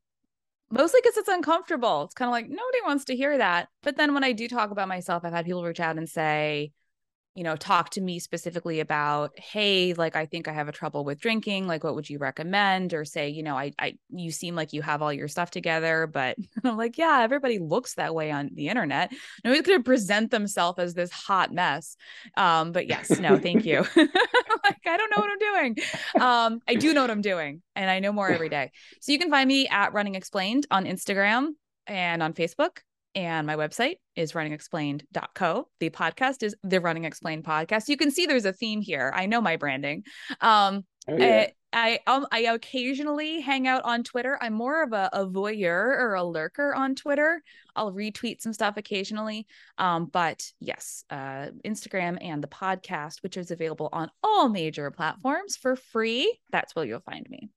mostly 0.70 1.00
because 1.02 1.16
it's 1.16 1.28
uncomfortable. 1.28 2.04
It's 2.04 2.14
kind 2.14 2.28
of 2.28 2.32
like 2.32 2.48
nobody 2.48 2.78
wants 2.84 3.04
to 3.06 3.16
hear 3.16 3.36
that. 3.36 3.68
But 3.82 3.96
then 3.96 4.14
when 4.14 4.24
I 4.24 4.32
do 4.32 4.48
talk 4.48 4.70
about 4.70 4.88
myself, 4.88 5.24
I've 5.24 5.32
had 5.32 5.46
people 5.46 5.64
reach 5.64 5.80
out 5.80 5.98
and 5.98 6.08
say, 6.08 6.72
you 7.34 7.44
know, 7.44 7.54
talk 7.54 7.90
to 7.90 8.00
me 8.00 8.18
specifically 8.18 8.80
about, 8.80 9.38
hey, 9.38 9.94
like 9.94 10.16
I 10.16 10.26
think 10.26 10.48
I 10.48 10.52
have 10.52 10.68
a 10.68 10.72
trouble 10.72 11.04
with 11.04 11.20
drinking. 11.20 11.68
Like, 11.68 11.84
what 11.84 11.94
would 11.94 12.10
you 12.10 12.18
recommend? 12.18 12.92
Or 12.92 13.04
say, 13.04 13.28
you 13.28 13.44
know, 13.44 13.56
I, 13.56 13.72
I, 13.78 13.94
you 14.08 14.32
seem 14.32 14.56
like 14.56 14.72
you 14.72 14.82
have 14.82 15.00
all 15.00 15.12
your 15.12 15.28
stuff 15.28 15.50
together, 15.50 16.08
but 16.12 16.36
I'm 16.64 16.76
like, 16.76 16.98
yeah, 16.98 17.20
everybody 17.22 17.60
looks 17.60 17.94
that 17.94 18.14
way 18.14 18.32
on 18.32 18.50
the 18.54 18.68
internet. 18.68 19.12
Nobody's 19.44 19.66
going 19.66 19.78
to 19.78 19.84
present 19.84 20.32
themselves 20.32 20.80
as 20.80 20.94
this 20.94 21.12
hot 21.12 21.52
mess. 21.52 21.96
Um, 22.36 22.72
but 22.72 22.88
yes, 22.88 23.10
no, 23.20 23.38
thank 23.38 23.64
you. 23.64 23.78
like, 23.96 24.86
I 24.86 24.96
don't 24.96 25.10
know 25.10 25.22
what 25.22 25.30
I'm 25.30 25.38
doing. 25.38 25.76
Um, 26.20 26.60
I 26.66 26.74
do 26.74 26.92
know 26.92 27.02
what 27.02 27.10
I'm 27.10 27.22
doing, 27.22 27.62
and 27.76 27.88
I 27.88 28.00
know 28.00 28.12
more 28.12 28.28
every 28.28 28.48
day. 28.48 28.72
So 29.00 29.12
you 29.12 29.18
can 29.18 29.30
find 29.30 29.46
me 29.46 29.68
at 29.68 29.92
Running 29.92 30.16
Explained 30.16 30.66
on 30.70 30.84
Instagram 30.84 31.50
and 31.86 32.22
on 32.22 32.32
Facebook 32.32 32.78
and 33.14 33.46
my 33.46 33.56
website 33.56 33.96
is 34.16 34.32
runningexplained.co. 34.32 35.68
The 35.80 35.90
podcast 35.90 36.42
is 36.42 36.54
the 36.62 36.80
Running 36.80 37.04
Explained 37.04 37.44
podcast. 37.44 37.88
You 37.88 37.96
can 37.96 38.10
see 38.10 38.26
there's 38.26 38.44
a 38.44 38.52
theme 38.52 38.80
here. 38.80 39.12
I 39.14 39.26
know 39.26 39.40
my 39.40 39.56
branding. 39.56 40.04
Um, 40.40 40.84
oh, 41.08 41.16
yeah. 41.16 41.46
I, 41.72 41.98
I, 42.06 42.12
um, 42.12 42.26
I 42.32 42.40
occasionally 42.40 43.40
hang 43.40 43.68
out 43.68 43.84
on 43.84 44.02
Twitter. 44.02 44.38
I'm 44.40 44.54
more 44.54 44.82
of 44.82 44.92
a, 44.92 45.08
a 45.12 45.26
voyeur 45.26 45.98
or 45.98 46.14
a 46.14 46.24
lurker 46.24 46.74
on 46.74 46.94
Twitter. 46.94 47.42
I'll 47.76 47.92
retweet 47.92 48.40
some 48.40 48.52
stuff 48.52 48.76
occasionally. 48.76 49.46
Um, 49.78 50.06
but 50.06 50.44
yes, 50.60 51.04
uh, 51.10 51.48
Instagram 51.64 52.18
and 52.20 52.42
the 52.42 52.48
podcast, 52.48 53.22
which 53.22 53.36
is 53.36 53.50
available 53.50 53.88
on 53.92 54.10
all 54.22 54.48
major 54.48 54.90
platforms 54.90 55.56
for 55.56 55.76
free. 55.76 56.38
That's 56.50 56.74
where 56.74 56.84
you'll 56.84 57.00
find 57.00 57.26
me. 57.30 57.50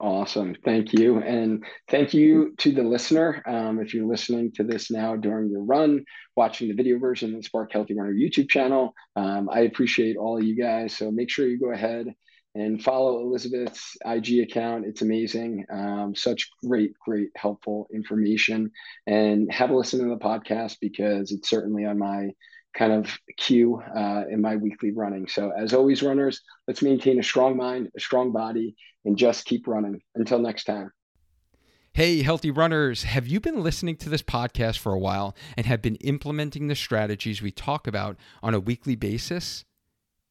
Awesome. 0.00 0.54
Thank 0.64 0.94
you. 0.94 1.18
And 1.18 1.62
thank 1.90 2.14
you 2.14 2.54
to 2.58 2.72
the 2.72 2.82
listener. 2.82 3.42
Um, 3.46 3.80
if 3.80 3.92
you're 3.92 4.06
listening 4.06 4.50
to 4.52 4.64
this 4.64 4.90
now 4.90 5.14
during 5.14 5.50
your 5.50 5.62
run, 5.62 6.06
watching 6.36 6.68
the 6.68 6.74
video 6.74 6.98
version 6.98 7.30
of 7.34 7.36
the 7.36 7.42
Spark 7.42 7.70
Healthy 7.70 7.94
Runner 7.94 8.14
YouTube 8.14 8.48
channel, 8.48 8.94
um, 9.16 9.50
I 9.52 9.60
appreciate 9.60 10.16
all 10.16 10.38
of 10.38 10.44
you 10.44 10.56
guys. 10.56 10.96
So 10.96 11.10
make 11.10 11.28
sure 11.28 11.46
you 11.46 11.60
go 11.60 11.72
ahead 11.72 12.06
and 12.54 12.82
follow 12.82 13.20
Elizabeth's 13.20 13.94
IG 14.06 14.40
account. 14.40 14.86
It's 14.86 15.02
amazing. 15.02 15.66
Um, 15.70 16.14
such 16.16 16.48
great, 16.64 16.94
great, 17.04 17.28
helpful 17.36 17.86
information. 17.92 18.70
And 19.06 19.52
have 19.52 19.68
a 19.68 19.76
listen 19.76 20.00
to 20.00 20.08
the 20.08 20.16
podcast 20.16 20.78
because 20.80 21.30
it's 21.30 21.50
certainly 21.50 21.84
on 21.84 21.98
my 21.98 22.30
kind 22.74 22.92
of 22.92 23.10
queue 23.36 23.82
uh, 23.96 24.24
in 24.30 24.40
my 24.40 24.56
weekly 24.56 24.92
running. 24.92 25.26
So, 25.28 25.50
as 25.50 25.74
always, 25.74 26.02
runners, 26.02 26.40
let's 26.66 26.82
maintain 26.82 27.18
a 27.18 27.22
strong 27.22 27.56
mind, 27.56 27.88
a 27.96 28.00
strong 28.00 28.32
body, 28.32 28.76
and 29.04 29.16
just 29.16 29.44
keep 29.44 29.66
running. 29.66 30.00
Until 30.14 30.38
next 30.38 30.64
time. 30.64 30.90
Hey, 31.92 32.22
healthy 32.22 32.52
runners, 32.52 33.02
have 33.02 33.26
you 33.26 33.40
been 33.40 33.64
listening 33.64 33.96
to 33.96 34.08
this 34.08 34.22
podcast 34.22 34.78
for 34.78 34.92
a 34.92 34.98
while 34.98 35.34
and 35.56 35.66
have 35.66 35.82
been 35.82 35.96
implementing 35.96 36.68
the 36.68 36.76
strategies 36.76 37.42
we 37.42 37.50
talk 37.50 37.88
about 37.88 38.16
on 38.44 38.54
a 38.54 38.60
weekly 38.60 38.94
basis? 38.94 39.64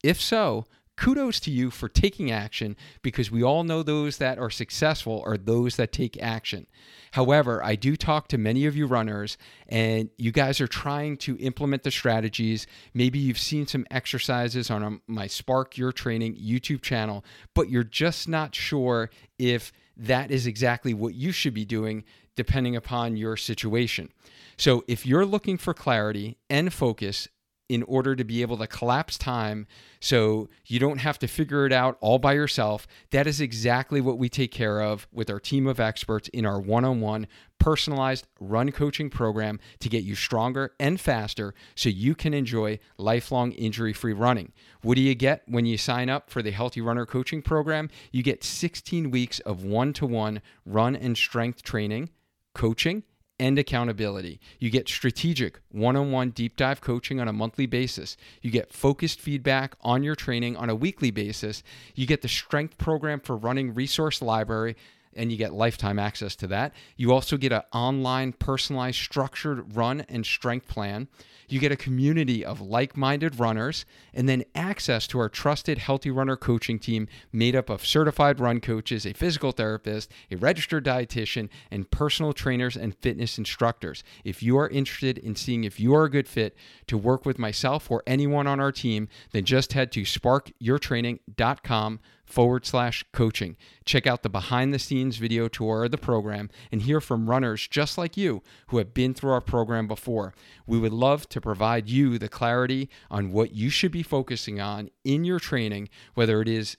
If 0.02 0.22
so, 0.22 0.66
kudos 1.00 1.40
to 1.40 1.50
you 1.50 1.72
for 1.72 1.88
taking 1.88 2.30
action 2.30 2.76
because 3.02 3.32
we 3.32 3.42
all 3.42 3.64
know 3.64 3.82
those 3.82 4.18
that 4.18 4.38
are 4.38 4.50
successful 4.50 5.24
are 5.26 5.38
those 5.38 5.78
that 5.78 5.94
take 5.94 6.22
action. 6.22 6.68
However, 7.14 7.64
I 7.64 7.76
do 7.76 7.96
talk 7.96 8.28
to 8.28 8.38
many 8.38 8.66
of 8.66 8.76
you 8.76 8.86
runners, 8.86 9.38
and 9.70 10.10
you 10.18 10.34
guys 10.34 10.60
are 10.60 10.68
trying 10.68 11.16
to 11.18 11.38
implement 11.38 11.84
the 11.84 11.92
strategies. 11.92 12.68
Maybe 12.94 13.18
you've 13.18 13.40
seen 13.40 13.66
some 13.66 13.86
exercises 13.90 14.70
on 14.70 14.84
um, 14.84 15.02
my 15.08 15.26
Spark 15.28 15.78
Your 15.78 15.94
Training 15.94 16.36
YouTube 16.36 16.82
channel, 16.82 17.24
but 17.56 17.70
you're 17.70 17.84
just 17.86 18.28
not 18.28 18.54
sure 18.54 19.10
if 19.38 19.72
that 19.96 20.32
is 20.32 20.46
exactly 20.46 20.94
what 20.94 21.16
you 21.16 21.32
should 21.32 21.54
be 21.54 21.66
doing 21.66 22.04
depending 22.36 22.76
upon 22.76 23.16
your 23.16 23.38
situation. 23.38 24.12
So, 24.58 24.84
if 24.88 25.06
you're 25.06 25.26
looking 25.26 25.58
for 25.58 25.74
clarity 25.74 26.38
and 26.50 26.74
focus 26.74 27.30
in 27.70 27.84
order 27.84 28.16
to 28.16 28.24
be 28.24 28.42
able 28.42 28.58
to 28.58 28.68
collapse 28.68 29.18
time 29.18 29.68
so 30.02 30.50
you 30.66 30.80
don't 30.80 30.98
have 30.98 31.20
to 31.20 31.28
figure 31.28 31.66
it 31.66 31.72
out 31.72 31.98
all 32.02 32.18
by 32.18 32.34
yourself. 32.34 32.88
That 33.12 33.28
is 33.28 33.40
exactly 33.40 34.02
what 34.02 34.18
we 34.18 34.28
take 34.28 34.52
care 34.52 34.82
of 34.82 35.08
with 35.14 35.30
our 35.30 35.40
team 35.40 35.68
of 35.68 35.80
experts 35.80 36.28
in 36.30 36.46
our 36.46 36.60
one 36.60 36.84
on 36.84 37.00
one 37.00 37.28
personalized 37.60 38.26
run 38.40 38.72
coaching 38.72 39.10
program 39.10 39.60
to 39.80 39.90
get 39.90 40.04
you 40.04 40.16
stronger 40.16 40.74
and 40.80 41.00
faster 41.00 41.54
so 41.76 41.90
you 41.90 42.16
can 42.16 42.34
enjoy 42.34 42.80
lifelong 42.98 43.52
injury 43.52 43.94
free 43.94 44.14
running. 44.14 44.52
What 44.82 44.96
do 44.96 45.02
you 45.02 45.14
get 45.14 45.44
when 45.46 45.66
you 45.66 45.78
sign 45.78 46.10
up 46.10 46.30
for 46.30 46.42
the 46.42 46.52
Healthy 46.52 46.82
Runner 46.82 47.06
Coaching 47.06 47.42
Program? 47.42 47.90
You 48.12 48.24
get 48.24 48.44
16 48.44 49.12
weeks 49.12 49.40
of 49.42 49.64
one 49.64 49.94
to 49.94 50.06
one 50.06 50.42
run 50.66 50.96
and 50.96 51.18
strength 51.18 51.62
training, 51.62 52.10
coaching, 52.56 53.04
and 53.40 53.58
accountability. 53.58 54.40
You 54.60 54.70
get 54.70 54.90
strategic 54.90 55.60
one 55.72 55.96
on 55.96 56.12
one 56.12 56.32
deep 56.32 56.56
dive 56.56 56.82
coaching 56.82 57.20
on 57.20 57.28
a 57.28 57.34
monthly 57.34 57.66
basis. 57.66 58.18
You 58.42 58.52
get 58.52 58.74
focused 58.74 59.22
feedback 59.22 59.76
on 59.82 60.04
your 60.04 60.16
training 60.16 60.58
on 60.58 60.70
a 60.70 60.76
weekly 60.76 61.12
basis. 61.12 61.64
You 61.96 62.06
get 62.06 62.22
the 62.22 62.28
strength 62.28 62.78
program 62.78 63.20
for 63.20 63.36
running 63.36 63.74
resource 63.74 64.22
library 64.22 64.76
and 65.16 65.32
you 65.32 65.38
get 65.38 65.54
lifetime 65.54 66.00
access 66.00 66.36
to 66.38 66.48
that. 66.48 66.74
You 66.96 67.12
also 67.12 67.38
get 67.38 67.52
an 67.52 67.64
online 67.74 68.34
personalized 68.34 68.98
structured 68.98 69.76
run 69.76 70.02
and 70.10 70.26
strength 70.26 70.68
plan. 70.68 71.08
You 71.50 71.60
get 71.60 71.72
a 71.72 71.76
community 71.76 72.46
of 72.46 72.62
like 72.62 72.96
minded 72.96 73.40
runners, 73.40 73.86
and 74.14 74.30
then 74.30 74.44
access 74.54 75.08
to 75.08 75.18
our 75.18 75.30
trusted 75.30 75.80
Healthy 75.80 76.12
Runner 76.12 76.38
coaching 76.38 76.78
team 76.78 77.08
made 77.32 77.56
up 77.56 77.72
of 77.72 77.84
certified 77.86 78.40
run 78.40 78.62
coaches, 78.62 79.04
a 79.06 79.14
physical 79.14 79.52
therapist, 79.52 80.12
a 80.30 80.36
registered 80.36 80.86
dietitian, 80.86 81.50
and 81.72 81.90
personal 81.90 82.34
trainers 82.34 82.78
and 82.78 82.96
fitness 82.96 83.40
instructors. 83.40 84.04
If 84.24 84.44
you 84.44 84.60
are 84.60 84.70
interested 84.70 85.18
in 85.18 85.36
seeing 85.36 85.64
if 85.64 85.80
you 85.80 85.96
are 85.96 86.04
a 86.04 86.12
good 86.12 86.28
fit 86.28 86.56
to 86.86 87.00
work 87.00 87.26
with 87.26 87.40
myself 87.40 87.90
or 87.90 88.04
anyone 88.06 88.46
on 88.46 88.60
our 88.60 88.72
team, 88.72 89.08
then 89.32 89.44
just 89.44 89.74
head 89.74 89.92
to 89.94 90.02
sparkyourtraining.com 90.04 92.00
forward 92.30 92.66
slash 92.66 93.04
coaching. 93.12 93.58
Check 93.86 94.08
out 94.08 94.24
the 94.24 94.30
behind 94.30 94.74
the 94.74 94.80
scenes 94.80 95.18
video 95.18 95.48
tour 95.48 95.86
of 95.86 95.92
the 95.92 95.98
program 95.98 96.50
and 96.72 96.82
hear 96.82 97.02
from 97.02 97.30
runners 97.30 97.68
just 97.68 97.98
like 97.98 98.16
you 98.16 98.44
who 98.68 98.78
have 98.78 98.94
been 98.94 99.14
through 99.14 99.32
our 99.32 99.42
program 99.42 99.88
before. 99.88 100.34
We 100.68 100.80
would 100.80 100.94
love 100.94 101.28
to 101.30 101.42
provide 101.42 101.90
you 101.90 102.18
the 102.18 102.30
clarity 102.30 102.90
on 103.10 103.32
what 103.32 103.54
you 103.54 103.70
should 103.70 103.92
be 103.92 104.04
focusing 104.04 104.62
on 104.62 104.90
in 105.04 105.26
your 105.26 105.40
training, 105.40 105.90
whether 106.14 106.42
it 106.42 106.48
is 106.48 106.78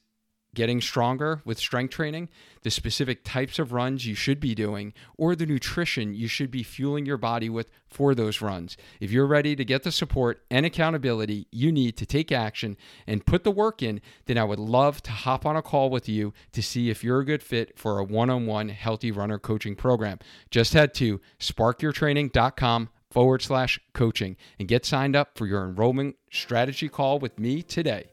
getting 0.55 0.81
stronger 0.81 1.41
with 1.45 1.59
strength 1.59 1.95
training, 1.95 2.29
the 2.63 2.71
specific 2.71 3.25
types 3.25 3.59
of 3.59 3.73
runs 3.73 4.07
you 4.07 4.15
should 4.15 4.41
be 4.41 4.55
doing, 4.55 4.93
or 5.17 5.35
the 5.35 5.47
nutrition 5.47 6.15
you 6.15 6.29
should 6.29 6.51
be 6.51 6.63
fueling 6.63 7.07
your 7.07 7.17
body 7.17 7.49
with 7.49 7.71
for 7.89 8.15
those 8.15 8.41
runs. 8.41 8.77
If 9.01 9.11
you're 9.11 9.27
ready 9.27 9.57
to 9.57 9.65
get 9.65 9.83
the 9.83 9.93
support 9.93 10.43
and 10.51 10.67
accountability 10.67 11.47
you 11.51 11.73
need 11.73 11.97
to 11.97 12.07
take 12.07 12.33
action 12.33 12.77
and 13.07 13.27
put 13.27 13.45
the 13.45 13.51
work 13.51 13.83
in, 13.83 14.01
then 14.27 14.39
I 14.39 14.45
would 14.45 14.59
love 14.59 15.03
to 15.03 15.11
hop 15.11 15.47
on 15.47 15.57
a 15.57 15.63
call 15.63 15.91
with 15.91 16.09
you 16.09 16.33
to 16.53 16.63
see 16.63 16.91
if 16.91 17.03
you're 17.03 17.21
a 17.21 17.25
good 17.25 17.43
fit 17.43 17.79
for 17.79 17.99
a 17.99 18.05
one 18.05 18.31
on 18.31 18.47
one 18.47 18.69
healthy 18.69 19.11
runner 19.11 19.39
coaching 19.39 19.77
program. 19.77 20.19
Just 20.51 20.75
head 20.75 20.95
to 20.95 21.21
sparkyourtraining.com 21.39 22.91
forward 23.11 23.43
slash 23.43 23.81
coaching 23.93 24.37
and 24.59 24.69
get 24.69 24.85
signed 24.87 25.17
up 25.17 25.37
for 25.37 25.47
your 25.47 25.65
enrollment 25.65 26.17
strategy 26.31 26.89
call 26.89 27.19
with 27.19 27.39
me 27.39 27.63
today. 27.63 28.10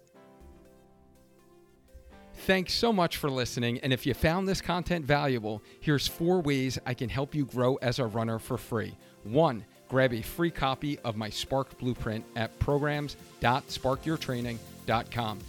Thanks 2.46 2.74
so 2.74 2.94
much 2.94 3.18
for 3.18 3.30
listening. 3.30 3.80
And 3.80 3.92
if 3.92 4.06
you 4.06 4.14
found 4.14 4.48
this 4.48 4.62
content 4.62 5.04
valuable, 5.06 5.62
here's 5.82 6.08
four 6.08 6.40
ways 6.42 6.80
I 6.86 6.94
can 6.94 7.10
help 7.10 7.36
you 7.36 7.46
grow 7.46 7.76
as 7.76 8.00
a 8.00 8.06
runner 8.06 8.40
for 8.40 8.58
free. 8.58 8.96
One, 9.24 9.66
grab 9.90 10.14
a 10.14 10.22
free 10.22 10.52
copy 10.52 10.98
of 11.00 11.18
my 11.18 11.30
Spark 11.30 11.78
Blueprint 11.78 12.24
at 12.36 12.58
programs.sparkyourtraining.com. 12.60 15.40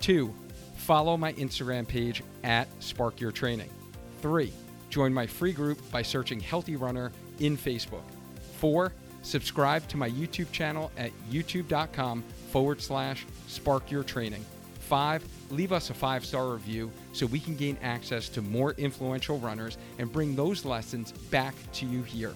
Two, 0.00 0.34
follow 0.76 1.16
my 1.16 1.32
Instagram 1.34 1.86
page 1.86 2.24
at 2.42 2.68
sparkyourtraining. 2.80 3.68
Three, 4.20 4.52
join 4.90 5.14
my 5.14 5.26
free 5.26 5.52
group 5.52 5.78
by 5.92 6.02
searching 6.02 6.40
Healthy 6.40 6.74
Runner 6.76 7.12
in 7.38 7.56
Facebook. 7.56 8.02
Four, 8.58 8.92
subscribe 9.22 9.86
to 9.88 9.96
my 9.96 10.10
YouTube 10.10 10.50
channel 10.50 10.90
at 10.96 11.12
youtube.com 11.30 12.22
forward 12.50 12.80
slash 12.80 13.26
sparkyourtraining. 13.48 14.42
Five, 14.80 15.22
leave 15.50 15.72
us 15.72 15.90
a 15.90 15.94
five 15.94 16.24
star 16.24 16.50
review 16.50 16.90
so 17.12 17.26
we 17.26 17.40
can 17.40 17.56
gain 17.56 17.76
access 17.82 18.28
to 18.30 18.42
more 18.42 18.72
influential 18.72 19.38
runners 19.38 19.78
and 19.98 20.12
bring 20.12 20.34
those 20.34 20.64
lessons 20.64 21.12
back 21.30 21.54
to 21.72 21.86
you 21.86 22.02
here. 22.02 22.34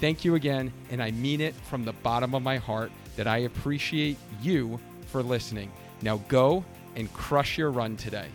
Thank 0.00 0.24
you 0.24 0.36
again, 0.36 0.72
and 0.90 1.02
I 1.02 1.10
mean 1.10 1.42
it 1.42 1.54
from 1.54 1.84
the 1.84 1.92
bottom 1.92 2.34
of 2.34 2.42
my 2.42 2.56
heart 2.56 2.90
that 3.16 3.26
I 3.26 3.40
appreciate 3.40 4.16
you 4.40 4.80
for 5.08 5.22
listening. 5.22 5.70
Now 6.00 6.22
go 6.28 6.64
and 6.96 7.12
crush 7.12 7.58
your 7.58 7.70
run 7.70 7.98
today. 7.98 8.28